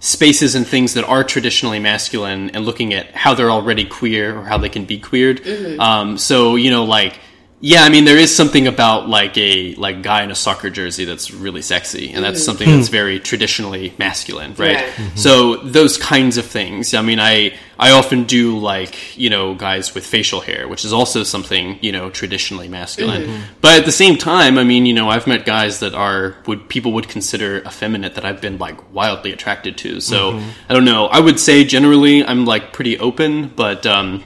spaces 0.00 0.56
and 0.56 0.66
things 0.66 0.94
that 0.94 1.04
are 1.04 1.22
traditionally 1.22 1.78
masculine 1.78 2.50
and 2.50 2.64
looking 2.64 2.92
at 2.92 3.14
how 3.14 3.34
they're 3.34 3.52
already 3.52 3.84
queer 3.84 4.36
or 4.36 4.44
how 4.46 4.58
they 4.58 4.68
can 4.68 4.84
be 4.84 4.98
queered. 4.98 5.46
Um, 5.78 6.18
so 6.18 6.56
you 6.56 6.72
know, 6.72 6.84
like 6.84 7.20
yeah, 7.62 7.82
I 7.82 7.90
mean, 7.90 8.06
there 8.06 8.16
is 8.16 8.34
something 8.34 8.66
about 8.66 9.06
like 9.06 9.36
a 9.36 9.74
like 9.74 10.02
guy 10.02 10.22
in 10.22 10.30
a 10.30 10.34
soccer 10.34 10.70
jersey 10.70 11.04
that's 11.04 11.30
really 11.30 11.60
sexy, 11.60 12.10
and 12.10 12.24
that's 12.24 12.40
mm. 12.40 12.44
something 12.44 12.70
that's 12.70 12.88
hmm. 12.88 12.92
very 12.92 13.20
traditionally 13.20 13.92
masculine, 13.98 14.54
right? 14.54 14.78
Yeah. 14.78 14.86
Mm-hmm. 14.86 15.16
So 15.16 15.56
those 15.56 15.98
kinds 15.98 16.38
of 16.38 16.46
things. 16.46 16.94
I 16.94 17.02
mean, 17.02 17.20
I 17.20 17.52
I 17.78 17.90
often 17.90 18.24
do 18.24 18.56
like 18.56 19.14
you 19.18 19.28
know 19.28 19.54
guys 19.54 19.94
with 19.94 20.06
facial 20.06 20.40
hair, 20.40 20.68
which 20.68 20.86
is 20.86 20.94
also 20.94 21.22
something 21.22 21.78
you 21.82 21.92
know 21.92 22.08
traditionally 22.08 22.66
masculine. 22.66 23.24
Mm-hmm. 23.24 23.42
But 23.60 23.80
at 23.80 23.84
the 23.84 23.92
same 23.92 24.16
time, 24.16 24.56
I 24.56 24.64
mean, 24.64 24.86
you 24.86 24.94
know, 24.94 25.10
I've 25.10 25.26
met 25.26 25.44
guys 25.44 25.80
that 25.80 25.92
are 25.92 26.36
would 26.46 26.66
people 26.70 26.92
would 26.92 27.08
consider 27.08 27.58
effeminate 27.58 28.14
that 28.14 28.24
I've 28.24 28.40
been 28.40 28.56
like 28.56 28.94
wildly 28.94 29.32
attracted 29.32 29.76
to. 29.78 30.00
So 30.00 30.32
mm-hmm. 30.32 30.48
I 30.70 30.72
don't 30.72 30.86
know. 30.86 31.08
I 31.08 31.20
would 31.20 31.38
say 31.38 31.64
generally 31.64 32.24
I'm 32.24 32.46
like 32.46 32.72
pretty 32.72 32.98
open, 32.98 33.48
but 33.48 33.84
um, 33.84 34.24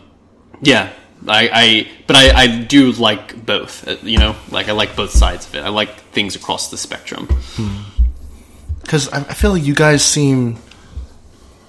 yeah. 0.61 0.92
I, 1.26 1.50
I 1.52 1.88
but 2.06 2.16
I, 2.16 2.42
I 2.42 2.46
do 2.62 2.92
like 2.92 3.46
both 3.46 3.87
uh, 3.88 3.96
you 4.02 4.18
know? 4.18 4.37
Like 4.50 4.68
I 4.68 4.72
like 4.72 4.96
both 4.96 5.10
sides 5.10 5.46
of 5.46 5.54
it. 5.54 5.60
I 5.60 5.68
like 5.68 6.00
things 6.12 6.37
across 6.37 6.70
the 6.70 6.76
spectrum. 6.76 7.28
Because 8.82 9.08
I, 9.08 9.18
I 9.18 9.34
feel 9.34 9.52
like 9.52 9.64
you 9.64 9.74
guys 9.74 10.04
seem, 10.04 10.58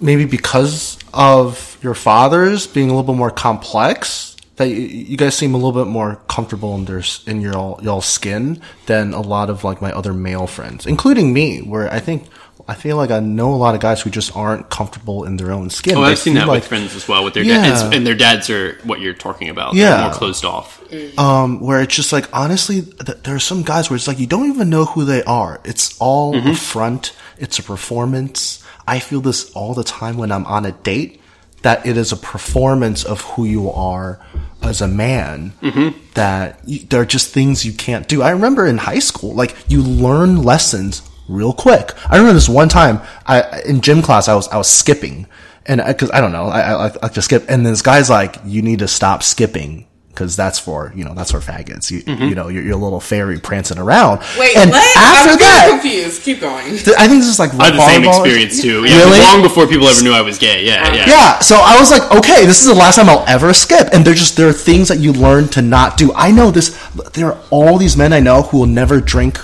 maybe 0.02 0.26
because 0.26 1.00
of 1.14 1.78
your 1.82 1.94
fathers 1.94 2.68
being 2.68 2.90
a 2.90 2.94
little 2.94 3.14
bit 3.14 3.18
more 3.18 3.32
complex, 3.32 4.36
that 4.58 4.68
you, 4.68 4.76
you 4.76 5.18
guys 5.18 5.36
seem 5.36 5.54
a 5.54 5.58
little 5.58 5.72
bit 5.72 5.90
more 5.90 6.18
comfortable 6.28 6.76
in 6.76 6.86
their 6.86 7.04
in 7.26 7.42
your 7.42 7.78
y'all 7.82 8.02
skin 8.02 8.62
than 8.86 9.14
a 9.14 9.22
lot 9.22 9.50
of 9.50 9.64
like 9.64 9.82
my 9.82 9.92
other 9.92 10.14
male 10.14 10.48
friends, 10.48 10.86
including 10.86 11.34
me. 11.34 11.60
Where 11.62 11.92
I 11.92 12.00
think 12.00 12.28
I 12.68 12.74
feel 12.74 12.98
like 12.98 13.12
I 13.12 13.20
know 13.20 13.54
a 13.54 13.56
lot 13.56 13.76
of 13.76 13.82
guys 13.82 14.02
who 14.02 14.10
just 14.10 14.36
aren't 14.36 14.72
comfortable 14.72 15.24
in 15.26 15.38
their 15.38 15.52
own 15.52 15.70
skin. 15.70 15.96
oh 15.98 16.02
They 16.02 16.12
I've 16.12 16.18
seen 16.20 16.34
feel 16.34 16.42
that 16.44 16.48
like- 16.48 16.62
with 16.62 16.68
friends 16.68 16.96
as 16.96 17.08
well 17.08 17.24
with 17.24 17.36
their 17.36 17.44
Yeah. 17.44 17.62
dads 17.62 17.96
and 17.96 18.06
their 18.08 18.16
dads 18.16 18.50
are 18.50 18.78
what 18.84 19.02
you're 19.02 19.14
talking 19.14 19.50
about 19.50 19.76
Yeah. 19.76 19.90
They're 19.98 20.06
more 20.06 20.14
closed 20.14 20.46
off 20.46 20.82
um, 21.18 21.60
where 21.60 21.80
it's 21.82 21.96
just 21.96 22.12
like 22.12 22.28
honestly, 22.34 22.82
th- 22.82 23.20
there 23.24 23.36
are 23.36 23.40
some 23.40 23.62
guys 23.64 23.90
where 23.90 23.98
it's 23.98 24.08
like 24.08 24.20
you 24.20 24.28
don't 24.28 24.50
even 24.50 24.70
know 24.70 24.86
who 24.86 25.06
they 25.06 25.24
are. 25.24 25.60
It's 25.64 25.96
all 26.00 26.34
Mm-hmm. 26.34 26.50
a 26.50 26.56
front. 26.56 27.14
It's 27.38 27.60
a 27.60 27.64
performance. 27.64 28.64
I 28.88 29.00
feel 29.00 29.22
this 29.22 29.52
all 29.54 29.74
the 29.74 29.84
time 29.84 30.18
when 30.18 30.32
I'm 30.32 30.46
on 30.46 30.66
a 30.66 30.72
date. 30.72 31.22
That 31.62 31.86
it 31.86 31.98
is 31.98 32.12
a 32.12 32.18
performance 32.18 33.04
of 33.04 33.22
who 33.22 33.46
you 33.46 33.72
are 33.72 34.20
as 34.62 34.82
a 34.82 34.88
man. 34.88 35.54
Mm-hmm. 35.64 35.98
That 36.14 36.60
you, 36.66 36.80
there 36.80 37.02
are 37.02 37.06
just 37.06 37.34
things 37.34 37.66
you 37.66 37.74
can't 37.74 38.08
do. 38.08 38.22
I 38.22 38.30
remember 38.32 38.66
in 38.68 38.78
high 38.78 39.00
school, 39.00 39.34
like 39.34 39.56
you 39.68 39.82
learn 39.82 40.44
lessons 40.44 41.02
real 41.28 41.54
quick. 41.54 41.92
I 42.10 42.18
remember 42.18 42.34
this 42.34 42.50
one 42.50 42.70
time 42.70 43.02
I 43.26 43.62
in 43.66 43.82
gym 43.82 44.02
class 44.02 44.28
I 44.28 44.36
was 44.36 44.48
I 44.50 44.58
was 44.58 44.70
skipping 44.70 45.28
and 45.66 45.82
because 45.86 46.12
I, 46.12 46.22
don't 46.22 46.32
know 46.32 46.46
I, 46.46 46.62
I 46.62 46.74
like- 46.76 46.98
I 46.98 47.06
like 47.08 47.14
to 47.14 47.22
skip 47.22 47.46
and 47.50 47.66
this 47.66 47.82
guy's 47.82 48.10
like 48.10 48.38
you 48.46 48.62
need 48.62 48.80
to 48.80 48.88
stop 48.88 49.24
skipping 49.24 49.88
Cause 50.16 50.38
that's 50.38 50.58
for, 50.58 50.94
you 50.96 51.04
know, 51.04 51.14
that's 51.14 51.32
for 51.32 51.40
faggots. 51.40 51.92
You, 51.92 52.02
mm-hmm. 52.02 52.24
you 52.24 52.36
know, 52.36 52.48
you're, 52.48 52.64
you're 52.64 52.76
a 52.76 52.82
little 52.82 53.02
fairy 53.02 53.38
prancing 53.38 53.78
around. 53.78 54.22
Wait, 54.40 54.56
and 54.56 54.72
what? 54.72 54.98
after 54.98 55.32
I'm 55.34 55.40
that, 55.40 55.66
very 55.68 55.82
confused. 55.82 56.24
Keep 56.24 56.40
going. 56.40 56.66
th- 56.78 56.96
I 56.98 57.10
think 57.10 57.20
this 57.20 57.28
is 57.28 57.38
like 57.38 57.54
I 57.56 57.66
had 57.66 57.74
the 57.74 57.86
same 57.86 58.06
experience 58.06 58.62
too. 58.62 58.86
Yeah, 58.86 59.04
Really? 59.04 59.20
long 59.20 59.42
before 59.42 59.68
people 59.68 59.88
ever 59.90 60.02
knew 60.02 60.14
I 60.14 60.22
was 60.22 60.38
gay. 60.38 60.66
Yeah, 60.66 60.94
yeah. 60.94 61.06
Yeah, 61.06 61.40
so 61.40 61.58
I 61.58 61.78
was 61.78 61.92
like, 61.92 62.10
okay, 62.14 62.46
this 62.46 62.62
is 62.62 62.66
the 62.68 62.74
last 62.74 62.96
time 62.96 63.10
I'll 63.10 63.26
ever 63.28 63.54
skip. 63.54 63.90
And 63.92 64.06
they're 64.06 64.14
just 64.14 64.38
there 64.38 64.48
are 64.48 64.54
things 64.54 64.88
that 64.88 65.00
you 65.00 65.12
learn 65.12 65.50
to 65.50 65.62
not 65.62 65.98
do. 65.98 66.14
I 66.14 66.32
know 66.32 66.50
this. 66.50 66.70
There 67.12 67.34
are 67.34 67.42
all 67.50 67.78
these 67.78 67.98
men 67.98 68.14
I 68.14 68.22
know 68.22 68.44
who 68.44 68.60
will 68.60 68.68
never 68.68 69.02
drink 69.02 69.38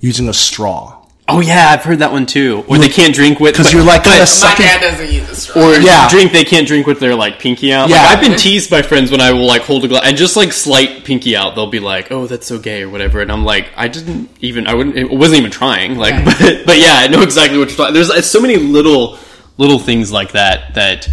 using 0.00 0.30
a 0.30 0.34
straw 0.34 0.95
Oh 1.28 1.40
yeah, 1.40 1.70
I've 1.70 1.82
heard 1.82 1.98
that 1.98 2.12
one 2.12 2.24
too. 2.24 2.64
Or 2.68 2.78
they 2.78 2.88
can't 2.88 3.12
drink 3.12 3.40
with 3.40 3.54
because 3.54 3.72
you're 3.72 3.82
like 3.82 4.04
but- 4.04 4.10
kind 4.10 4.22
of 4.22 4.28
My 4.28 4.32
sucking. 4.32 4.64
dad 4.66 4.80
doesn't 4.80 5.10
use 5.10 5.28
a 5.28 5.34
straw. 5.34 5.70
or 5.70 5.74
Yeah. 5.74 6.08
drink 6.08 6.30
they 6.30 6.44
can't 6.44 6.68
drink 6.68 6.86
with 6.86 7.00
their 7.00 7.16
like 7.16 7.40
pinky 7.40 7.72
out. 7.72 7.88
Yeah. 7.88 7.96
Like, 8.02 8.18
I've 8.18 8.20
been 8.22 8.38
teased 8.38 8.70
by 8.70 8.82
friends 8.82 9.10
when 9.10 9.20
I 9.20 9.32
will 9.32 9.44
like 9.44 9.62
hold 9.62 9.84
a 9.84 9.88
glass 9.88 10.04
and 10.04 10.16
just 10.16 10.36
like 10.36 10.52
slight 10.52 11.04
pinky 11.04 11.34
out. 11.36 11.56
They'll 11.56 11.66
be 11.66 11.80
like, 11.80 12.12
"Oh, 12.12 12.28
that's 12.28 12.46
so 12.46 12.60
gay" 12.60 12.82
or 12.82 12.88
whatever, 12.90 13.20
and 13.22 13.32
I'm 13.32 13.44
like, 13.44 13.70
I 13.76 13.88
didn't 13.88 14.30
even 14.40 14.68
I 14.68 14.74
wouldn't 14.74 14.96
it 14.96 15.10
wasn't 15.10 15.40
even 15.40 15.50
trying. 15.50 15.96
Like, 15.98 16.14
Right. 16.14 16.24
but 16.38 16.66
but 16.66 16.78
yeah, 16.78 16.94
I 16.94 17.08
know 17.08 17.22
exactly 17.22 17.58
what 17.58 17.70
you're 17.70 17.76
talking. 17.76 17.94
There's 17.94 18.10
uh, 18.10 18.22
so 18.22 18.40
many 18.40 18.56
little 18.56 19.18
little 19.58 19.80
things 19.80 20.12
like 20.12 20.30
that 20.32 20.74
that 20.74 21.08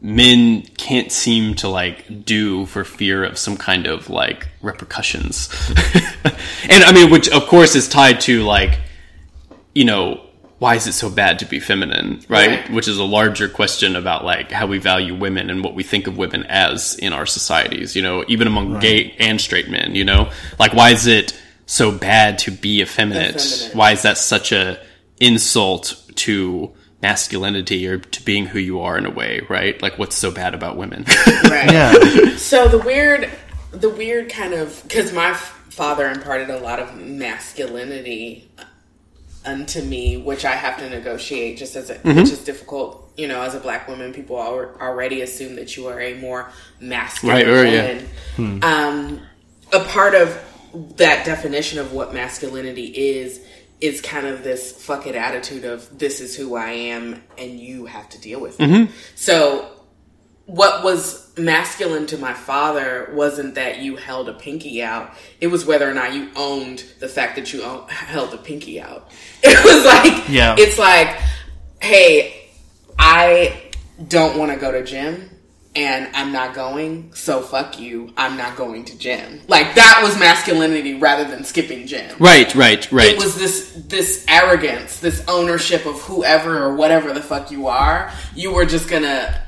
men 0.00 0.62
can't 0.76 1.10
seem 1.10 1.54
to 1.56 1.68
like 1.68 2.24
do 2.24 2.64
for 2.66 2.84
fear 2.84 3.24
of 3.24 3.36
some 3.36 3.56
kind 3.56 3.88
of 3.88 4.08
like 4.08 4.46
repercussions. 4.62 5.48
and 6.70 6.84
I 6.84 6.92
mean, 6.92 7.10
which 7.10 7.28
of 7.30 7.46
course 7.48 7.74
is 7.74 7.88
tied 7.88 8.20
to 8.20 8.44
like 8.44 8.78
you 9.78 9.84
know, 9.84 10.20
why 10.58 10.74
is 10.74 10.88
it 10.88 10.92
so 10.92 11.08
bad 11.08 11.38
to 11.38 11.44
be 11.46 11.60
feminine, 11.60 12.20
right? 12.28 12.48
Right. 12.48 12.70
Which 12.70 12.88
is 12.88 12.98
a 12.98 13.04
larger 13.04 13.48
question 13.48 13.94
about 13.94 14.24
like 14.24 14.50
how 14.50 14.66
we 14.66 14.78
value 14.78 15.14
women 15.14 15.50
and 15.50 15.62
what 15.62 15.74
we 15.76 15.84
think 15.84 16.08
of 16.08 16.18
women 16.18 16.42
as 16.48 16.96
in 16.98 17.12
our 17.12 17.26
societies, 17.26 17.94
you 17.94 18.02
know, 18.02 18.24
even 18.26 18.48
among 18.48 18.80
gay 18.80 19.14
and 19.20 19.40
straight 19.40 19.68
men, 19.70 19.94
you 19.94 20.04
know? 20.04 20.30
Like 20.58 20.72
why 20.74 20.90
is 20.90 21.06
it 21.06 21.40
so 21.66 21.92
bad 21.92 22.38
to 22.38 22.50
be 22.50 22.82
effeminate? 22.82 23.36
Effeminate. 23.36 23.76
Why 23.76 23.92
is 23.92 24.02
that 24.02 24.18
such 24.18 24.50
a 24.50 24.80
insult 25.20 25.94
to 26.26 26.72
masculinity 27.02 27.86
or 27.86 27.98
to 27.98 28.24
being 28.24 28.46
who 28.46 28.58
you 28.58 28.80
are 28.80 28.98
in 28.98 29.06
a 29.06 29.10
way, 29.10 29.42
right? 29.48 29.80
Like 29.80 29.96
what's 29.96 30.16
so 30.16 30.32
bad 30.32 30.54
about 30.54 30.76
women? 30.76 31.04
Right. 31.44 31.70
Yeah, 31.72 32.36
So 32.36 32.66
the 32.66 32.78
weird, 32.78 33.30
the 33.70 33.90
weird 33.90 34.28
kind 34.28 34.54
of 34.54 34.82
because 34.82 35.12
my 35.12 35.30
f- 35.30 35.54
father 35.70 36.08
imparted 36.08 36.50
a 36.50 36.58
lot 36.58 36.80
of 36.80 36.96
masculinity 36.96 38.50
unto 39.48 39.82
me, 39.82 40.16
which 40.16 40.44
I 40.44 40.52
have 40.52 40.78
to 40.78 40.88
negotiate 40.90 41.58
just 41.58 41.74
as 41.76 41.90
a, 41.90 41.94
Mm-hmm. 41.96 42.16
which 42.20 42.30
is 42.30 42.44
difficult. 42.44 43.10
You 43.16 43.26
know, 43.28 43.42
as 43.42 43.54
a 43.54 43.60
black 43.60 43.88
woman, 43.88 44.12
people 44.12 44.36
already 44.36 45.22
assume 45.22 45.56
that 45.56 45.76
you 45.76 45.88
are 45.88 46.00
a 46.00 46.14
more 46.20 46.50
masculine 46.80 47.36
Right, 47.36 47.46
right, 47.46 47.72
yeah. 47.72 48.02
woman. 48.38 48.64
Um, 48.64 49.20
a 49.72 49.80
part 49.84 50.14
of 50.14 50.38
that 50.96 51.24
definition 51.26 51.78
of 51.78 51.92
what 51.92 52.12
masculinity 52.14 52.86
is 52.86 53.40
is 53.80 54.00
kind 54.00 54.26
of 54.26 54.42
this 54.42 54.72
fuck 54.72 55.06
it 55.06 55.14
attitude 55.14 55.64
of 55.64 55.98
this 55.98 56.20
is 56.20 56.34
who 56.36 56.56
I 56.56 56.70
am 56.70 57.22
and 57.38 57.58
you 57.60 57.86
have 57.86 58.08
to 58.10 58.20
deal 58.20 58.40
with 58.40 58.56
it. 58.60 58.90
So 59.14 59.68
what 60.48 60.82
was 60.82 61.30
masculine 61.36 62.06
to 62.06 62.16
my 62.16 62.32
father 62.32 63.10
wasn't 63.12 63.54
that 63.56 63.80
you 63.80 63.96
held 63.96 64.30
a 64.30 64.32
pinky 64.32 64.82
out. 64.82 65.12
It 65.42 65.48
was 65.48 65.66
whether 65.66 65.88
or 65.88 65.92
not 65.92 66.14
you 66.14 66.30
owned 66.36 66.84
the 67.00 67.08
fact 67.08 67.36
that 67.36 67.52
you 67.52 67.62
own, 67.62 67.86
held 67.88 68.32
a 68.32 68.38
pinky 68.38 68.80
out. 68.80 69.10
It 69.42 69.62
was 69.64 69.84
like, 69.84 70.28
Yeah. 70.28 70.56
it's 70.58 70.78
like, 70.78 71.16
hey, 71.82 72.48
I 72.98 73.60
don't 74.08 74.38
want 74.38 74.50
to 74.52 74.56
go 74.58 74.72
to 74.72 74.82
gym 74.82 75.28
and 75.76 76.08
I'm 76.16 76.32
not 76.32 76.54
going, 76.54 77.12
so 77.14 77.40
fuck 77.42 77.78
you. 77.78 78.10
I'm 78.16 78.38
not 78.38 78.56
going 78.56 78.86
to 78.86 78.98
gym. 78.98 79.42
Like 79.48 79.74
that 79.74 80.00
was 80.02 80.18
masculinity 80.18 80.94
rather 80.94 81.24
than 81.24 81.44
skipping 81.44 81.86
gym. 81.86 82.10
right, 82.18 82.52
right, 82.54 82.90
right. 82.90 83.10
It 83.12 83.18
was 83.18 83.36
this 83.36 83.74
this 83.86 84.24
arrogance, 84.28 84.98
this 84.98 85.22
ownership 85.28 85.84
of 85.84 86.00
whoever 86.00 86.58
or 86.64 86.74
whatever 86.74 87.12
the 87.12 87.20
fuck 87.20 87.50
you 87.50 87.66
are. 87.68 88.10
You 88.34 88.54
were 88.54 88.64
just 88.64 88.88
gonna 88.88 89.42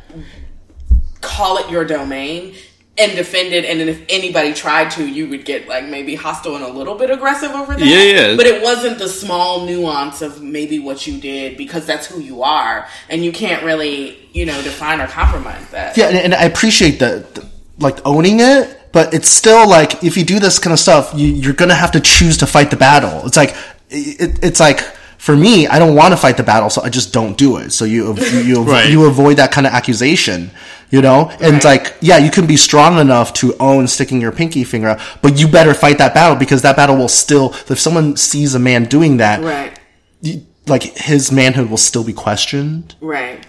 call 1.20 1.58
it 1.58 1.70
your 1.70 1.84
domain 1.84 2.54
and 2.98 3.16
defend 3.16 3.52
it. 3.52 3.64
And 3.64 3.80
then 3.80 3.88
if 3.88 4.02
anybody 4.08 4.52
tried 4.52 4.90
to, 4.92 5.06
you 5.06 5.28
would 5.28 5.44
get 5.44 5.66
like 5.68 5.86
maybe 5.86 6.14
hostile 6.14 6.56
and 6.56 6.64
a 6.64 6.68
little 6.68 6.94
bit 6.94 7.10
aggressive 7.10 7.50
over 7.50 7.74
that. 7.74 7.84
Yeah, 7.84 8.02
yeah. 8.02 8.36
But 8.36 8.46
it 8.46 8.62
wasn't 8.62 8.98
the 8.98 9.08
small 9.08 9.64
nuance 9.64 10.22
of 10.22 10.42
maybe 10.42 10.78
what 10.78 11.06
you 11.06 11.20
did 11.20 11.56
because 11.56 11.86
that's 11.86 12.06
who 12.06 12.20
you 12.20 12.42
are, 12.42 12.86
and 13.08 13.24
you 13.24 13.32
can't 13.32 13.64
really 13.64 14.28
you 14.32 14.46
know 14.46 14.60
define 14.62 15.00
or 15.00 15.06
compromise 15.06 15.68
that. 15.70 15.96
yeah, 15.96 16.08
and, 16.08 16.16
and 16.16 16.34
I 16.34 16.44
appreciate 16.44 16.98
that, 17.00 17.34
th- 17.34 17.46
like 17.78 17.98
owning 18.06 18.40
it. 18.40 18.76
But 18.92 19.14
it's 19.14 19.28
still 19.28 19.68
like 19.68 20.02
if 20.02 20.16
you 20.16 20.24
do 20.24 20.40
this 20.40 20.58
kind 20.58 20.72
of 20.72 20.80
stuff, 20.80 21.12
you, 21.14 21.28
you're 21.28 21.54
gonna 21.54 21.74
have 21.74 21.92
to 21.92 22.00
choose 22.00 22.38
to 22.38 22.46
fight 22.46 22.70
the 22.70 22.76
battle. 22.76 23.24
It's 23.24 23.36
like 23.36 23.54
it, 23.88 24.42
it's 24.42 24.60
like 24.60 24.80
for 25.20 25.36
me, 25.36 25.66
I 25.66 25.78
don't 25.78 25.94
want 25.94 26.12
to 26.12 26.16
fight 26.16 26.38
the 26.38 26.42
battle, 26.42 26.70
so 26.70 26.82
I 26.82 26.88
just 26.88 27.12
don't 27.12 27.36
do 27.36 27.58
it. 27.58 27.72
So 27.72 27.84
you 27.84 28.16
you 28.16 28.38
you, 28.40 28.62
Right. 28.62 28.88
you 28.90 29.04
avoid 29.04 29.36
that 29.36 29.52
kind 29.52 29.66
of 29.66 29.72
accusation, 29.74 30.50
you 30.90 31.02
know. 31.02 31.30
And 31.42 31.54
Right. 31.56 31.64
like 31.64 31.94
yeah, 32.00 32.16
you 32.16 32.30
can 32.30 32.46
be 32.46 32.56
strong 32.56 32.98
enough 32.98 33.34
to 33.34 33.54
own 33.60 33.86
sticking 33.86 34.20
your 34.22 34.32
pinky 34.32 34.64
finger 34.64 34.88
out, 34.88 35.00
but 35.20 35.38
you 35.38 35.46
better 35.46 35.74
fight 35.74 35.98
that 35.98 36.14
battle 36.14 36.36
because 36.36 36.62
that 36.62 36.74
battle 36.74 36.96
will 36.96 37.08
still. 37.24 37.54
If 37.68 37.78
someone 37.78 38.16
sees 38.16 38.54
a 38.54 38.58
man 38.58 38.84
doing 38.86 39.18
that, 39.18 39.42
Right. 39.42 39.78
you- 40.22 40.42
like 40.66 40.84
his 40.96 41.30
manhood 41.30 41.68
will 41.68 41.76
still 41.90 42.02
be 42.04 42.12
questioned. 42.14 42.94
Right. 43.02 43.40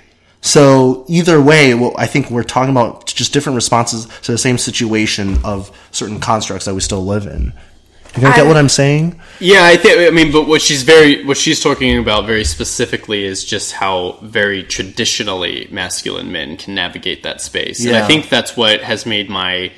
So 0.41 1.05
either 1.07 1.39
way, 1.39 1.73
well, 1.73 1.93
I 1.97 2.07
think 2.07 2.29
we're 2.31 2.43
talking 2.43 2.71
about 2.71 3.05
just 3.05 3.31
different 3.31 3.55
responses 3.55 4.07
to 4.23 4.31
the 4.31 4.37
same 4.37 4.57
situation 4.57 5.39
of 5.43 5.71
certain 5.91 6.19
constructs 6.19 6.65
that 6.65 6.73
we 6.73 6.81
still 6.81 7.05
live 7.05 7.27
in. 7.27 7.53
You 8.15 8.21
gonna 8.21 8.35
get 8.35 8.45
what 8.45 8.57
I'm 8.57 8.69
saying? 8.69 9.19
Yeah, 9.39 9.63
I 9.63 9.77
think. 9.77 9.99
I 9.99 10.09
mean, 10.13 10.31
but 10.31 10.47
what 10.47 10.61
she's 10.61 10.83
very, 10.83 11.23
what 11.25 11.37
she's 11.37 11.61
talking 11.61 11.97
about 11.97 12.25
very 12.25 12.43
specifically 12.43 13.23
is 13.23 13.45
just 13.45 13.71
how 13.71 14.19
very 14.21 14.63
traditionally 14.63 15.69
masculine 15.71 16.31
men 16.31 16.57
can 16.57 16.75
navigate 16.75 17.23
that 17.23 17.39
space. 17.39 17.79
And 17.79 17.91
Yeah. 17.91 18.03
I 18.03 18.07
think 18.07 18.29
that's 18.29 18.57
what 18.57 18.81
has 18.81 19.05
made 19.05 19.29
my 19.29 19.71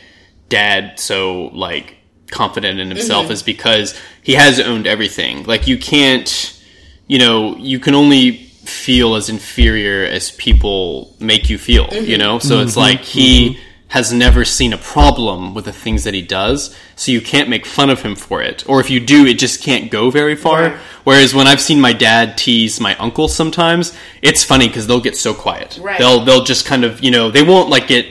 dad 0.50 1.00
so 1.00 1.52
like 1.54 1.98
confident 2.32 2.80
in 2.80 2.90
himself 2.90 3.26
mm-hmm. 3.26 3.34
is 3.34 3.44
because 3.44 4.00
he 4.24 4.34
has 4.34 4.60
owned 4.60 4.88
everything. 4.88 5.44
Like 5.44 5.68
you 5.68 5.78
can't, 5.78 6.60
you 7.08 7.20
know, 7.20 7.56
you 7.58 7.80
can 7.80 7.94
only 7.94 8.32
feel 8.66 9.16
as 9.16 9.30
inferior 9.30 10.06
as 10.06 10.32
people 10.32 11.16
make 11.20 11.50
you 11.50 11.58
feel. 11.58 11.88
You 11.92 12.02
mm-hmm. 12.02 12.20
know, 12.20 12.40
so 12.40 12.62
it's 12.62 12.72
mm-hmm. 12.72 12.80
like 12.80 13.02
he 13.02 13.60
has 13.94 14.12
never 14.12 14.44
seen 14.44 14.74
a 14.74 14.78
problem 14.80 15.54
with 15.54 15.66
the 15.66 15.72
things 15.72 16.04
that 16.04 16.16
he 16.16 16.22
does, 16.24 16.76
so 16.96 17.12
you 17.12 17.22
can't 17.22 17.48
make 17.48 17.64
fun 17.64 17.92
of 17.92 18.02
him 18.02 18.16
for 18.16 18.42
it. 18.42 18.68
Or 18.68 18.80
if 18.80 18.90
you 18.90 19.00
do, 19.00 19.28
it 19.28 19.38
just 19.38 19.62
can't 19.62 19.92
go 19.92 20.10
very 20.10 20.36
far. 20.36 20.62
Right. 20.64 20.78
Whereas 21.04 21.36
when 21.36 21.46
I've 21.46 21.62
seen 21.62 21.80
my 21.80 21.94
dad 21.94 22.36
tease 22.36 22.80
my 22.80 22.96
uncle 22.96 23.28
sometimes, 23.28 23.96
it's 24.24 24.44
funny 24.44 24.68
because 24.68 24.88
they'll 24.88 25.00
get 25.00 25.16
so 25.16 25.36
quiet. 25.36 25.78
Right. 25.80 26.00
They'll 26.00 26.26
they'll 26.26 26.44
just 26.44 26.66
kind 26.66 26.84
of 26.84 27.04
you 27.04 27.12
know 27.12 27.30
they 27.30 27.44
won't 27.44 27.70
like 27.70 27.86
get 27.86 28.08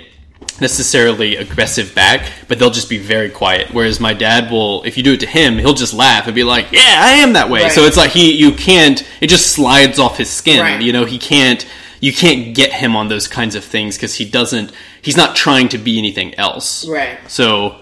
necessarily 0.61 1.35
aggressive 1.35 1.97
back, 1.97 2.31
but 2.47 2.61
they'll 2.61 2.71
just 2.71 2.89
be 2.89 2.99
very 2.99 3.29
quiet. 3.29 3.75
Whereas 3.75 3.99
my 3.99 4.15
dad 4.15 4.53
will, 4.53 4.85
if 4.85 4.97
you 4.97 5.03
do 5.03 5.15
it 5.15 5.21
to 5.21 5.27
him, 5.27 5.59
he'll 5.59 5.75
just 5.75 5.95
laugh 5.95 6.29
and 6.29 6.35
be 6.37 6.45
like, 6.45 6.71
"Yeah, 6.71 7.01
I 7.01 7.15
am 7.15 7.33
that 7.33 7.51
way." 7.51 7.65
Right. 7.65 7.73
So 7.73 7.83
it's 7.87 7.97
like 7.97 8.13
he, 8.13 8.37
you 8.37 8.53
can't. 8.53 9.03
It 9.21 9.27
just 9.31 9.49
slides 9.49 9.99
off 9.99 10.17
his 10.17 10.31
skin. 10.31 10.81
You 10.81 10.93
know, 10.93 11.07
he 11.07 11.19
can't. 11.19 11.67
You 12.03 12.13
can't 12.13 12.53
get 12.53 12.73
him 12.73 12.97
on 12.97 13.07
those 13.07 13.29
kinds 13.29 13.55
of 13.55 13.65
things 13.65 13.97
because 13.97 14.17
he 14.17 14.25
doesn't. 14.25 14.73
He's 15.01 15.17
not 15.17 15.37
trying 15.37 15.69
to 15.69 15.79
be 15.79 15.99
anything 15.99 16.35
else. 16.35 16.85
Right. 16.85 17.17
So, 17.29 17.77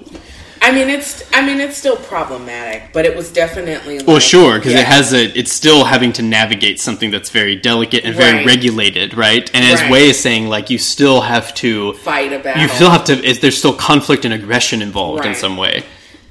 I 0.60 0.72
mean, 0.72 0.90
it's 0.90 1.24
I 1.32 1.40
mean, 1.44 1.58
it's 1.58 1.78
still 1.78 1.96
problematic, 1.96 2.92
but 2.92 3.06
it 3.06 3.16
was 3.16 3.32
definitely. 3.32 3.98
Like, 3.98 4.06
well, 4.06 4.18
sure, 4.18 4.58
because 4.58 4.74
yeah. 4.74 4.80
it 4.80 4.86
has 4.86 5.14
a. 5.14 5.24
It's 5.38 5.50
still 5.50 5.86
having 5.86 6.12
to 6.12 6.22
navigate 6.22 6.78
something 6.78 7.10
that's 7.10 7.30
very 7.30 7.56
delicate 7.56 8.04
and 8.04 8.14
very 8.14 8.36
Right. 8.36 8.46
regulated, 8.46 9.14
right? 9.14 9.50
And 9.54 9.64
as 9.64 9.80
Right. 9.80 9.90
Wei 9.90 10.10
is 10.10 10.20
saying, 10.20 10.50
like 10.50 10.68
you 10.68 10.76
still 10.76 11.22
have 11.22 11.54
to 11.54 11.94
fight 11.94 12.34
about. 12.34 12.58
You 12.58 12.68
still 12.68 12.90
have 12.90 13.04
to. 13.04 13.14
Is 13.24 13.40
there's 13.40 13.56
still 13.56 13.74
conflict 13.74 14.26
and 14.26 14.34
aggression 14.34 14.82
involved 14.82 15.24
in 15.24 15.34
some 15.34 15.56
way? 15.56 15.82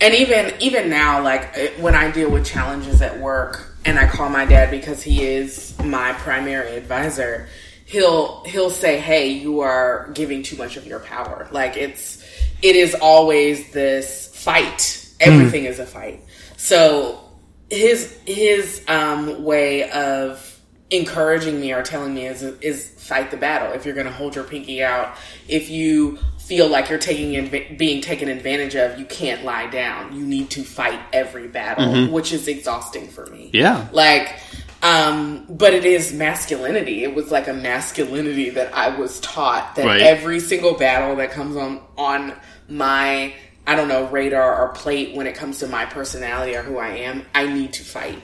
and 0.02 0.14
even 0.14 0.54
even 0.60 0.90
now, 0.90 1.24
like 1.24 1.58
uh, 1.58 1.82
when 1.82 1.96
I 1.96 2.12
deal 2.12 2.30
with 2.30 2.46
challenges 2.46 3.02
at 3.02 3.20
work, 3.20 3.74
and 3.86 3.98
I 3.98 4.08
call 4.08 4.30
my 4.30 4.46
dad 4.46 4.72
because 4.72 5.02
he 5.04 5.24
is 5.26 5.76
my 5.84 6.14
primary 6.14 6.76
advisor. 6.78 7.48
He'll 7.90 8.44
he'll 8.44 8.70
say, 8.70 9.00
"Hey, 9.00 9.30
you 9.30 9.62
are 9.62 10.12
giving 10.14 10.44
too 10.44 10.56
much 10.58 10.78
of 10.78 10.86
your 10.86 11.00
power." 11.00 11.48
Like 11.52 11.76
it's 11.76 12.24
it 12.62 12.76
is 12.76 12.96
always 12.96 13.72
this 13.72 14.28
fight. 14.36 15.10
Everything 15.20 15.66
is 15.66 15.80
a 15.80 15.86
fight. 15.86 16.24
So 16.56 17.20
his 17.70 18.18
his 18.26 18.84
um, 18.88 19.44
way 19.44 19.90
of 19.92 20.46
encouraging 20.92 21.60
me 21.60 21.72
or 21.74 21.84
telling 21.84 22.14
me 22.14 22.26
is 22.26 22.44
is 22.44 22.90
fight 22.98 23.32
the 23.32 23.38
battle. 23.38 23.74
If 23.74 23.86
you're 23.86 23.96
going 23.96 24.08
to 24.08 24.14
hold 24.14 24.36
your 24.36 24.44
pinky 24.44 24.84
out, 24.84 25.16
if 25.48 25.70
you 25.70 26.20
feel 26.40 26.68
like 26.68 26.90
you're 26.90 27.00
taking 27.00 27.78
being 27.78 28.02
taken 28.02 28.28
advantage 28.28 28.76
of, 28.76 29.00
you 29.00 29.06
can't 29.06 29.46
lie 29.46 29.68
down. 29.68 30.16
You 30.16 30.26
need 30.26 30.50
to 30.52 30.64
fight 30.64 31.00
every 31.14 31.48
battle, 31.48 32.08
which 32.12 32.34
is 32.34 32.48
exhausting 32.48 33.08
for 33.08 33.28
me. 33.28 33.52
Yeah. 33.54 33.88
Like 33.92 34.36
um 34.82 35.46
but 35.50 35.74
it 35.74 35.86
is 35.86 36.14
masculinity. 36.14 37.04
It 37.04 37.14
was 37.14 37.32
like 37.32 37.48
a 37.48 37.54
masculinity 37.54 38.50
that 38.52 38.74
I 38.74 38.98
was 38.98 39.20
taught 39.20 39.76
that 39.76 39.86
Right. 39.86 40.02
every 40.02 40.40
single 40.40 40.74
battle 40.76 41.16
that 41.18 41.32
comes 41.32 41.56
on 41.58 41.82
on 41.98 42.34
my 42.68 43.34
I 43.68 43.76
don't 43.76 43.88
know 43.88 44.08
radar 44.08 44.58
or 44.64 44.70
plate 44.70 45.16
when 45.16 45.28
it 45.28 45.36
comes 45.36 45.60
to 45.60 45.68
my 45.68 45.86
personality 45.86 46.56
or 46.56 46.64
who 46.64 46.78
I 46.78 46.90
am, 46.90 47.26
I 47.36 47.46
need 47.46 47.74
to 47.74 47.84
fight. 47.84 48.22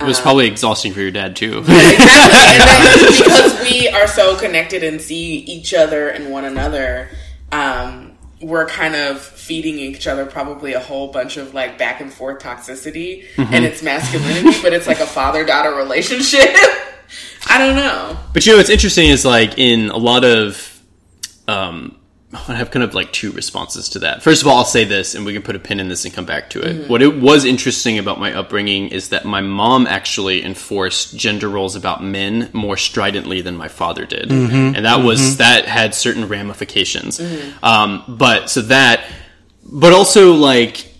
It 0.00 0.04
was 0.04 0.18
probably 0.18 0.46
exhausting 0.48 0.92
for 0.92 1.00
your 1.00 1.12
dad 1.12 1.36
too. 1.36 1.58
exactly. 1.68 1.76
And 1.76 2.60
then 2.60 3.12
because 3.24 3.70
we 3.70 3.88
are 3.88 4.08
so 4.08 4.36
connected 4.36 4.82
and 4.82 5.00
see 5.00 5.36
each 5.36 5.72
other 5.72 6.08
and 6.08 6.30
one 6.32 6.44
another, 6.44 7.10
um, 7.52 8.03
we're 8.44 8.66
kind 8.66 8.94
of 8.94 9.20
feeding 9.20 9.78
each 9.78 10.06
other 10.06 10.26
probably 10.26 10.74
a 10.74 10.80
whole 10.80 11.08
bunch 11.08 11.36
of 11.36 11.54
like 11.54 11.78
back 11.78 12.00
and 12.00 12.12
forth 12.12 12.42
toxicity 12.42 13.24
and 13.36 13.64
it's 13.64 13.82
masculinity, 13.82 14.60
but 14.62 14.72
it's 14.72 14.86
like 14.86 15.00
a 15.00 15.06
father 15.06 15.44
daughter 15.44 15.74
relationship. 15.74 16.40
I 17.46 17.58
don't 17.58 17.76
know. 17.76 18.18
But 18.32 18.44
you 18.46 18.52
know 18.52 18.58
what's 18.58 18.70
interesting 18.70 19.08
is 19.08 19.24
like 19.24 19.58
in 19.58 19.90
a 19.90 19.96
lot 19.96 20.24
of 20.24 20.70
um 21.48 21.96
I 22.48 22.54
have 22.54 22.70
kind 22.70 22.82
of 22.82 22.94
like 22.94 23.12
two 23.12 23.32
responses 23.32 23.88
to 23.90 24.00
that. 24.00 24.22
First 24.22 24.42
of 24.42 24.48
all, 24.48 24.58
I'll 24.58 24.64
say 24.64 24.84
this 24.84 25.14
and 25.14 25.24
we 25.24 25.32
can 25.32 25.42
put 25.42 25.56
a 25.56 25.58
pin 25.58 25.80
in 25.80 25.88
this 25.88 26.04
and 26.04 26.12
come 26.12 26.26
back 26.26 26.50
to 26.50 26.60
it. 26.60 26.76
Mm-hmm. 26.76 26.88
What 26.90 27.02
it 27.02 27.20
was 27.20 27.44
interesting 27.44 27.98
about 27.98 28.18
my 28.18 28.32
upbringing 28.32 28.88
is 28.88 29.10
that 29.10 29.24
my 29.24 29.40
mom 29.40 29.86
actually 29.86 30.44
enforced 30.44 31.16
gender 31.16 31.48
roles 31.48 31.76
about 31.76 32.02
men 32.02 32.50
more 32.52 32.76
stridently 32.76 33.40
than 33.40 33.56
my 33.56 33.68
father 33.68 34.04
did. 34.04 34.28
Mm-hmm. 34.28 34.76
And 34.76 34.84
that 34.84 35.04
was 35.04 35.20
mm-hmm. 35.20 35.38
that 35.38 35.66
had 35.66 35.94
certain 35.94 36.28
ramifications. 36.28 37.20
Um 37.62 38.04
but 38.08 38.50
so 38.50 38.62
that 38.62 39.04
but 39.64 39.92
also 39.92 40.34
like 40.34 40.93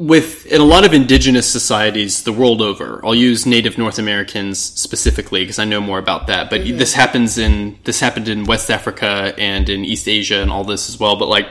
with 0.00 0.46
in 0.46 0.60
a 0.60 0.64
lot 0.64 0.86
of 0.86 0.94
indigenous 0.94 1.46
societies 1.46 2.22
the 2.22 2.32
world 2.32 2.62
over. 2.62 3.04
I'll 3.04 3.14
use 3.14 3.44
native 3.44 3.76
north 3.76 3.98
americans 3.98 4.58
specifically 4.58 5.42
because 5.42 5.58
i 5.58 5.64
know 5.64 5.80
more 5.80 5.98
about 5.98 6.26
that 6.26 6.48
but 6.48 6.62
mm-hmm. 6.62 6.78
this 6.78 6.94
happens 6.94 7.38
in 7.38 7.78
this 7.84 8.00
happened 8.00 8.28
in 8.28 8.44
west 8.44 8.70
africa 8.70 9.34
and 9.36 9.68
in 9.68 9.84
east 9.84 10.08
asia 10.08 10.40
and 10.40 10.50
all 10.50 10.64
this 10.64 10.88
as 10.88 10.98
well 10.98 11.16
but 11.16 11.28
like 11.28 11.48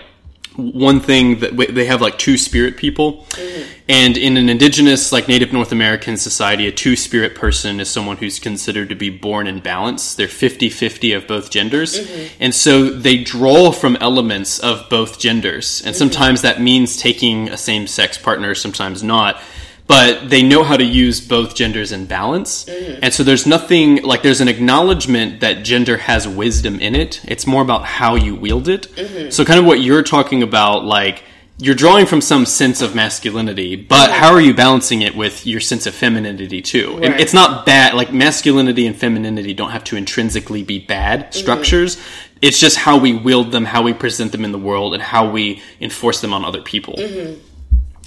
one 0.59 0.99
thing 0.99 1.39
that 1.39 1.51
w- 1.51 1.71
they 1.71 1.85
have 1.85 2.01
like 2.01 2.17
two 2.17 2.37
spirit 2.37 2.77
people. 2.77 3.25
Mm-hmm. 3.31 3.71
And 3.87 4.17
in 4.17 4.37
an 4.37 4.49
indigenous 4.49 5.11
like 5.11 5.27
native 5.27 5.51
north 5.51 5.71
american 5.71 6.15
society 6.15 6.67
a 6.67 6.71
two 6.71 6.95
spirit 6.95 7.33
person 7.33 7.79
is 7.79 7.89
someone 7.89 8.17
who's 8.17 8.37
considered 8.37 8.89
to 8.89 8.95
be 8.95 9.09
born 9.09 9.47
in 9.47 9.59
balance. 9.59 10.15
They're 10.15 10.27
50-50 10.27 11.17
of 11.17 11.27
both 11.27 11.49
genders. 11.49 11.99
Mm-hmm. 11.99 12.35
And 12.39 12.53
so 12.53 12.89
they 12.89 13.23
draw 13.23 13.71
from 13.71 13.95
elements 13.97 14.59
of 14.59 14.89
both 14.89 15.19
genders. 15.19 15.81
And 15.81 15.95
mm-hmm. 15.95 15.97
sometimes 15.97 16.41
that 16.43 16.61
means 16.61 16.97
taking 16.97 17.49
a 17.49 17.57
same-sex 17.57 18.17
partner 18.17 18.53
sometimes 18.53 19.01
not 19.01 19.41
but 19.89 20.29
they 20.29 20.43
know 20.43 20.63
how 20.63 20.77
to 20.77 20.83
use 20.83 21.19
both 21.19 21.55
genders 21.55 21.91
in 21.91 22.05
balance. 22.05 22.65
Mm-hmm. 22.65 22.99
And 23.01 23.11
so 23.11 23.23
there's 23.23 23.47
nothing 23.47 24.03
like 24.03 24.21
there's 24.21 24.39
an 24.39 24.47
acknowledgement 24.47 25.39
that 25.39 25.65
gender 25.65 25.97
has 25.97 26.27
wisdom 26.27 26.79
in 26.79 26.93
it. 26.93 27.21
It's 27.25 27.47
more 27.47 27.63
about 27.63 27.85
how 27.85 28.13
you 28.13 28.35
wield 28.35 28.69
it. 28.69 28.83
Mm-hmm. 28.91 29.31
So 29.31 29.43
kind 29.43 29.59
of 29.59 29.65
what 29.65 29.81
you're 29.81 30.03
talking 30.03 30.43
about 30.43 30.85
like 30.85 31.23
you're 31.57 31.73
drawing 31.73 32.05
from 32.05 32.21
some 32.21 32.45
sense 32.45 32.83
of 32.83 32.93
masculinity, 32.93 33.75
but 33.75 34.11
mm-hmm. 34.11 34.19
how 34.19 34.31
are 34.31 34.39
you 34.39 34.53
balancing 34.53 35.01
it 35.01 35.15
with 35.15 35.47
your 35.47 35.59
sense 35.59 35.87
of 35.87 35.95
femininity 35.95 36.61
too? 36.61 36.99
And 37.01 37.19
it's 37.19 37.33
not 37.33 37.65
bad 37.65 37.95
like 37.95 38.13
masculinity 38.13 38.85
and 38.85 38.95
femininity 38.95 39.55
don't 39.55 39.71
have 39.71 39.83
to 39.85 39.95
intrinsically 39.95 40.61
be 40.61 40.77
bad 40.77 41.33
structures. 41.33 41.99
It's 42.43 42.59
just 42.59 42.77
how 42.77 42.99
we 42.99 43.13
wield 43.13 43.51
them, 43.51 43.65
how 43.65 43.81
we 43.81 43.93
present 43.93 44.33
them 44.33 44.45
in 44.45 44.51
the 44.51 44.59
world, 44.59 44.93
and 44.93 45.01
how 45.01 45.31
we 45.31 45.63
enforce 45.81 46.21
them 46.21 46.31
on 46.31 46.45
other 46.45 46.61
people. 46.61 46.93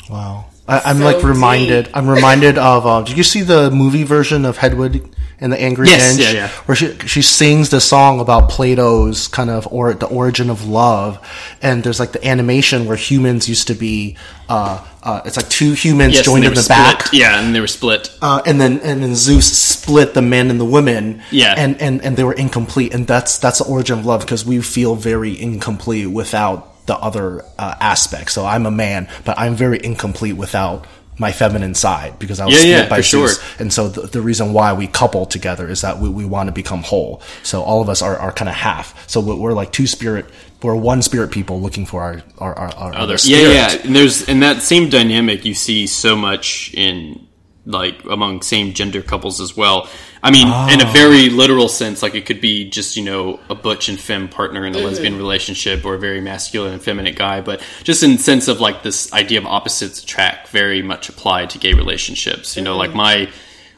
Wow. 0.08 0.46
I, 0.68 0.80
I'm 0.86 0.98
So 0.98 1.04
like 1.04 1.22
reminded. 1.24 1.90
I'm 1.94 2.08
reminded 2.08 2.56
of. 2.58 2.86
Uh, 2.86 3.02
did 3.02 3.16
you 3.16 3.24
see 3.24 3.42
the 3.42 3.70
movie 3.70 4.04
version 4.04 4.44
of 4.44 4.56
Hedwig 4.58 5.12
and 5.40 5.52
the 5.52 5.60
Angry 5.60 5.88
Yes, 5.88 6.12
Inch? 6.12 6.20
yeah, 6.22 6.30
yeah. 6.32 6.48
Where 6.66 6.76
she 6.76 6.96
she 7.08 7.20
sings 7.20 7.70
the 7.70 7.80
song 7.80 8.20
about 8.20 8.48
Plato's 8.48 9.26
kind 9.26 9.50
of 9.50 9.66
or 9.72 9.92
the 9.94 10.06
origin 10.06 10.50
of 10.50 10.64
love, 10.68 11.18
and 11.60 11.82
there's 11.82 11.98
like 11.98 12.12
the 12.12 12.24
animation 12.26 12.86
where 12.86 12.96
humans 12.96 13.48
used 13.48 13.66
to 13.68 13.74
be. 13.74 14.16
Uh, 14.48 14.86
uh, 15.02 15.20
it's 15.24 15.36
like 15.36 15.48
two 15.48 15.72
humans 15.72 16.14
Yes, 16.14 16.24
joined 16.24 16.44
in 16.44 16.54
the 16.54 16.60
were 16.60 16.68
back. 16.68 17.06
Yeah, 17.12 17.40
and 17.40 17.52
they 17.52 17.58
were 17.60 17.66
split. 17.66 18.16
Uh, 18.22 18.40
and 18.46 18.60
then 18.60 18.78
and 18.80 19.02
then 19.02 19.16
Zeus 19.16 19.50
split 19.50 20.14
the 20.14 20.22
men 20.22 20.48
and 20.48 20.60
the 20.60 20.64
women. 20.64 21.22
Yeah. 21.32 21.54
and 21.56 21.80
and 21.82 22.00
and 22.04 22.16
they 22.16 22.22
were 22.22 22.34
incomplete, 22.34 22.94
and 22.94 23.04
that's 23.04 23.38
that's 23.38 23.58
the 23.58 23.64
origin 23.64 23.98
of 23.98 24.06
love 24.06 24.20
because 24.20 24.44
we 24.46 24.60
feel 24.62 24.94
very 24.94 25.40
incomplete 25.40 26.06
without 26.08 26.71
the 26.86 26.96
other 26.96 27.44
uh, 27.58 27.74
aspects. 27.80 28.32
So 28.32 28.44
I'm 28.44 28.66
a 28.66 28.70
man, 28.70 29.08
but 29.24 29.38
I'm 29.38 29.54
very 29.54 29.80
incomplete 29.82 30.36
without 30.36 30.86
my 31.18 31.30
feminine 31.30 31.74
side 31.74 32.18
because 32.18 32.40
I 32.40 32.46
was 32.46 32.54
Yeah, 32.54 32.60
split 32.60 32.70
yeah, 32.70 32.88
by 32.88 32.96
for 32.96 33.02
sure. 33.02 33.28
And 33.58 33.72
so 33.72 33.88
the, 33.88 34.02
the 34.02 34.20
reason 34.20 34.52
why 34.52 34.72
we 34.72 34.86
couple 34.86 35.26
together 35.26 35.68
is 35.68 35.82
that 35.82 35.98
we, 35.98 36.08
we 36.08 36.24
want 36.24 36.48
to 36.48 36.52
become 36.52 36.82
whole. 36.82 37.22
So 37.42 37.62
all 37.62 37.82
of 37.82 37.88
us 37.88 38.02
are, 38.02 38.16
are 38.16 38.32
kind 38.32 38.48
of 38.48 38.54
half. 38.54 39.08
So 39.08 39.20
we're, 39.20 39.36
we're 39.36 39.52
like 39.52 39.72
two 39.72 39.86
spirit. 39.86 40.26
We're 40.62 40.74
one 40.76 41.02
spirit 41.02 41.30
people 41.30 41.60
looking 41.60 41.86
for 41.86 42.02
our 42.02 42.22
our, 42.38 42.58
our, 42.58 42.74
our 42.74 42.94
other 42.94 43.16
yeah, 43.24 43.52
yeah. 43.52 43.76
And 43.84 43.94
there's 43.94 44.28
and 44.28 44.42
that 44.42 44.62
same 44.62 44.88
dynamic 44.88 45.44
you 45.44 45.54
see 45.54 45.86
so 45.86 46.16
much 46.16 46.72
in 46.74 47.26
like 47.64 48.02
among 48.04 48.42
same 48.42 48.72
gender 48.72 49.02
couples 49.02 49.40
as 49.40 49.56
well. 49.56 49.88
I 50.22 50.30
mean, 50.30 50.48
in 50.72 50.80
a 50.80 50.90
very 50.92 51.30
literal 51.30 51.68
sense, 51.68 52.02
like 52.02 52.14
it 52.14 52.26
could 52.26 52.40
be 52.40 52.68
just 52.68 52.96
you 52.96 53.04
know 53.04 53.40
a 53.48 53.54
butch 53.54 53.88
and 53.88 53.98
femme 53.98 54.28
partner 54.28 54.64
in 54.64 54.74
a 54.74 54.78
lesbian 54.78 55.16
relationship, 55.16 55.84
or 55.84 55.94
a 55.94 55.98
very 55.98 56.20
masculine 56.20 56.72
and 56.72 56.82
feminine 56.82 57.14
guy. 57.14 57.40
But 57.40 57.62
just 57.82 58.02
in 58.02 58.18
sense 58.18 58.48
of 58.48 58.60
like 58.60 58.82
this 58.82 59.12
idea 59.12 59.38
of 59.38 59.46
opposites 59.46 60.02
attract, 60.02 60.48
very 60.48 60.82
much 60.82 61.08
applied 61.08 61.50
to 61.50 61.58
gay 61.58 61.74
relationships. 61.74 62.56
You 62.56 62.62
know, 62.62 62.76
like 62.76 62.94
my 62.94 63.30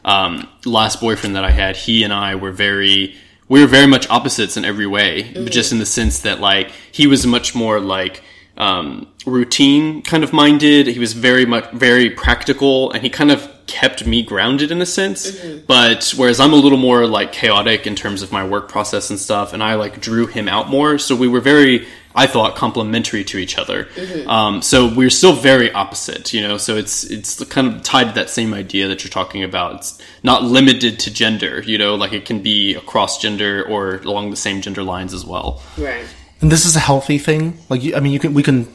um, 0.03 0.47
last 0.65 0.99
boyfriend 0.99 1.35
that 1.35 1.43
I 1.43 1.51
had, 1.51 1.75
he 1.75 2.03
and 2.03 2.13
I 2.13 2.35
were 2.35 2.51
very 2.51 3.15
we 3.47 3.61
were 3.61 3.67
very 3.67 3.87
much 3.87 4.09
opposites 4.09 4.57
in 4.57 4.65
every 4.65 4.87
way, 4.87 5.31
but 5.33 5.51
just 5.51 5.71
in 5.71 5.79
the 5.79 5.85
sense 5.85 6.21
that 6.21 6.39
like 6.39 6.71
he 6.91 7.05
was 7.07 7.27
much 7.27 7.53
more 7.53 7.79
like 7.79 8.23
um, 8.57 9.07
routine 9.25 10.01
kind 10.01 10.23
of 10.23 10.33
minded. 10.33 10.87
He 10.87 10.99
was 10.99 11.13
very 11.13 11.45
much 11.45 11.69
very 11.71 12.09
practical, 12.09 12.91
and 12.91 13.03
he 13.03 13.09
kind 13.09 13.31
of 13.31 13.51
kept 13.67 14.05
me 14.05 14.23
grounded 14.23 14.71
in 14.71 14.81
a 14.81 14.85
sense. 14.85 15.31
But 15.67 16.13
whereas 16.17 16.39
I'm 16.39 16.53
a 16.53 16.57
little 16.57 16.77
more 16.77 17.07
like 17.07 17.31
chaotic 17.31 17.87
in 17.87 17.95
terms 17.95 18.21
of 18.21 18.31
my 18.31 18.47
work 18.47 18.69
process 18.69 19.09
and 19.09 19.19
stuff, 19.19 19.53
and 19.53 19.63
I 19.63 19.75
like 19.75 20.01
drew 20.01 20.27
him 20.27 20.47
out 20.47 20.69
more. 20.69 20.97
So 20.97 21.15
we 21.15 21.27
were 21.27 21.41
very, 21.41 21.87
I 22.13 22.27
thought, 22.27 22.55
complementary 22.55 23.23
to 23.25 23.37
each 23.37 23.57
other. 23.57 23.87
Um, 24.27 24.61
so 24.61 24.93
we're 24.93 25.09
still 25.09 25.33
very 25.33 25.71
opposite, 25.71 26.33
you 26.33 26.41
know. 26.41 26.57
So 26.57 26.77
it's 26.77 27.03
it's 27.05 27.43
kind 27.45 27.67
of 27.67 27.83
tied 27.83 28.09
to 28.09 28.13
that 28.13 28.29
same 28.29 28.53
idea 28.53 28.87
that 28.87 29.03
you're 29.03 29.11
talking 29.11 29.43
about. 29.43 29.75
It's 29.75 29.99
not 30.23 30.43
limited 30.43 30.99
to 30.99 31.11
gender, 31.13 31.61
you 31.61 31.77
know, 31.77 31.95
like 31.95 32.13
it 32.13 32.25
can 32.25 32.41
be 32.41 32.75
across 32.75 33.21
gender 33.21 33.63
or 33.67 33.97
along 33.97 34.29
the 34.29 34.37
same 34.37 34.61
gender 34.61 34.83
lines 34.83 35.13
as 35.13 35.25
well. 35.25 35.61
Right. 35.77 36.05
And 36.41 36.51
this 36.51 36.65
is 36.65 36.75
a 36.75 36.79
healthy 36.79 37.17
thing. 37.17 37.57
Like 37.69 37.81
I 37.95 37.99
mean, 37.99 38.13
you 38.13 38.19
can 38.19 38.33
we 38.33 38.43
can 38.43 38.67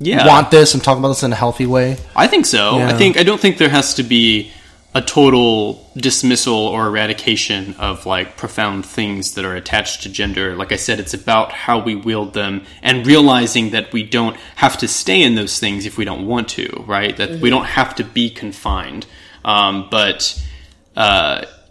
Yeah, 0.00 0.26
want 0.26 0.50
this 0.50 0.74
and 0.74 0.82
talk 0.82 0.98
about 0.98 1.08
this 1.08 1.22
in 1.22 1.32
a 1.32 1.36
healthy 1.36 1.66
way. 1.66 1.98
I 2.16 2.26
think 2.26 2.46
so. 2.46 2.78
I 2.78 2.94
think 2.94 3.18
I 3.18 3.22
don't 3.22 3.40
think 3.40 3.58
there 3.58 3.68
has 3.68 3.94
to 3.94 4.02
be 4.02 4.50
a 4.92 5.00
total 5.00 5.88
dismissal 5.96 6.54
or 6.54 6.86
eradication 6.88 7.74
of 7.74 8.06
like 8.06 8.36
profound 8.36 8.84
things 8.84 9.34
that 9.34 9.44
are 9.44 9.54
attached 9.54 10.02
to 10.02 10.08
gender. 10.08 10.56
Like 10.56 10.72
I 10.72 10.76
said, 10.76 10.98
it's 10.98 11.14
about 11.14 11.52
how 11.52 11.78
we 11.78 11.94
wield 11.94 12.34
them 12.34 12.64
and 12.82 13.06
realizing 13.06 13.70
that 13.70 13.92
we 13.92 14.02
don't 14.02 14.36
have 14.56 14.78
to 14.78 14.88
stay 14.88 15.22
in 15.22 15.36
those 15.36 15.60
things 15.60 15.86
if 15.86 15.96
we 15.96 16.04
don't 16.04 16.26
want 16.26 16.48
to, 16.50 16.84
right? 16.88 17.16
That 17.16 17.40
we 17.40 17.50
don't 17.50 17.66
have 17.66 17.94
to 17.96 18.04
be 18.04 18.30
confined. 18.30 19.06
Um, 19.44 19.86
but 19.90 20.42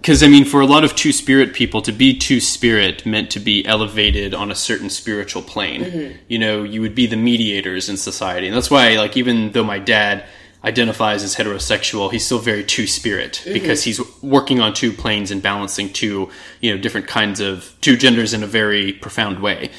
because 0.01 0.23
I 0.23 0.27
mean, 0.27 0.45
for 0.45 0.61
a 0.61 0.65
lot 0.65 0.83
of 0.83 0.95
two 0.95 1.11
spirit 1.11 1.53
people, 1.53 1.81
to 1.81 1.91
be 1.91 2.17
two 2.17 2.39
spirit 2.39 3.05
meant 3.05 3.29
to 3.31 3.39
be 3.39 3.65
elevated 3.65 4.33
on 4.33 4.51
a 4.51 4.55
certain 4.55 4.89
spiritual 4.89 5.41
plane. 5.41 5.81
Mm-hmm. 5.81 6.17
You 6.27 6.39
know, 6.39 6.63
you 6.63 6.81
would 6.81 6.95
be 6.95 7.05
the 7.05 7.17
mediators 7.17 7.89
in 7.89 7.97
society, 7.97 8.47
and 8.47 8.55
that's 8.55 8.71
why, 8.71 8.97
like, 8.97 9.17
even 9.17 9.51
though 9.51 9.63
my 9.63 9.79
dad 9.79 10.25
identifies 10.63 11.23
as 11.23 11.35
heterosexual, 11.35 12.11
he's 12.11 12.25
still 12.25 12.39
very 12.39 12.63
two 12.63 12.87
spirit 12.87 13.41
mm-hmm. 13.43 13.53
because 13.53 13.83
he's 13.83 14.01
working 14.21 14.59
on 14.59 14.73
two 14.73 14.91
planes 14.91 15.31
and 15.31 15.41
balancing 15.41 15.91
two, 15.91 16.29
you 16.61 16.73
know, 16.73 16.81
different 16.81 17.07
kinds 17.07 17.39
of 17.39 17.75
two 17.81 17.95
genders 17.95 18.33
in 18.33 18.43
a 18.43 18.47
very 18.47 18.93
profound 18.93 19.39
way. 19.39 19.69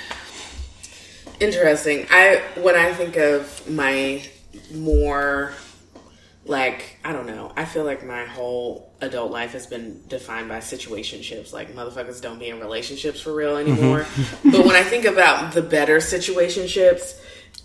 Interesting. 1.39 2.07
I 2.11 2.43
when 2.57 2.77
I 2.77 2.93
think 2.93 3.17
of 3.17 3.69
my 3.71 4.23
more 4.75 5.55
like 6.51 6.99
I 7.05 7.13
don't 7.13 7.27
know. 7.27 7.53
I 7.57 7.65
feel 7.65 7.85
like 7.85 8.05
my 8.05 8.25
whole 8.25 8.93
adult 9.01 9.31
life 9.31 9.53
has 9.53 9.67
been 9.67 10.03
defined 10.09 10.49
by 10.49 10.59
situationships. 10.59 11.53
Like 11.53 11.75
motherfuckers 11.75 12.21
don't 12.21 12.39
be 12.39 12.49
in 12.49 12.61
relationships 12.61 13.21
for 13.21 13.33
real 13.33 13.57
anymore. 13.57 14.05
but 14.45 14.67
when 14.67 14.75
I 14.75 14.83
think 14.83 15.05
about 15.05 15.55
the 15.55 15.63
better 15.63 15.99
situationships, 15.99 17.19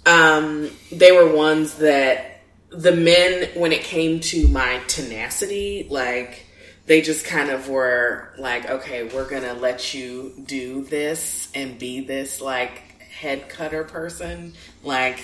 um, 0.05 0.69
they 0.91 1.11
were 1.11 1.35
ones 1.35 1.75
that 1.79 2.41
the 2.69 2.91
men, 2.91 3.49
when 3.55 3.71
it 3.71 3.81
came 3.81 4.19
to 4.19 4.47
my 4.49 4.79
tenacity, 4.87 5.87
like 5.89 6.45
they 6.85 7.01
just 7.01 7.25
kind 7.25 7.49
of 7.49 7.67
were 7.67 8.33
like, 8.37 8.69
okay, 8.69 9.03
we're 9.05 9.27
gonna 9.27 9.55
let 9.55 9.95
you 9.95 10.33
do 10.45 10.83
this 10.83 11.49
and 11.55 11.79
be 11.79 12.01
this 12.01 12.39
like 12.39 13.01
head 13.01 13.49
cutter 13.49 13.83
person, 13.83 14.53
like 14.83 15.19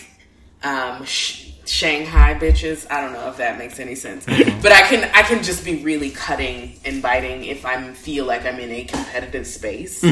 um, 0.63 1.05
sh- 1.05 1.51
Shanghai 1.65 2.33
bitches. 2.33 2.85
I 2.91 3.01
don't 3.01 3.13
know 3.13 3.29
if 3.29 3.37
that 3.37 3.57
makes 3.57 3.79
any 3.79 3.95
sense, 3.95 4.25
but 4.25 4.71
I 4.71 4.81
can 4.87 5.09
I 5.13 5.21
can 5.23 5.43
just 5.43 5.63
be 5.63 5.83
really 5.83 6.09
cutting 6.11 6.79
and 6.85 7.01
biting 7.01 7.45
if 7.45 7.65
I 7.65 7.91
feel 7.93 8.25
like 8.25 8.45
I'm 8.45 8.59
in 8.59 8.71
a 8.71 8.83
competitive 8.83 9.47
space. 9.47 10.03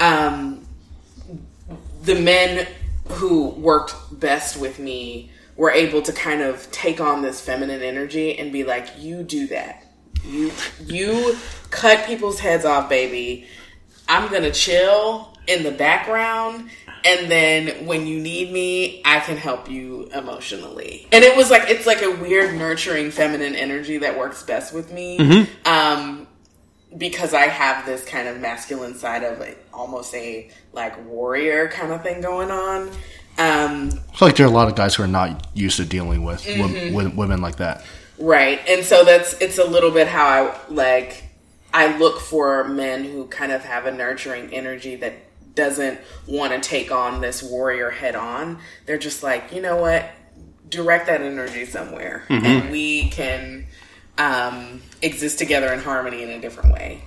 Um, 0.00 0.66
the 2.02 2.14
men 2.14 2.66
who 3.08 3.48
worked 3.50 3.94
best 4.18 4.56
with 4.56 4.78
me 4.78 5.30
were 5.56 5.70
able 5.70 6.02
to 6.02 6.12
kind 6.12 6.42
of 6.42 6.70
take 6.72 7.00
on 7.00 7.22
this 7.22 7.40
feminine 7.40 7.82
energy 7.82 8.38
and 8.38 8.52
be 8.52 8.64
like, 8.64 8.88
"You 8.98 9.22
do 9.22 9.46
that. 9.48 9.84
You 10.26 10.52
you 10.86 11.36
cut 11.70 12.06
people's 12.06 12.40
heads 12.40 12.64
off, 12.64 12.88
baby. 12.88 13.46
I'm 14.08 14.30
gonna 14.32 14.50
chill 14.52 15.36
in 15.46 15.62
the 15.62 15.70
background." 15.70 16.70
And 17.04 17.30
then 17.30 17.86
when 17.86 18.06
you 18.06 18.18
need 18.18 18.50
me, 18.50 19.02
I 19.04 19.20
can 19.20 19.36
help 19.36 19.70
you 19.70 20.08
emotionally. 20.14 21.06
And 21.12 21.22
it 21.22 21.36
was 21.36 21.50
like 21.50 21.68
it's 21.68 21.86
like 21.86 22.02
a 22.02 22.10
weird 22.10 22.54
nurturing 22.54 23.10
feminine 23.10 23.54
energy 23.54 23.98
that 23.98 24.18
works 24.18 24.42
best 24.42 24.72
with 24.72 24.92
me. 24.92 25.18
Um, 25.66 26.26
because 26.96 27.34
I 27.34 27.46
have 27.48 27.86
this 27.86 28.04
kind 28.04 28.28
of 28.28 28.40
masculine 28.40 28.94
side 28.94 29.22
of 29.24 29.42
almost 29.72 30.14
a 30.14 30.48
like 30.72 31.04
warrior 31.06 31.68
kind 31.68 31.92
of 31.92 32.02
thing 32.02 32.20
going 32.20 32.50
on. 32.50 32.88
Um, 33.36 33.90
I 34.12 34.16
feel 34.16 34.28
like 34.28 34.36
there 34.36 34.46
are 34.46 34.48
a 34.48 34.52
lot 34.52 34.68
of 34.68 34.76
guys 34.76 34.94
who 34.94 35.02
are 35.02 35.08
not 35.08 35.48
used 35.54 35.76
to 35.78 35.84
dealing 35.84 36.22
with 36.22 36.46
with 36.46 37.14
women 37.14 37.40
like 37.40 37.56
that. 37.56 37.84
right. 38.18 38.60
And 38.68 38.84
so 38.84 39.04
that's 39.04 39.34
it's 39.40 39.58
a 39.58 39.64
little 39.64 39.90
bit 39.90 40.06
how 40.06 40.26
I 40.26 40.72
like 40.72 41.24
I 41.72 41.98
look 41.98 42.20
for 42.20 42.62
men 42.68 43.04
who 43.04 43.26
kind 43.26 43.50
of 43.50 43.64
have 43.64 43.86
a 43.86 43.90
nurturing 43.90 44.54
energy 44.54 44.94
that 44.96 45.14
doesn't 45.54 46.00
want 46.26 46.52
to 46.52 46.60
take 46.60 46.90
on 46.90 47.20
this 47.20 47.42
warrior 47.42 47.90
head 47.90 48.14
on. 48.14 48.58
They're 48.86 48.98
just 48.98 49.22
like, 49.22 49.52
you 49.52 49.62
know 49.62 49.76
what? 49.76 50.10
Direct 50.68 51.06
that 51.06 51.20
energy 51.20 51.66
somewhere 51.66 52.24
and 52.28 52.70
we 52.70 53.08
can 53.10 53.66
um, 54.18 54.82
exist 55.02 55.38
together 55.38 55.72
in 55.72 55.80
harmony 55.80 56.22
in 56.22 56.30
a 56.30 56.40
different 56.40 56.72
way. 56.72 57.02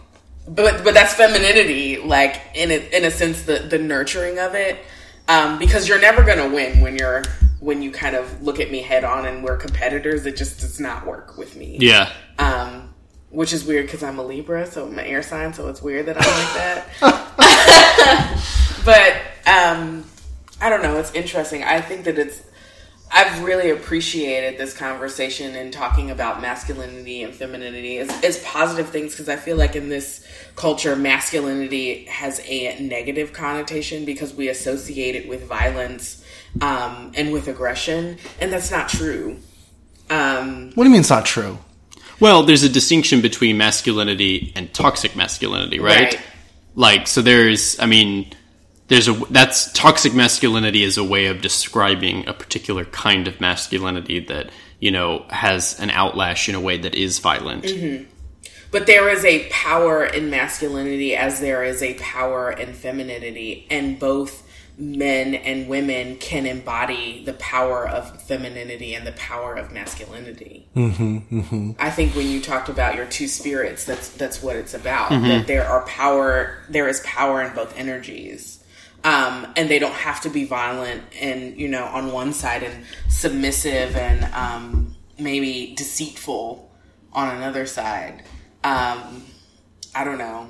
But 0.47 0.83
but 0.83 0.93
that's 0.93 1.13
femininity, 1.13 1.97
like 1.97 2.41
in 2.55 2.71
a, 2.71 2.95
in 2.95 3.03
a 3.03 3.11
sense, 3.11 3.41
the 3.41 3.59
the 3.59 3.77
nurturing 3.77 4.39
of 4.39 4.55
it, 4.55 4.79
um, 5.27 5.59
because 5.59 5.89
you're 5.89 5.99
never 5.99 6.23
gonna 6.23 6.47
win 6.47 6.79
when 6.79 6.95
you're 6.95 7.23
when 7.59 7.81
you 7.81 7.91
kind 7.91 8.15
of 8.15 8.41
look 8.41 8.61
at 8.61 8.71
me 8.71 8.81
head 8.81 9.03
on 9.03 9.25
and 9.25 9.43
we're 9.43 9.57
competitors. 9.57 10.25
It 10.25 10.37
just 10.37 10.61
does 10.61 10.79
not 10.79 11.05
work 11.05 11.37
with 11.37 11.57
me. 11.57 11.77
Yeah. 11.81 12.13
Um, 12.39 12.93
which 13.29 13.53
is 13.53 13.65
weird 13.65 13.85
because 13.85 14.03
I'm 14.03 14.19
a 14.19 14.23
Libra, 14.23 14.65
so 14.65 14.85
I'm 14.85 14.97
an 14.97 15.05
air 15.05 15.21
sign, 15.21 15.53
so 15.53 15.67
it's 15.67 15.81
weird 15.81 16.05
that 16.05 16.17
I'm 16.17 16.23
like 16.23 16.53
that. 16.53 16.87
but 18.85 19.21
um, 19.51 20.05
I 20.61 20.69
don't 20.69 20.81
know. 20.81 20.97
It's 20.97 21.13
interesting. 21.13 21.63
I 21.63 21.81
think 21.81 22.05
that 22.05 22.17
it's. 22.17 22.43
I've 23.09 23.41
really 23.41 23.69
appreciated 23.69 24.59
this 24.59 24.75
conversation 24.75 25.55
and 25.55 25.71
talking 25.71 26.11
about 26.11 26.41
masculinity 26.41 27.23
and 27.23 27.33
femininity 27.33 27.99
as, 27.99 28.09
as 28.21 28.43
positive 28.43 28.89
things 28.89 29.13
because 29.13 29.29
I 29.29 29.37
feel 29.37 29.55
like 29.55 29.77
in 29.77 29.87
this 29.87 30.27
culture, 30.57 30.93
masculinity 30.93 32.03
has 32.03 32.41
a 32.45 32.77
negative 32.81 33.31
connotation 33.31 34.03
because 34.03 34.33
we 34.33 34.49
associate 34.49 35.15
it 35.15 35.29
with 35.29 35.45
violence 35.45 36.21
um, 36.59 37.13
and 37.15 37.31
with 37.31 37.47
aggression, 37.47 38.17
and 38.41 38.51
that's 38.51 38.71
not 38.71 38.89
true. 38.89 39.37
Um, 40.09 40.71
What 40.75 40.83
do 40.83 40.89
you 40.89 40.91
mean 40.91 40.99
it's 40.99 41.09
not 41.09 41.25
true? 41.25 41.59
Well, 42.19 42.43
there's 42.43 42.63
a 42.63 42.69
distinction 42.69 43.21
between 43.21 43.57
masculinity 43.57 44.51
and 44.55 44.73
toxic 44.73 45.15
masculinity, 45.15 45.79
right? 45.79 46.13
Right. 46.13 46.21
Like, 46.75 47.07
so 47.07 47.21
there's, 47.21 47.79
I 47.79 47.85
mean, 47.85 48.33
there's 48.87 49.07
a 49.07 49.13
that's 49.29 49.71
toxic 49.73 50.13
masculinity 50.13 50.83
is 50.83 50.97
a 50.97 51.03
way 51.03 51.27
of 51.27 51.41
describing 51.41 52.27
a 52.27 52.33
particular 52.33 52.85
kind 52.85 53.27
of 53.27 53.41
masculinity 53.41 54.19
that 54.21 54.49
you 54.79 54.91
know 54.91 55.25
has 55.29 55.79
an 55.79 55.89
outlash 55.89 56.47
in 56.47 56.55
a 56.55 56.59
way 56.61 56.77
that 56.77 56.95
is 56.95 57.19
violent. 57.19 57.65
Mm-hmm. 57.65 58.09
But 58.71 58.85
there 58.85 59.09
is 59.09 59.23
a 59.23 59.47
power 59.49 60.05
in 60.05 60.29
masculinity 60.29 61.15
as 61.15 61.39
there 61.39 61.63
is 61.63 61.81
a 61.81 61.93
power 61.95 62.51
in 62.51 62.73
femininity, 62.73 63.67
and 63.69 63.99
both 63.99 64.46
men 64.77 65.33
and 65.33 65.67
women 65.67 66.17
can 66.17 66.45
embody 66.45 67.23
the 67.25 67.33
power 67.33 67.87
of 67.87 68.21
femininity 68.23 68.93
and 68.93 69.07
the 69.07 69.11
power 69.13 69.55
of 69.55 69.71
masculinity. 69.71 70.67
Mm-hmm, 70.75 71.71
I 71.79 71.89
think 71.89 72.15
when 72.15 72.27
you 72.27 72.39
talked 72.39 72.69
about 72.69 72.95
your 72.95 73.07
two 73.07 73.27
spirits, 73.27 73.85
that's 73.85 74.09
that's 74.09 74.43
what 74.43 74.55
it's 74.55 74.75
about. 74.75 75.09
That 75.09 75.47
there 75.47 75.65
are 75.65 75.83
power, 75.85 76.57
there 76.69 76.87
is 76.87 76.99
power 77.01 77.41
in 77.41 77.55
both 77.55 77.77
energies. 77.77 78.63
Um, 79.03 79.53
and 79.55 79.69
they 79.69 79.79
don't 79.79 79.93
have 79.93 80.21
to 80.21 80.29
be 80.29 80.43
violent 80.43 81.03
and 81.21 81.57
you 81.57 81.67
know 81.67 81.85
on 81.85 82.11
one 82.11 82.33
side 82.33 82.63
and 82.63 82.83
submissive 83.07 83.95
and 83.95 84.23
um, 84.33 84.95
maybe 85.17 85.73
deceitful 85.75 86.69
on 87.13 87.35
another 87.35 87.65
side. 87.65 88.23
Um, 88.63 89.23
I 89.95 90.03
don't 90.03 90.17
know. 90.17 90.47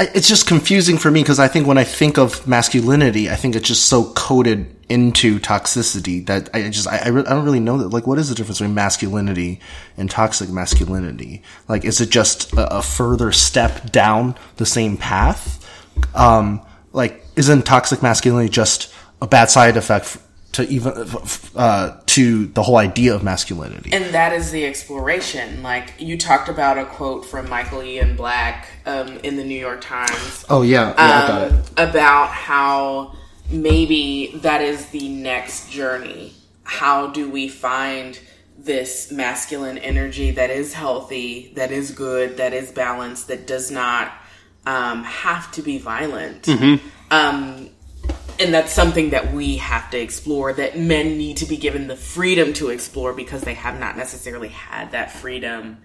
It's 0.00 0.28
just 0.28 0.46
confusing 0.46 0.96
for 0.96 1.10
me 1.10 1.22
because 1.22 1.40
I 1.40 1.48
think 1.48 1.66
when 1.66 1.76
I 1.76 1.82
think 1.82 2.18
of 2.18 2.46
masculinity, 2.46 3.28
I 3.28 3.34
think 3.34 3.56
it's 3.56 3.66
just 3.66 3.86
so 3.86 4.12
coded 4.12 4.76
into 4.88 5.40
toxicity 5.40 6.24
that 6.26 6.48
I 6.54 6.70
just 6.70 6.86
I, 6.86 6.98
I, 6.98 7.08
re- 7.08 7.24
I 7.26 7.30
don't 7.30 7.44
really 7.44 7.58
know 7.58 7.78
that. 7.78 7.88
Like, 7.88 8.06
what 8.06 8.18
is 8.18 8.28
the 8.28 8.36
difference 8.36 8.58
between 8.58 8.74
masculinity 8.74 9.60
and 9.96 10.08
toxic 10.08 10.50
masculinity? 10.50 11.42
Like, 11.66 11.84
is 11.84 12.00
it 12.00 12.10
just 12.10 12.52
a, 12.52 12.78
a 12.78 12.82
further 12.82 13.32
step 13.32 13.90
down 13.90 14.36
the 14.56 14.66
same 14.66 14.96
path? 14.96 15.66
Um, 16.14 16.64
like, 16.92 17.24
isn't 17.34 17.66
toxic 17.66 18.00
masculinity 18.00 18.50
just 18.50 18.94
a 19.20 19.26
bad 19.26 19.50
side 19.50 19.76
effect 19.76 20.16
to 20.52 20.66
even 20.68 20.92
uh, 21.54 22.00
to 22.06 22.46
the 22.46 22.62
whole 22.62 22.76
idea 22.76 23.14
of 23.14 23.22
masculinity? 23.22 23.90
And 23.92 24.14
that 24.14 24.32
is 24.32 24.50
the 24.50 24.64
exploration. 24.66 25.62
Like 25.62 25.94
you 25.98 26.18
talked 26.18 26.48
about 26.48 26.78
a 26.78 26.84
quote 26.84 27.26
from 27.26 27.48
Michael 27.48 27.82
Ian 27.82 28.16
Black 28.16 28.68
um, 28.86 29.18
in 29.18 29.36
the 29.36 29.44
New 29.44 29.58
York 29.58 29.80
Times 29.80 30.44
oh 30.48 30.62
yeah, 30.62 30.88
yeah, 30.88 30.94
I 30.96 31.28
got 31.28 31.42
it. 31.42 31.52
um, 31.52 31.62
about 31.76 32.28
how 32.28 33.14
maybe 33.50 34.32
that 34.36 34.60
is 34.60 34.86
the 34.86 35.08
next 35.08 35.70
journey. 35.70 36.32
How 36.64 37.06
do 37.08 37.30
we 37.30 37.48
find 37.48 38.18
this 38.58 39.10
masculine 39.10 39.78
energy 39.78 40.32
that 40.32 40.50
is 40.50 40.74
healthy, 40.74 41.52
that 41.56 41.70
is 41.70 41.92
good, 41.92 42.38
that 42.38 42.52
is 42.52 42.72
balanced, 42.72 43.28
that 43.28 43.46
does 43.46 43.70
not 43.70 44.12
um, 44.66 45.04
have 45.04 45.50
to 45.52 45.62
be 45.62 45.78
violent? 45.78 46.46
Um, 47.10 47.70
and 48.38 48.54
that's 48.54 48.72
something 48.72 49.10
that 49.10 49.32
we 49.32 49.56
have 49.56 49.90
to 49.90 49.98
explore 49.98 50.52
that 50.52 50.78
men 50.78 51.18
need 51.18 51.38
to 51.38 51.46
be 51.46 51.56
given 51.56 51.88
the 51.88 51.96
freedom 51.96 52.52
to 52.54 52.68
explore 52.70 53.12
because 53.12 53.42
they 53.42 53.54
have 53.54 53.78
not 53.78 53.96
necessarily 53.96 54.48
had 54.48 54.92
that 54.92 55.10
freedom 55.10 55.78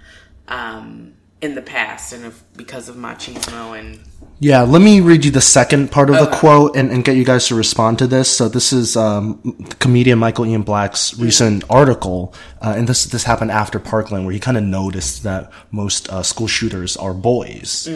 um, 0.47 1.13
in 1.41 1.55
the 1.55 1.61
past 1.61 2.13
and 2.13 2.25
of, 2.25 2.43
because 2.55 2.89
of 2.89 2.95
machismo 2.95 3.77
and 3.77 3.99
Yeah, 4.39 4.61
let 4.61 4.81
me 4.81 5.01
read 5.01 5.25
you 5.25 5.31
the 5.31 5.41
second 5.41 5.91
part 5.91 6.09
of 6.09 6.17
the 6.17 6.27
quote 6.37 6.75
and, 6.75 6.91
and 6.91 7.03
get 7.03 7.15
you 7.15 7.25
guys 7.25 7.47
to 7.47 7.55
respond 7.55 7.99
to 7.99 8.07
this. 8.07 8.29
So 8.29 8.47
this 8.47 8.71
is 8.71 8.95
um, 8.95 9.41
comedian 9.79 10.19
Michael 10.19 10.45
Ian 10.45 10.61
Black's 10.63 11.17
recent 11.17 11.63
article, 11.69 12.33
uh, 12.61 12.73
and 12.77 12.87
this 12.87 13.05
this 13.05 13.23
happened 13.23 13.51
after 13.51 13.79
Parkland, 13.79 14.25
where 14.25 14.33
he 14.33 14.39
kind 14.39 14.57
of 14.57 14.63
noticed 14.63 15.23
that 15.23 15.51
most 15.71 16.09
uh, 16.09 16.23
school 16.23 16.47
shooters 16.47 16.95
are 16.97 17.13
boys, 17.13 17.87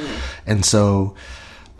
and 0.45 0.65
so 0.65 1.15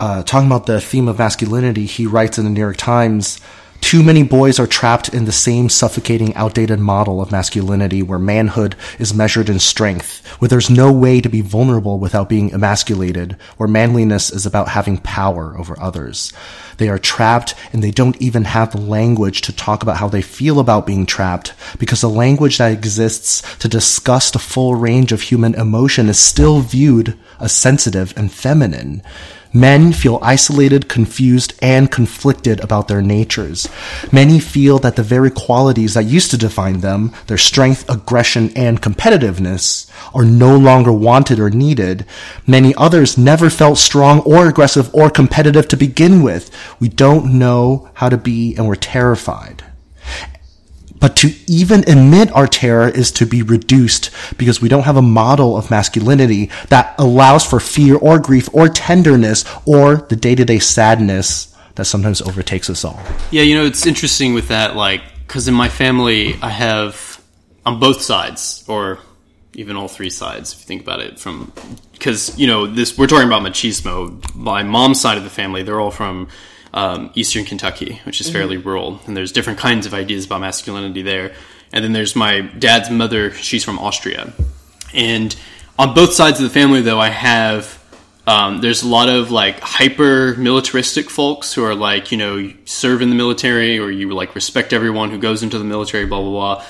uh, 0.00 0.22
talking 0.22 0.46
about 0.46 0.66
the 0.66 0.80
theme 0.80 1.08
of 1.08 1.18
masculinity, 1.18 1.86
he 1.86 2.06
writes 2.06 2.38
in 2.38 2.44
the 2.44 2.50
New 2.50 2.60
York 2.60 2.76
Times. 2.76 3.40
Too 3.80 4.02
many 4.02 4.22
boys 4.22 4.58
are 4.58 4.66
trapped 4.66 5.08
in 5.08 5.24
the 5.24 5.32
same 5.32 5.68
suffocating, 5.68 6.34
outdated 6.34 6.80
model 6.80 7.22
of 7.22 7.30
masculinity 7.30 8.02
where 8.02 8.18
manhood 8.18 8.74
is 8.98 9.14
measured 9.14 9.48
in 9.48 9.60
strength, 9.60 10.26
where 10.40 10.48
there's 10.48 10.68
no 10.68 10.92
way 10.92 11.20
to 11.20 11.28
be 11.28 11.40
vulnerable 11.40 11.98
without 11.98 12.28
being 12.28 12.52
emasculated, 12.52 13.36
where 13.56 13.68
manliness 13.68 14.30
is 14.30 14.44
about 14.44 14.68
having 14.68 14.98
power 14.98 15.56
over 15.56 15.80
others. 15.80 16.32
They 16.76 16.88
are 16.88 16.98
trapped 16.98 17.54
and 17.72 17.82
they 17.82 17.92
don't 17.92 18.20
even 18.20 18.44
have 18.44 18.72
the 18.72 18.80
language 18.80 19.40
to 19.42 19.56
talk 19.56 19.82
about 19.82 19.96
how 19.96 20.08
they 20.08 20.22
feel 20.22 20.60
about 20.60 20.86
being 20.86 21.06
trapped 21.06 21.54
because 21.78 22.00
the 22.00 22.10
language 22.10 22.58
that 22.58 22.72
exists 22.72 23.42
to 23.58 23.68
discuss 23.68 24.30
the 24.30 24.38
full 24.38 24.74
range 24.74 25.12
of 25.12 25.22
human 25.22 25.54
emotion 25.54 26.08
is 26.08 26.18
still 26.18 26.60
viewed 26.60 27.16
as 27.40 27.52
sensitive 27.52 28.12
and 28.16 28.32
feminine. 28.32 29.02
Men 29.58 29.92
feel 29.92 30.20
isolated, 30.22 30.88
confused, 30.88 31.52
and 31.60 31.90
conflicted 31.90 32.60
about 32.60 32.86
their 32.86 33.02
natures. 33.02 33.68
Many 34.12 34.38
feel 34.38 34.78
that 34.78 34.94
the 34.94 35.02
very 35.02 35.32
qualities 35.32 35.94
that 35.94 36.04
used 36.04 36.30
to 36.30 36.38
define 36.38 36.78
them, 36.78 37.12
their 37.26 37.38
strength, 37.38 37.84
aggression, 37.90 38.52
and 38.54 38.80
competitiveness, 38.80 39.90
are 40.14 40.24
no 40.24 40.56
longer 40.56 40.92
wanted 40.92 41.40
or 41.40 41.50
needed. 41.50 42.06
Many 42.46 42.72
others 42.76 43.18
never 43.18 43.50
felt 43.50 43.78
strong 43.78 44.20
or 44.20 44.46
aggressive 44.46 44.94
or 44.94 45.10
competitive 45.10 45.66
to 45.68 45.76
begin 45.76 46.22
with. 46.22 46.54
We 46.78 46.88
don't 46.88 47.36
know 47.36 47.90
how 47.94 48.10
to 48.10 48.16
be 48.16 48.54
and 48.54 48.68
we're 48.68 48.76
terrified. 48.76 49.64
But 51.00 51.16
to 51.16 51.34
even 51.46 51.80
admit 51.88 52.32
our 52.32 52.46
terror 52.46 52.88
is 52.88 53.12
to 53.12 53.26
be 53.26 53.42
reduced 53.42 54.10
because 54.36 54.60
we 54.60 54.68
don't 54.68 54.84
have 54.84 54.96
a 54.96 55.02
model 55.02 55.56
of 55.56 55.70
masculinity 55.70 56.50
that 56.68 56.94
allows 56.98 57.44
for 57.44 57.60
fear 57.60 57.96
or 57.96 58.18
grief 58.18 58.48
or 58.52 58.68
tenderness 58.68 59.44
or 59.64 59.96
the 59.96 60.16
day 60.16 60.34
to 60.34 60.44
day 60.44 60.58
sadness 60.58 61.54
that 61.76 61.84
sometimes 61.84 62.20
overtakes 62.20 62.68
us 62.68 62.84
all. 62.84 63.00
Yeah, 63.30 63.42
you 63.42 63.54
know, 63.54 63.64
it's 63.64 63.86
interesting 63.86 64.34
with 64.34 64.48
that, 64.48 64.74
like, 64.74 65.02
because 65.26 65.46
in 65.46 65.54
my 65.54 65.68
family, 65.68 66.36
I 66.42 66.50
have 66.50 67.22
on 67.64 67.78
both 67.78 68.00
sides, 68.00 68.64
or 68.66 68.98
even 69.54 69.76
all 69.76 69.88
three 69.88 70.10
sides, 70.10 70.52
if 70.52 70.60
you 70.60 70.64
think 70.64 70.82
about 70.82 71.00
it, 71.00 71.18
from 71.18 71.52
because 71.92 72.38
you 72.38 72.46
know 72.46 72.66
this 72.66 72.96
we're 72.96 73.06
talking 73.06 73.26
about 73.26 73.42
machismo. 73.42 74.34
My 74.34 74.62
mom's 74.62 75.00
side 75.00 75.18
of 75.18 75.24
the 75.24 75.30
family, 75.30 75.62
they're 75.62 75.80
all 75.80 75.90
from 75.90 76.28
um, 76.74 77.10
Eastern 77.14 77.44
Kentucky, 77.44 78.00
which 78.04 78.20
is 78.20 78.30
fairly 78.30 78.56
rural, 78.56 79.00
and 79.06 79.16
there's 79.16 79.32
different 79.32 79.58
kinds 79.58 79.86
of 79.86 79.94
ideas 79.94 80.26
about 80.26 80.40
masculinity 80.40 81.02
there. 81.02 81.32
And 81.72 81.84
then 81.84 81.92
there's 81.92 82.16
my 82.16 82.40
dad's 82.40 82.90
mother; 82.90 83.32
she's 83.32 83.64
from 83.64 83.78
Austria, 83.78 84.32
and 84.94 85.34
on 85.78 85.94
both 85.94 86.12
sides 86.12 86.40
of 86.40 86.44
the 86.44 86.50
family, 86.50 86.80
though, 86.80 86.98
I 86.98 87.08
have 87.08 87.78
um, 88.28 88.60
there's 88.60 88.82
a 88.82 88.88
lot 88.88 89.08
of 89.08 89.30
like 89.30 89.60
hyper 89.60 90.34
militaristic 90.36 91.08
folks 91.08 91.54
who 91.54 91.64
are 91.64 91.74
like, 91.74 92.12
you 92.12 92.18
know, 92.18 92.36
you 92.36 92.56
serve 92.66 93.00
in 93.00 93.08
the 93.08 93.16
military 93.16 93.78
or 93.78 93.90
you 93.90 94.12
like 94.12 94.34
respect 94.34 94.74
everyone 94.74 95.10
who 95.10 95.18
goes 95.18 95.42
into 95.42 95.58
the 95.58 95.64
military, 95.64 96.04
blah, 96.04 96.20
blah, 96.20 96.30
blah. 96.30 96.64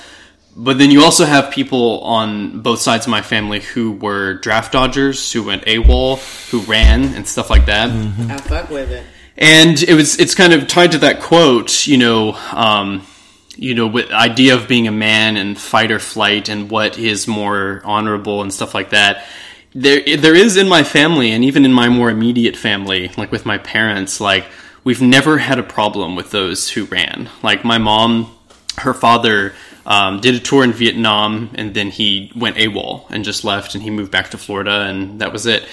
But 0.55 0.77
then 0.77 0.89
you 0.89 1.03
also 1.03 1.25
have 1.25 1.51
people 1.51 1.99
on 2.01 2.61
both 2.61 2.79
sides 2.79 3.07
of 3.07 3.11
my 3.11 3.21
family 3.21 3.59
who 3.59 3.91
were 3.91 4.35
draft 4.35 4.71
dodgers, 4.71 5.33
who 5.33 5.43
went 5.43 5.65
AWOL, 5.65 6.49
who 6.49 6.61
ran 6.61 7.13
and 7.13 7.27
stuff 7.27 7.49
like 7.49 7.65
that. 7.65 7.89
I 7.89 8.37
fuck 8.37 8.69
with 8.69 8.91
it. 8.91 9.05
And 9.39 9.81
it 9.81 9.93
was, 9.93 10.19
it's 10.19 10.35
kind 10.35 10.53
of 10.53 10.67
tied 10.67 10.91
to 10.91 10.97
that 10.99 11.21
quote, 11.21 11.87
you 11.87 11.97
know, 11.97 12.33
um, 12.51 13.07
you 13.55 13.73
know, 13.73 13.87
with 13.87 14.11
idea 14.11 14.55
of 14.55 14.67
being 14.67 14.87
a 14.87 14.91
man 14.91 15.37
and 15.37 15.57
fight 15.57 15.91
or 15.91 15.99
flight 15.99 16.49
and 16.49 16.69
what 16.69 16.97
is 16.97 17.27
more 17.27 17.81
honorable 17.83 18.41
and 18.41 18.53
stuff 18.53 18.73
like 18.73 18.91
that. 18.91 19.25
There 19.73 20.01
there 20.17 20.35
is 20.35 20.57
in 20.57 20.67
my 20.67 20.83
family 20.83 21.31
and 21.31 21.43
even 21.43 21.63
in 21.63 21.71
my 21.71 21.89
more 21.89 22.09
immediate 22.09 22.55
family 22.55 23.11
like 23.17 23.31
with 23.31 23.45
my 23.45 23.59
parents 23.59 24.19
like 24.19 24.45
we've 24.83 25.01
never 25.01 25.37
had 25.37 25.59
a 25.59 25.63
problem 25.63 26.15
with 26.15 26.31
those 26.31 26.69
who 26.69 26.85
ran. 26.85 27.29
Like 27.43 27.63
my 27.63 27.77
mom 27.77 28.35
her 28.77 28.93
father 28.93 29.53
um, 29.85 30.21
did 30.21 30.35
a 30.35 30.39
tour 30.39 30.63
in 30.63 30.71
Vietnam 30.71 31.51
and 31.53 31.73
then 31.73 31.89
he 31.89 32.31
went 32.35 32.57
AWOL 32.57 33.09
and 33.09 33.23
just 33.23 33.43
left 33.43 33.75
and 33.75 33.83
he 33.83 33.89
moved 33.89 34.11
back 34.11 34.31
to 34.31 34.37
Florida 34.37 34.81
and 34.83 35.21
that 35.21 35.31
was 35.31 35.45
it 35.45 35.67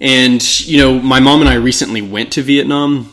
and 0.00 0.60
you 0.66 0.78
know 0.78 0.98
my 0.98 1.20
mom 1.20 1.40
and 1.40 1.48
I 1.48 1.54
recently 1.54 2.02
went 2.02 2.32
to 2.32 2.42
Vietnam 2.42 3.12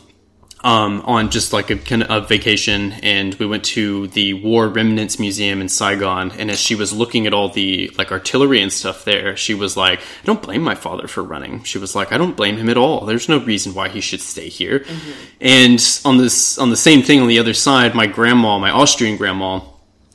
um, 0.64 1.02
on 1.04 1.30
just 1.30 1.52
like 1.52 1.70
a 1.70 1.76
kind 1.76 2.02
of 2.02 2.24
a 2.24 2.26
vacation, 2.26 2.92
and 3.02 3.34
we 3.34 3.46
went 3.46 3.64
to 3.66 4.08
the 4.08 4.34
War 4.34 4.68
Remnants 4.68 5.18
Museum 5.18 5.60
in 5.60 5.68
Saigon. 5.68 6.32
And 6.32 6.50
as 6.50 6.58
she 6.58 6.74
was 6.74 6.92
looking 6.92 7.26
at 7.26 7.34
all 7.34 7.48
the 7.48 7.90
like 7.96 8.10
artillery 8.10 8.60
and 8.60 8.72
stuff 8.72 9.04
there, 9.04 9.36
she 9.36 9.54
was 9.54 9.76
like, 9.76 10.00
"I 10.00 10.24
don't 10.24 10.42
blame 10.42 10.62
my 10.62 10.74
father 10.74 11.06
for 11.06 11.22
running." 11.22 11.62
She 11.62 11.78
was 11.78 11.94
like, 11.94 12.12
"I 12.12 12.18
don't 12.18 12.36
blame 12.36 12.56
him 12.56 12.68
at 12.68 12.76
all. 12.76 13.06
There's 13.06 13.28
no 13.28 13.38
reason 13.38 13.74
why 13.74 13.88
he 13.88 14.00
should 14.00 14.20
stay 14.20 14.48
here." 14.48 14.84
And 15.40 15.80
on 16.04 16.18
this 16.18 16.58
on 16.58 16.70
the 16.70 16.76
same 16.76 17.02
thing 17.02 17.20
on 17.20 17.28
the 17.28 17.38
other 17.38 17.54
side, 17.54 17.94
my 17.94 18.06
grandma, 18.06 18.58
my 18.58 18.70
Austrian 18.70 19.16
grandma, 19.16 19.60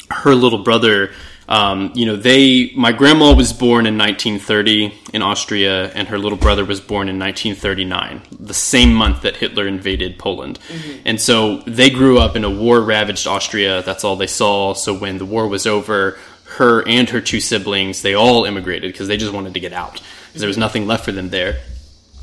her 0.09 0.35
little 0.35 0.63
brother. 0.63 1.11
Um, 1.47 1.91
you 1.95 2.05
know, 2.05 2.15
they. 2.15 2.71
My 2.75 2.91
grandma 2.91 3.33
was 3.33 3.51
born 3.51 3.85
in 3.85 3.97
1930 3.97 4.93
in 5.13 5.21
Austria, 5.21 5.91
and 5.91 6.07
her 6.07 6.17
little 6.17 6.37
brother 6.37 6.63
was 6.65 6.79
born 6.79 7.09
in 7.09 7.19
1939, 7.19 8.21
the 8.39 8.53
same 8.53 8.93
month 8.93 9.21
that 9.23 9.37
Hitler 9.37 9.67
invaded 9.67 10.17
Poland. 10.17 10.59
And 11.05 11.19
so 11.19 11.57
they 11.67 11.89
grew 11.89 12.19
up 12.19 12.35
in 12.35 12.43
a 12.43 12.49
war-ravaged 12.49 13.27
Austria. 13.27 13.83
That's 13.83 14.03
all 14.03 14.15
they 14.15 14.27
saw. 14.27 14.73
So 14.73 14.93
when 14.93 15.17
the 15.17 15.25
war 15.25 15.47
was 15.47 15.67
over, 15.67 16.17
her 16.57 16.87
and 16.87 17.09
her 17.09 17.21
two 17.21 17.39
siblings, 17.39 18.01
they 18.01 18.13
all 18.13 18.45
immigrated 18.45 18.91
because 18.91 19.07
they 19.07 19.17
just 19.17 19.33
wanted 19.33 19.53
to 19.53 19.59
get 19.59 19.73
out 19.73 20.01
because 20.27 20.41
there 20.41 20.47
was 20.47 20.57
nothing 20.57 20.87
left 20.87 21.05
for 21.05 21.11
them 21.11 21.29
there. 21.29 21.61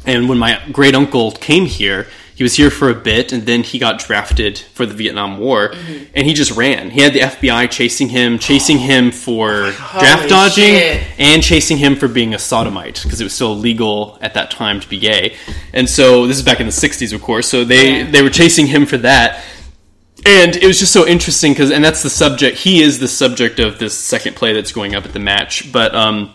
And 0.06 0.28
when 0.28 0.38
my 0.38 0.60
great 0.72 0.94
uncle 0.94 1.32
came 1.32 1.66
here, 1.66 2.06
he 2.40 2.42
was 2.44 2.54
here 2.54 2.70
for 2.70 2.88
a 2.88 2.94
bit 2.94 3.32
and 3.32 3.42
then 3.44 3.62
he 3.62 3.78
got 3.78 3.98
drafted 3.98 4.56
for 4.72 4.86
the 4.86 4.94
Vietnam 4.94 5.36
War 5.36 5.74
and 6.14 6.26
he 6.26 6.32
just 6.32 6.52
ran. 6.52 6.88
He 6.88 7.02
had 7.02 7.12
the 7.12 7.20
FBI 7.20 7.70
chasing 7.70 8.08
him, 8.08 8.38
chasing 8.38 8.78
him 8.78 9.10
for 9.10 9.72
draft 9.72 10.30
dodging 10.30 10.64
shit. 10.64 11.06
and 11.18 11.42
chasing 11.42 11.76
him 11.76 11.96
for 11.96 12.08
being 12.08 12.32
a 12.32 12.38
sodomite 12.38 12.98
because 13.02 13.20
it 13.20 13.24
was 13.24 13.34
still 13.34 13.52
illegal 13.52 14.16
at 14.22 14.32
that 14.32 14.50
time 14.50 14.80
to 14.80 14.88
be 14.88 14.98
gay. 14.98 15.36
And 15.74 15.86
so 15.86 16.26
this 16.26 16.38
is 16.38 16.42
back 16.42 16.60
in 16.60 16.66
the 16.66 16.72
60s, 16.72 17.12
of 17.12 17.20
course. 17.20 17.46
So 17.46 17.62
they, 17.62 17.98
Yeah. 17.98 18.10
they 18.10 18.22
were 18.22 18.30
chasing 18.30 18.66
him 18.68 18.86
for 18.86 18.96
that. 18.96 19.44
And 20.24 20.56
it 20.56 20.66
was 20.66 20.78
just 20.78 20.94
so 20.94 21.06
interesting 21.06 21.52
because, 21.52 21.70
and 21.70 21.84
that's 21.84 22.02
the 22.02 22.08
subject. 22.08 22.56
He 22.56 22.80
is 22.80 23.00
the 23.00 23.08
subject 23.08 23.58
of 23.60 23.78
this 23.78 23.92
second 23.92 24.34
play 24.34 24.54
that's 24.54 24.72
going 24.72 24.94
up 24.94 25.04
at 25.04 25.12
the 25.12 25.18
MATCH. 25.20 25.70
But 25.72 25.94
um, 25.94 26.32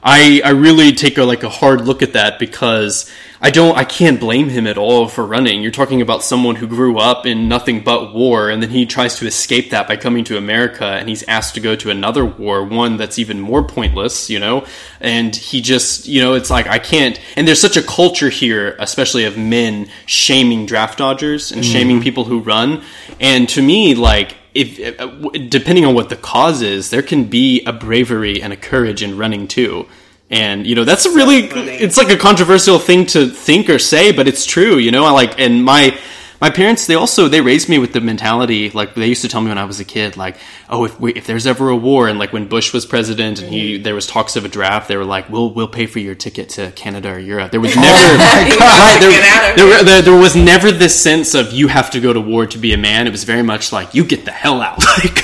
I 0.00 0.40
I 0.44 0.50
really 0.50 0.92
take 0.92 1.18
a 1.18 1.24
like 1.24 1.42
a 1.42 1.48
hard 1.48 1.80
look 1.80 2.02
at 2.02 2.12
that 2.12 2.38
because 2.38 3.10
I 3.40 3.50
don't 3.50 3.76
I 3.76 3.84
can't 3.84 4.18
blame 4.18 4.48
him 4.48 4.66
at 4.66 4.78
all 4.78 5.06
for 5.06 5.24
running. 5.24 5.62
You're 5.62 5.70
talking 5.70 6.02
about 6.02 6.24
someone 6.24 6.56
who 6.56 6.66
grew 6.66 6.98
up 6.98 7.24
in 7.24 7.48
nothing 7.48 7.84
but 7.84 8.12
war 8.12 8.50
and 8.50 8.62
then 8.62 8.70
he 8.70 8.84
tries 8.84 9.16
to 9.18 9.26
escape 9.26 9.70
that 9.70 9.86
by 9.86 9.96
coming 9.96 10.24
to 10.24 10.36
America 10.36 10.84
and 10.84 11.08
he's 11.08 11.22
asked 11.28 11.54
to 11.54 11.60
go 11.60 11.76
to 11.76 11.90
another 11.90 12.24
war, 12.24 12.64
one 12.64 12.96
that's 12.96 13.18
even 13.18 13.40
more 13.40 13.62
pointless, 13.62 14.28
you 14.28 14.40
know? 14.40 14.64
And 15.00 15.34
he 15.34 15.60
just, 15.60 16.08
you 16.08 16.20
know, 16.20 16.34
it's 16.34 16.50
like 16.50 16.66
I 16.66 16.78
can't 16.78 17.20
and 17.36 17.46
there's 17.46 17.60
such 17.60 17.76
a 17.76 17.82
culture 17.82 18.28
here, 18.28 18.74
especially 18.80 19.24
of 19.24 19.38
men 19.38 19.88
shaming 20.06 20.66
draft 20.66 20.98
dodgers 20.98 21.52
and 21.52 21.62
mm-hmm. 21.62 21.72
shaming 21.72 22.02
people 22.02 22.24
who 22.24 22.40
run. 22.40 22.82
And 23.20 23.48
to 23.50 23.62
me 23.62 23.94
like 23.94 24.34
if 24.54 24.78
depending 25.48 25.84
on 25.84 25.94
what 25.94 26.08
the 26.08 26.16
cause 26.16 26.62
is, 26.62 26.90
there 26.90 27.02
can 27.02 27.24
be 27.24 27.62
a 27.64 27.72
bravery 27.72 28.42
and 28.42 28.52
a 28.52 28.56
courage 28.56 29.02
in 29.02 29.16
running 29.16 29.46
too. 29.46 29.86
And 30.30 30.66
you 30.66 30.74
know 30.74 30.84
that's 30.84 31.06
a 31.06 31.10
really 31.10 31.48
funny. 31.48 31.70
it's 31.70 31.96
like 31.96 32.10
a 32.10 32.16
controversial 32.16 32.78
thing 32.78 33.06
to 33.06 33.28
think 33.28 33.70
or 33.70 33.78
say, 33.78 34.12
but 34.12 34.28
it's 34.28 34.44
true. 34.44 34.76
You 34.76 34.90
know, 34.90 35.06
I 35.06 35.10
like 35.10 35.40
and 35.40 35.64
my 35.64 35.98
my 36.40 36.50
parents 36.50 36.86
they 36.86 36.94
also 36.94 37.28
they 37.28 37.40
raised 37.40 37.68
me 37.68 37.78
with 37.78 37.92
the 37.92 38.00
mentality 38.00 38.70
like 38.70 38.94
they 38.94 39.06
used 39.06 39.22
to 39.22 39.28
tell 39.28 39.40
me 39.40 39.48
when 39.48 39.58
I 39.58 39.64
was 39.64 39.80
a 39.80 39.84
kid 39.84 40.16
like 40.16 40.36
oh 40.68 40.84
if 40.84 40.98
we, 41.00 41.12
if 41.12 41.26
there's 41.26 41.46
ever 41.46 41.68
a 41.68 41.76
war 41.76 42.08
and 42.08 42.18
like 42.18 42.32
when 42.32 42.46
Bush 42.46 42.72
was 42.72 42.86
president 42.86 43.40
and 43.40 43.52
he 43.52 43.74
mm-hmm. 43.74 43.82
there 43.82 43.94
was 43.94 44.06
talks 44.06 44.36
of 44.36 44.44
a 44.44 44.48
draft 44.48 44.88
they 44.88 44.96
were 44.96 45.04
like 45.04 45.28
we'll 45.28 45.52
we'll 45.52 45.68
pay 45.68 45.86
for 45.86 45.98
your 45.98 46.14
ticket 46.14 46.50
to 46.50 46.70
Canada 46.72 47.10
or 47.10 47.18
Europe. 47.18 47.50
There 47.50 47.60
was 47.60 47.72
oh 47.76 47.80
never 47.80 48.18
right, 48.18 48.98
there, 49.00 49.10
Get 49.10 49.24
out 49.24 49.50
of 49.50 49.56
there, 49.56 49.84
there, 49.84 50.02
there 50.02 50.20
was 50.20 50.36
never 50.36 50.70
this 50.70 51.00
sense 51.00 51.34
of 51.34 51.52
you 51.52 51.68
have 51.68 51.90
to 51.92 52.00
go 52.00 52.12
to 52.12 52.20
war 52.20 52.46
to 52.46 52.58
be 52.58 52.72
a 52.72 52.78
man. 52.78 53.06
It 53.06 53.10
was 53.10 53.24
very 53.24 53.42
much 53.42 53.72
like 53.72 53.94
you 53.94 54.04
get 54.04 54.24
the 54.24 54.32
hell 54.32 54.60
out. 54.60 54.78
Like, 54.98 55.22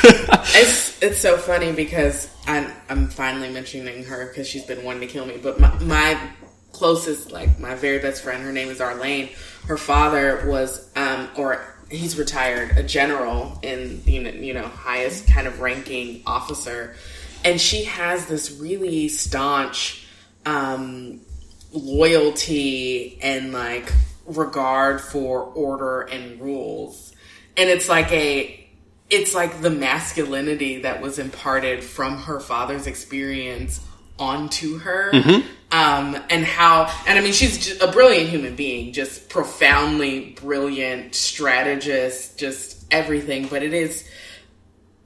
It's 0.55 1.03
it's 1.03 1.21
so 1.21 1.37
funny 1.37 1.73
because 1.73 2.31
I'm 2.47 2.71
I'm 2.95 3.09
finally 3.09 3.51
mentioning 3.51 4.05
her 4.05 4.27
because 4.29 4.47
she's 4.47 4.65
been 4.65 4.85
wanting 4.85 5.01
to 5.01 5.09
kill 5.09 5.27
me. 5.27 5.37
But 5.37 5.59
my, 5.59 5.77
my 5.81 6.31
closest, 6.71 7.33
like 7.33 7.59
my 7.59 7.75
very 7.75 7.99
best 7.99 8.23
friend, 8.23 8.41
her 8.45 8.53
name 8.53 8.69
is 8.69 8.81
Arlene. 8.81 9.31
Her 9.67 9.77
father 9.77 10.45
was, 10.47 10.89
um, 10.95 11.29
or 11.37 11.61
he's 11.91 12.17
retired, 12.17 12.79
a 12.79 12.85
general 12.85 13.59
in 13.63 14.01
you 14.07 14.23
know, 14.23 14.31
you 14.31 14.55
know 14.55 14.69
highest 14.69 15.27
kind 15.27 15.49
of 15.49 15.61
ranking 15.61 16.23
officer, 16.25 16.95
and 17.45 17.61
she 17.61 17.83
has 17.85 18.27
this 18.27 18.53
really 18.53 19.09
staunch 19.09 20.07
um, 20.47 21.21
loyalty 21.73 23.19
and 23.23 23.53
like 23.53 23.93
regard 24.25 25.01
for 25.01 25.41
order 25.41 26.03
and 26.03 26.41
rules, 26.41 27.13
and 27.57 27.69
it's 27.69 27.89
like 27.89 28.13
a 28.13 28.64
it's 29.11 29.35
like 29.35 29.61
the 29.61 29.71
masculinity 29.71 30.83
that 30.83 31.01
was 31.01 31.19
imparted 31.19 31.85
from 31.85 32.19
her 32.19 32.41
father's 32.41 32.87
experience 32.87 33.81
onto 34.19 34.79
her 34.79 35.11
um, 35.73 36.17
and 36.31 36.45
how 36.45 36.85
and 37.07 37.19
i 37.19 37.23
mean 37.23 37.33
she's 37.33 37.81
a 37.81 37.91
brilliant 37.91 38.29
human 38.29 38.55
being 38.55 38.93
just 38.93 39.29
profoundly 39.29 40.31
brilliant 40.41 41.15
strategist 41.15 42.39
just 42.39 42.85
everything 42.91 43.49
but 43.49 43.63
it 43.63 43.75
is 43.75 44.09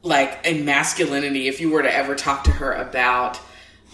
like 0.02 0.38
a 0.44 0.62
masculinity 0.62 1.48
if 1.48 1.60
you 1.60 1.70
were 1.70 1.82
to 1.82 1.92
ever 1.92 2.14
talk 2.14 2.44
to 2.44 2.50
her 2.50 2.72
about 2.72 3.40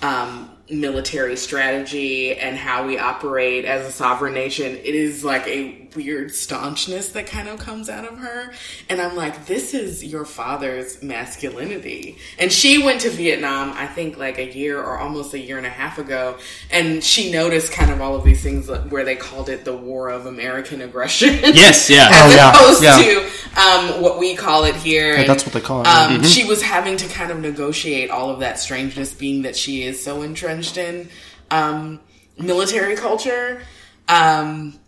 um, 0.02 0.53
military 0.70 1.36
strategy 1.36 2.34
and 2.36 2.56
how 2.56 2.86
we 2.86 2.98
operate 2.98 3.64
as 3.64 3.86
a 3.86 3.92
sovereign 3.92 4.32
nation 4.32 4.72
it 4.72 4.94
is 4.94 5.22
like 5.22 5.46
a 5.46 5.86
weird 5.94 6.30
staunchness 6.34 7.10
that 7.12 7.26
kind 7.26 7.48
of 7.48 7.58
comes 7.60 7.88
out 7.90 8.04
of 8.10 8.16
her 8.18 8.50
and 8.88 9.00
i'm 9.00 9.14
like 9.14 9.46
this 9.46 9.74
is 9.74 10.02
your 10.02 10.24
father's 10.24 11.02
masculinity 11.02 12.16
and 12.38 12.50
she 12.50 12.82
went 12.82 13.00
to 13.00 13.10
vietnam 13.10 13.70
i 13.74 13.86
think 13.86 14.16
like 14.16 14.38
a 14.38 14.52
year 14.56 14.80
or 14.80 14.98
almost 14.98 15.34
a 15.34 15.38
year 15.38 15.58
and 15.58 15.66
a 15.66 15.70
half 15.70 15.98
ago 15.98 16.36
and 16.70 17.04
she 17.04 17.30
noticed 17.30 17.70
kind 17.72 17.90
of 17.90 18.00
all 18.00 18.16
of 18.16 18.24
these 18.24 18.42
things 18.42 18.68
where 18.88 19.04
they 19.04 19.16
called 19.16 19.48
it 19.48 19.64
the 19.64 19.76
war 19.76 20.08
of 20.08 20.24
american 20.26 20.80
aggression 20.80 21.28
yes, 21.42 21.90
yeah. 21.90 22.08
as 22.10 22.24
Oh, 22.24 22.34
yeah, 22.34 22.50
opposed 22.52 22.82
yeah. 22.82 22.96
to 22.96 23.30
um, 23.60 24.02
what 24.02 24.18
we 24.18 24.34
call 24.34 24.64
it 24.64 24.74
here. 24.74 25.14
And, 25.14 25.28
that's 25.28 25.44
what 25.44 25.52
they 25.52 25.60
call 25.60 25.82
it, 25.82 25.86
Um, 25.86 26.16
yeah. 26.16 26.22
She 26.22 26.44
was 26.44 26.62
having 26.62 26.96
to 26.96 27.06
kind 27.08 27.30
of 27.30 27.38
negotiate 27.38 28.10
all 28.10 28.30
of 28.30 28.40
that 28.40 28.58
strangeness, 28.58 29.12
being 29.14 29.42
that 29.42 29.54
she 29.56 29.82
is 29.82 30.02
so 30.02 30.22
entrenched 30.55 30.76
in 30.76 31.09
um, 31.50 32.00
military 32.38 32.96
culture. 32.96 33.62
Um, 34.09 34.78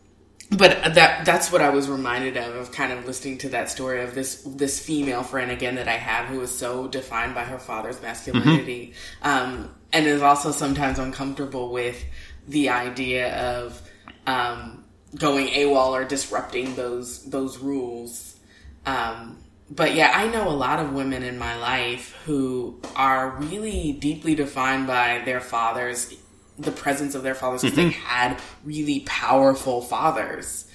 but 0.51 0.95
that 0.95 1.25
that's 1.25 1.51
what 1.51 1.61
I 1.61 1.71
was 1.71 1.89
reminded 1.89 2.37
of 2.37 2.55
of 2.55 2.73
kind 2.73 2.93
of 2.93 3.05
listening 3.05 3.39
to 3.39 3.49
that 3.51 3.69
story 3.69 4.03
of 4.03 4.15
this 4.15 4.43
this 4.43 4.79
female 4.79 5.25
friend 5.25 5.51
again 5.51 5.75
that 5.75 5.89
I 5.89 5.97
have 5.97 6.27
who 6.29 6.41
is 6.41 6.57
so 6.57 6.87
defined 6.87 7.35
by 7.35 7.45
her 7.45 7.59
father's 7.59 8.01
masculinity, 8.01 8.95
um, 9.23 9.75
and 9.93 10.07
is 10.07 10.23
also 10.23 10.53
sometimes 10.53 10.99
uncomfortable 11.01 11.73
with 11.73 12.03
the 12.47 12.69
idea 12.69 13.59
of 13.59 13.83
um, 14.27 14.85
going 15.17 15.49
AWOL 15.49 15.91
or 15.91 16.05
disrupting 16.05 16.77
those 16.77 17.25
those 17.25 17.59
rules. 17.59 18.37
Um, 18.85 19.39
but 19.71 19.95
yeah, 19.95 20.13
I 20.15 20.29
know 20.29 20.49
a 20.49 20.51
lot 20.51 20.79
of 20.79 20.93
women 20.93 21.23
in 21.23 21.39
my 21.39 21.57
life 21.57 22.17
who 22.25 22.81
are 22.95 23.31
really 23.39 23.93
deeply 23.93 24.35
defined 24.35 24.87
by 24.87 25.23
their 25.25 25.41
fathers, 25.41 26.15
the 26.59 26.73
presence 26.73 27.15
of 27.15 27.23
their 27.23 27.35
fathers, 27.35 27.63
because 27.63 27.77
they 27.77 27.91
had 27.91 28.41
really 28.65 29.01
powerful 29.01 29.83
fathers. 29.83 30.67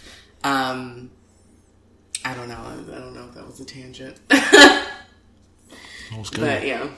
Um, 0.44 1.12
I 2.26 2.34
don't 2.34 2.50
know. 2.50 2.62
I 2.62 2.76
don't 3.00 3.14
know 3.14 3.28
if 3.30 3.36
that 3.36 3.48
was 3.48 3.60
a 3.60 3.66
tangent. 3.66 4.20
That 6.12 6.20
was 6.20 6.30
good. 6.30 6.42
But 6.42 6.68
yeah, 6.68 6.90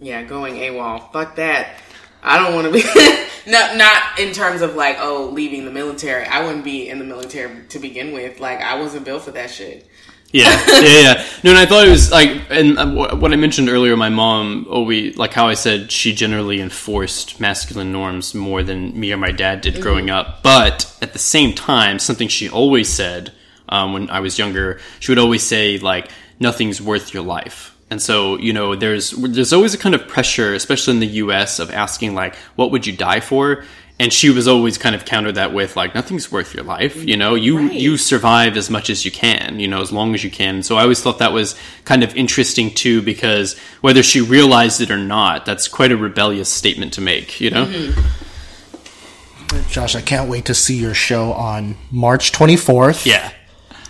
yeah, 0.00 0.22
going 0.22 0.54
AWOL. 0.54 1.12
Fuck 1.12 1.36
that. 1.36 1.80
I 2.22 2.38
don't 2.38 2.54
want 2.54 2.66
to 2.66 2.72
be. 2.72 2.82
not 3.50 3.76
not 3.76 4.18
in 4.18 4.32
terms 4.32 4.62
of 4.62 4.74
like 4.74 4.96
oh 5.00 5.30
leaving 5.32 5.64
the 5.64 5.70
military. 5.70 6.24
I 6.24 6.44
wouldn't 6.44 6.64
be 6.64 6.88
in 6.88 6.98
the 6.98 7.04
military 7.04 7.66
to 7.68 7.78
begin 7.78 8.12
with. 8.12 8.40
Like 8.40 8.60
I 8.60 8.78
wasn't 8.80 9.04
built 9.04 9.22
for 9.22 9.32
that 9.32 9.50
shit. 9.50 9.87
Yeah, 10.32 10.50
yeah, 10.82 11.00
yeah. 11.00 11.26
No, 11.42 11.50
and 11.50 11.58
I 11.58 11.64
thought 11.64 11.86
it 11.86 11.90
was 11.90 12.10
like, 12.10 12.42
and 12.50 12.78
uh, 12.78 13.14
what 13.16 13.32
I 13.32 13.36
mentioned 13.36 13.68
earlier, 13.68 13.96
my 13.96 14.10
mom 14.10 14.66
always, 14.68 15.16
like 15.16 15.32
how 15.32 15.48
I 15.48 15.54
said, 15.54 15.90
she 15.90 16.14
generally 16.14 16.60
enforced 16.60 17.40
masculine 17.40 17.92
norms 17.92 18.34
more 18.34 18.62
than 18.62 18.98
me 18.98 19.12
or 19.12 19.16
my 19.16 19.30
dad 19.32 19.62
did 19.62 19.80
growing 19.80 20.10
up. 20.10 20.42
But 20.42 20.94
at 21.00 21.14
the 21.14 21.18
same 21.18 21.54
time, 21.54 21.98
something 21.98 22.28
she 22.28 22.48
always 22.48 22.88
said 22.88 23.32
um, 23.70 23.92
when 23.92 24.10
I 24.10 24.20
was 24.20 24.38
younger, 24.38 24.80
she 25.00 25.10
would 25.10 25.18
always 25.18 25.42
say 25.42 25.78
like, 25.78 26.10
"Nothing's 26.38 26.80
worth 26.80 27.14
your 27.14 27.22
life." 27.22 27.74
And 27.90 28.02
so, 28.02 28.36
you 28.36 28.52
know, 28.52 28.74
there's 28.74 29.12
there's 29.12 29.54
always 29.54 29.72
a 29.72 29.78
kind 29.78 29.94
of 29.94 30.06
pressure, 30.08 30.52
especially 30.52 30.94
in 30.94 31.00
the 31.00 31.06
U.S., 31.06 31.58
of 31.58 31.70
asking 31.70 32.14
like, 32.14 32.36
"What 32.56 32.70
would 32.70 32.86
you 32.86 32.94
die 32.94 33.20
for?" 33.20 33.64
And 34.00 34.12
she 34.12 34.30
was 34.30 34.46
always 34.46 34.78
kind 34.78 34.94
of 34.94 35.04
countered 35.04 35.34
that 35.34 35.52
with 35.52 35.74
like, 35.74 35.92
"Nothing's 35.92 36.30
worth 36.30 36.54
your 36.54 36.62
life." 36.62 36.94
You 37.02 37.16
know, 37.16 37.34
you 37.34 37.58
Right. 37.58 37.72
you 37.72 37.96
survive 37.96 38.56
as 38.56 38.70
much 38.70 38.90
as 38.90 39.04
you 39.04 39.10
can, 39.10 39.58
you 39.58 39.66
know, 39.66 39.80
as 39.80 39.90
long 39.90 40.14
as 40.14 40.22
you 40.22 40.30
can. 40.30 40.62
So 40.62 40.76
I 40.76 40.82
always 40.82 41.00
thought 41.00 41.18
that 41.18 41.32
was 41.32 41.56
kind 41.84 42.04
of 42.04 42.14
interesting 42.16 42.70
too, 42.72 43.02
because 43.02 43.56
whether 43.80 44.04
she 44.04 44.20
realized 44.20 44.80
it 44.80 44.92
or 44.92 44.98
not, 44.98 45.44
that's 45.46 45.66
quite 45.66 45.90
a 45.90 45.96
rebellious 45.96 46.48
statement 46.48 46.92
to 46.92 47.00
make, 47.00 47.40
you 47.40 47.50
know? 47.50 47.66
Mm-hmm. 47.66 48.00
Josh, 49.70 49.94
I 49.96 50.00
can't 50.00 50.28
wait 50.28 50.44
to 50.46 50.54
see 50.54 50.76
your 50.76 50.94
show 50.94 51.32
on 51.32 51.76
March 51.90 52.32
24th 52.32 53.06
Yeah. 53.06 53.30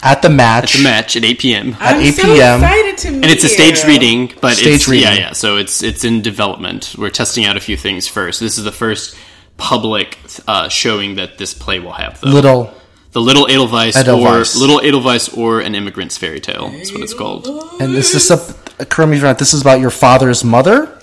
at 0.03 0.23
the 0.23 0.29
MATCH. 0.31 0.75
At 0.75 0.79
the 0.79 0.83
MATCH 0.85 1.17
at 1.17 1.25
8 1.25 1.39
p.m. 1.39 1.77
At 1.81 1.97
I'm 1.97 2.01
8 2.03 2.15
so 2.15 2.23
p.m. 2.23 2.61
excited 2.63 2.99
to 2.99 3.11
meet 3.11 3.23
and 3.25 3.27
it's 3.33 3.45
a 3.45 3.49
staged 3.49 3.83
you. 3.85 3.89
reading, 3.91 4.33
but 4.41 4.55
Staged 4.57 4.89
it's, 4.89 5.03
yeah, 5.03 5.15
yeah. 5.15 5.33
So 5.33 5.57
it's 5.57 5.83
it's 5.83 6.05
in 6.05 6.23
development. 6.23 6.95
We're 6.97 7.11
testing 7.11 7.45
out 7.45 7.57
a 7.57 7.61
few 7.61 7.77
things 7.77 8.07
first. 8.07 8.39
This 8.41 8.57
is 8.59 8.65
the 8.65 8.73
first 8.73 9.17
public 9.59 10.17
uh, 10.47 10.69
showing 10.71 11.17
that 11.17 11.37
this 11.37 11.53
play 11.53 11.79
will 11.81 11.93
have. 11.93 12.21
Though. 12.23 12.31
Little 12.31 12.75
the 13.13 13.21
Little 13.21 13.47
Edelweiss, 13.49 13.97
Edelweiss. 13.97 14.57
or 14.57 14.61
Little 14.61 14.81
Edelweiss 14.81 15.31
or 15.37 15.61
an 15.61 15.75
Immigrant's 15.75 16.17
Fairy 16.17 16.41
Tale. 16.41 16.69
That's 16.71 16.93
what 16.93 17.03
it's 17.03 17.15
called. 17.15 17.47
And 17.81 17.95
is 17.95 18.13
this 18.13 18.31
a 18.31 18.85
correct 18.87 19.11
me 19.11 19.17
if 19.17 19.23
I'm 19.23 19.29
wrong, 19.29 19.37
This 19.39 19.53
is 19.53 19.61
about 19.61 19.81
your 19.81 19.91
father's 19.91 20.45
mother. 20.45 20.95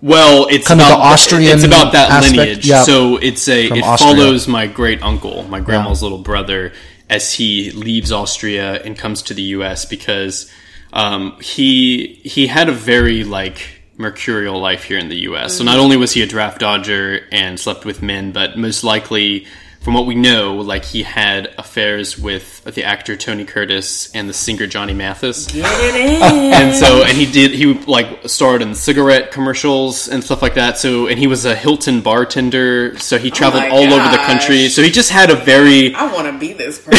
Well, 0.00 0.46
it's 0.48 0.68
Kind 0.68 0.80
of 0.80 0.86
the 0.88 0.94
Austrian 0.94 1.50
It's 1.58 1.64
about 1.64 1.92
that 1.92 2.10
aspect, 2.10 2.36
lineage. 2.36 2.66
yeah. 2.66 2.84
So 2.84 3.16
it's 3.16 3.48
a 3.48 3.64
it 3.66 3.82
Austria. 3.82 4.14
follows 4.14 4.46
my 4.46 4.66
great 4.68 5.02
uncle, 5.02 5.42
my 5.44 5.58
grandma's 5.60 6.02
little 6.02 6.18
brother, 6.18 6.72
as 7.10 7.32
he 7.32 7.72
leaves 7.72 8.12
Austria 8.12 8.80
and 8.82 8.96
comes 8.96 9.22
to 9.22 9.34
the 9.34 9.42
U.S. 9.42 9.84
because 9.86 10.48
um, 10.92 11.36
he 11.40 12.20
he 12.24 12.46
had 12.46 12.68
a 12.68 12.72
very 12.72 13.24
like 13.24 13.77
mercurial 13.98 14.58
life 14.58 14.84
here 14.84 14.98
in 14.98 15.08
the 15.08 15.18
U.S. 15.22 15.54
So 15.54 15.58
mm-hmm. 15.58 15.66
not 15.66 15.78
only 15.78 15.96
was 15.96 16.12
he 16.12 16.22
a 16.22 16.26
draft 16.26 16.60
dodger 16.60 17.26
and 17.30 17.60
slept 17.60 17.84
with 17.84 18.00
men, 18.02 18.32
but 18.32 18.56
most 18.56 18.84
likely. 18.84 19.46
From 19.80 19.94
what 19.94 20.06
we 20.06 20.14
know, 20.16 20.56
like 20.56 20.84
he 20.84 21.02
had 21.02 21.54
affairs 21.56 22.18
with 22.18 22.62
the 22.64 22.84
actor 22.84 23.16
Tony 23.16 23.44
Curtis 23.44 24.10
and 24.14 24.28
the 24.28 24.34
singer 24.34 24.66
Johnny 24.66 24.92
Mathis. 24.92 25.46
Get 25.46 25.64
it 25.64 25.94
in. 25.94 26.52
and 26.52 26.76
so 26.76 27.04
and 27.04 27.16
he 27.16 27.30
did 27.30 27.52
he 27.52 27.72
like 27.72 28.28
starred 28.28 28.60
in 28.60 28.74
cigarette 28.74 29.30
commercials 29.30 30.08
and 30.08 30.22
stuff 30.22 30.42
like 30.42 30.54
that. 30.54 30.78
So 30.78 31.06
and 31.06 31.18
he 31.18 31.26
was 31.26 31.44
a 31.44 31.54
hilton 31.54 32.00
bartender. 32.02 32.98
So 32.98 33.18
he 33.18 33.30
oh 33.30 33.34
traveled 33.34 33.62
my 33.62 33.68
all 33.70 33.84
over 33.92 34.10
the 34.10 34.22
country. 34.24 34.68
So 34.68 34.82
he 34.82 34.90
just 34.90 35.10
had 35.10 35.30
a 35.30 35.36
very 35.36 35.94
I 35.94 36.12
want 36.12 36.26
to 36.26 36.38
be 36.38 36.52
this 36.52 36.78
person. 36.84 36.98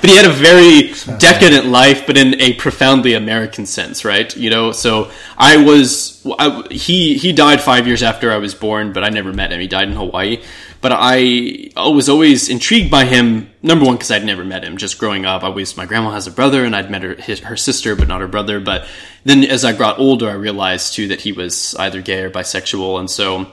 but 0.00 0.08
he 0.08 0.14
had 0.16 0.26
a 0.26 0.32
very 0.32 0.92
decadent 1.18 1.66
life 1.66 2.06
but 2.06 2.16
in 2.16 2.40
a 2.40 2.52
profoundly 2.54 3.14
american 3.14 3.66
sense 3.66 4.04
right? 4.04 4.36
You 4.36 4.50
know 4.50 4.72
so 4.72 5.10
i 5.36 5.56
was 5.56 6.24
I, 6.38 6.64
he 6.70 7.16
he 7.16 7.32
died 7.32 7.60
five 7.60 7.86
years 7.86 8.02
after 8.02 8.30
i 8.30 8.36
was 8.36 8.54
born 8.54 8.92
but 8.92 9.02
i 9.02 9.08
never 9.08 9.32
met 9.32 9.52
him. 9.52 9.60
He 9.60 9.66
died 9.66 9.88
in 9.88 9.94
hawaii 9.94 10.42
but 10.80 10.92
I 10.94 11.70
was 11.76 12.08
always 12.08 12.48
intrigued 12.48 12.90
by 12.90 13.04
him. 13.04 13.50
Number 13.62 13.84
one, 13.84 13.96
because 13.96 14.10
I'd 14.10 14.24
never 14.24 14.44
met 14.44 14.64
him. 14.64 14.76
Just 14.76 14.98
growing 14.98 15.26
up, 15.26 15.42
I 15.42 15.48
was 15.48 15.76
my 15.76 15.86
grandma 15.86 16.10
has 16.10 16.26
a 16.26 16.30
brother, 16.30 16.64
and 16.64 16.76
I'd 16.76 16.90
met 16.90 17.02
her 17.02 17.14
his, 17.14 17.40
her 17.40 17.56
sister, 17.56 17.96
but 17.96 18.08
not 18.08 18.20
her 18.20 18.28
brother. 18.28 18.60
But 18.60 18.86
then, 19.24 19.44
as 19.44 19.64
I 19.64 19.72
got 19.72 19.98
older, 19.98 20.30
I 20.30 20.34
realized 20.34 20.94
too 20.94 21.08
that 21.08 21.22
he 21.22 21.32
was 21.32 21.74
either 21.76 22.00
gay 22.00 22.22
or 22.22 22.30
bisexual, 22.30 23.00
and 23.00 23.10
so 23.10 23.50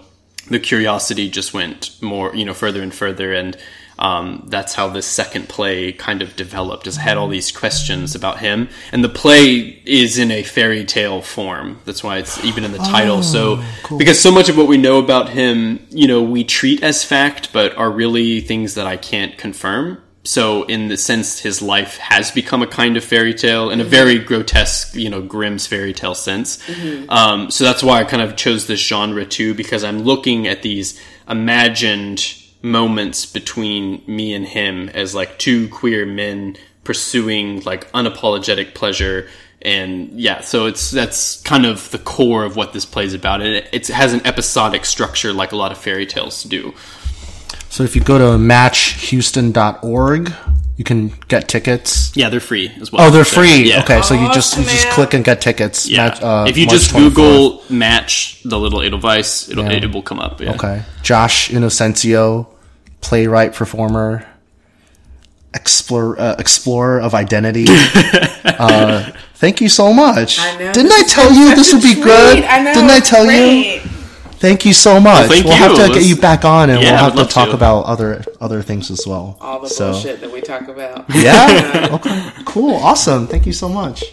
the 0.50 0.60
curiosity 0.60 1.30
just 1.30 1.54
went 1.54 2.02
more, 2.02 2.36
you 2.36 2.46
know, 2.46 2.54
further 2.54 2.82
and 2.82 2.94
further, 2.94 3.34
and 3.34 3.58
um, 3.98 4.46
that's 4.48 4.74
how 4.74 4.90
this 4.90 5.06
second 5.06 5.48
play 5.48 5.92
kind 5.92 6.22
of 6.22 6.36
developed. 6.36 6.86
Is 6.88 6.98
I 6.98 7.02
had 7.02 7.18
all 7.18 7.28
these 7.28 7.52
questions 7.52 8.14
about 8.16 8.40
him, 8.40 8.70
and 8.92 9.04
the 9.04 9.10
play 9.10 9.82
is 9.86 10.18
in 10.18 10.32
a 10.32 10.44
fairy 10.44 10.84
tale 10.84 11.22
form. 11.22 11.80
That's 11.86 12.04
why 12.04 12.18
it's 12.18 12.44
even 12.44 12.64
in 12.64 12.72
the 12.72 12.78
title. 12.80 13.24
so 13.24 13.64
because 13.98 14.20
so 14.20 14.32
much 14.32 14.50
of 14.50 14.58
what 14.58 14.68
we 14.68 14.78
know 14.78 15.00
about 15.00 15.30
him, 15.30 15.86
you 15.90 16.08
know, 16.08 16.22
we 16.22 16.44
treat 16.44 16.84
as 16.84 17.04
fact, 17.04 17.54
but 17.54 17.76
are 17.78 17.90
really 17.90 18.42
things 18.42 18.76
that 18.76 18.86
I 18.86 18.98
can't 18.98 19.38
confirm. 19.38 20.02
So, 20.26 20.64
in 20.64 20.88
the 20.88 20.98
sense, 20.98 21.40
his 21.40 21.62
life 21.62 21.98
has 21.98 22.32
become 22.32 22.64
a 22.64 22.68
kind 22.68 22.98
of 22.98 23.04
fairy 23.04 23.34
tale 23.34 23.70
in 23.70 23.80
a 23.80 23.84
very 23.84 24.18
grotesque, 24.18 24.96
you 24.96 25.10
know, 25.10 25.22
Grimm's 25.22 25.68
fairy 25.68 25.94
tale 25.94 26.16
sense. 26.16 26.58
Um, 27.10 27.52
so 27.52 27.64
that's 27.64 27.84
why 27.84 28.00
I 28.00 28.04
kind 28.06 28.24
of 28.24 28.36
chose 28.36 28.66
this 28.66 28.80
genre 28.86 29.24
too, 29.26 29.54
because 29.54 29.84
I'm 29.84 30.00
looking 30.00 30.48
at 30.48 30.64
these 30.64 31.00
imagined 31.30 32.36
moments 32.64 33.28
between 33.28 34.02
me 34.08 34.34
and 34.34 34.46
him 34.48 34.90
as 34.90 35.14
like 35.14 35.38
two 35.38 35.70
queer 35.70 36.06
men 36.06 36.58
pursuing 36.84 37.62
like 37.62 37.92
unapologetic 37.92 38.74
pleasure. 38.74 39.30
And 39.62 40.20
yeah, 40.20 40.42
so 40.42 40.66
it's 40.66 40.92
that's 40.92 41.42
kind 41.42 41.66
of 41.66 41.92
the 41.92 42.00
core 42.00 42.44
of 42.44 42.56
what 42.56 42.74
this 42.74 42.86
play 42.86 43.06
is 43.06 43.14
about. 43.14 43.42
It, 43.42 43.70
it 43.72 43.88
has 43.88 44.14
an 44.14 44.26
episodic 44.26 44.86
structure 44.86 45.34
like 45.34 45.52
a 45.52 45.56
lot 45.56 45.72
of 45.72 45.78
fairy 45.78 46.06
tales 46.08 46.44
do. 46.44 46.74
So 47.76 47.84
if 47.84 47.94
you 47.94 48.02
go 48.02 48.18
to 48.18 48.38
matchhouston.org, 48.42 50.34
you 50.78 50.86
can 50.86 51.12
get 51.28 51.50
tickets. 51.50 52.16
Yeah, 52.16 52.30
they're 52.30 52.40
free 52.40 52.72
as 52.80 52.90
well. 52.90 53.02
Oh, 53.06 53.12
they're 53.12 53.26
So, 53.26 53.42
free. 53.42 53.68
yeah. 53.68 53.84
Okay, 53.84 54.02
so 54.02 54.14
you 54.14 54.32
just 54.32 54.56
you 54.58 54.64
just 54.64 54.88
click 54.92 55.14
and 55.14 55.26
get 55.26 55.42
tickets. 55.42 55.86
Yeah. 55.90 56.08
Match- 56.08 56.22
uh, 56.22 56.46
if 56.48 56.58
you 56.58 56.68
March 56.68 56.74
just 56.80 56.92
24th. 56.92 57.02
Google 57.16 57.64
MATCH 57.70 58.44
the 58.46 58.58
little 58.58 58.82
Edelweiss, 58.82 59.50
it'll, 59.50 59.70
it 59.70 59.92
will 59.94 60.04
come 60.04 60.22
up. 60.22 60.40
Yeah. 60.40 60.54
Okay. 60.54 60.84
Josh 61.04 61.50
Inocencio, 61.50 62.48
playwright, 63.02 63.54
performer, 63.54 64.26
explorer, 65.54 66.18
uh, 66.18 66.36
explorer 66.40 67.02
of 67.02 67.14
identity. 67.14 67.66
uh, 68.46 69.12
thank 69.34 69.60
you 69.60 69.68
so 69.68 69.92
much. 69.92 70.40
I 70.40 70.58
know. 70.60 70.72
Didn't 70.72 70.94
I 70.94 71.04
tell 71.10 71.30
you 71.30 71.54
this 71.56 71.74
would 71.74 71.84
be 71.84 71.92
treat. 71.96 72.06
good? 72.06 72.46
I 72.46 72.62
know. 72.64 72.74
Didn't 72.74 72.92
I 72.92 72.98
it's 73.00 73.10
tell 73.10 73.30
you? 73.30 73.82
Great. 74.40 74.50
Thank 74.50 74.66
you 74.66 74.74
so 74.74 75.00
much. 75.00 75.28
thank 75.30 75.46
we'll 75.46 75.54
have 75.56 75.72
you. 75.72 75.88
to 75.88 75.94
get 75.94 76.04
you 76.04 76.16
back 76.16 76.46
on, 76.46 76.70
and 76.70 76.82
Yeah, 76.82 76.92
we'll 77.08 77.16
have 77.18 77.28
to 77.28 77.34
talk 77.34 77.50
to. 77.50 77.56
about 77.56 77.86
other 77.86 78.24
other 78.42 78.62
things 78.62 78.92
as 78.92 79.06
well. 79.08 79.38
All 79.42 79.60
the 79.62 79.70
So- 79.70 79.92
bullshit 79.92 80.22
that 80.22 80.32
we 80.32 80.42
talk 80.42 80.68
about. 80.68 81.06
Yeah. 81.10 81.90
okay. 81.94 82.32
Cool. 82.46 82.76
Awesome. 82.76 83.28
Thank 83.28 83.46
you 83.46 83.54
so 83.54 83.68
much. 83.70 84.04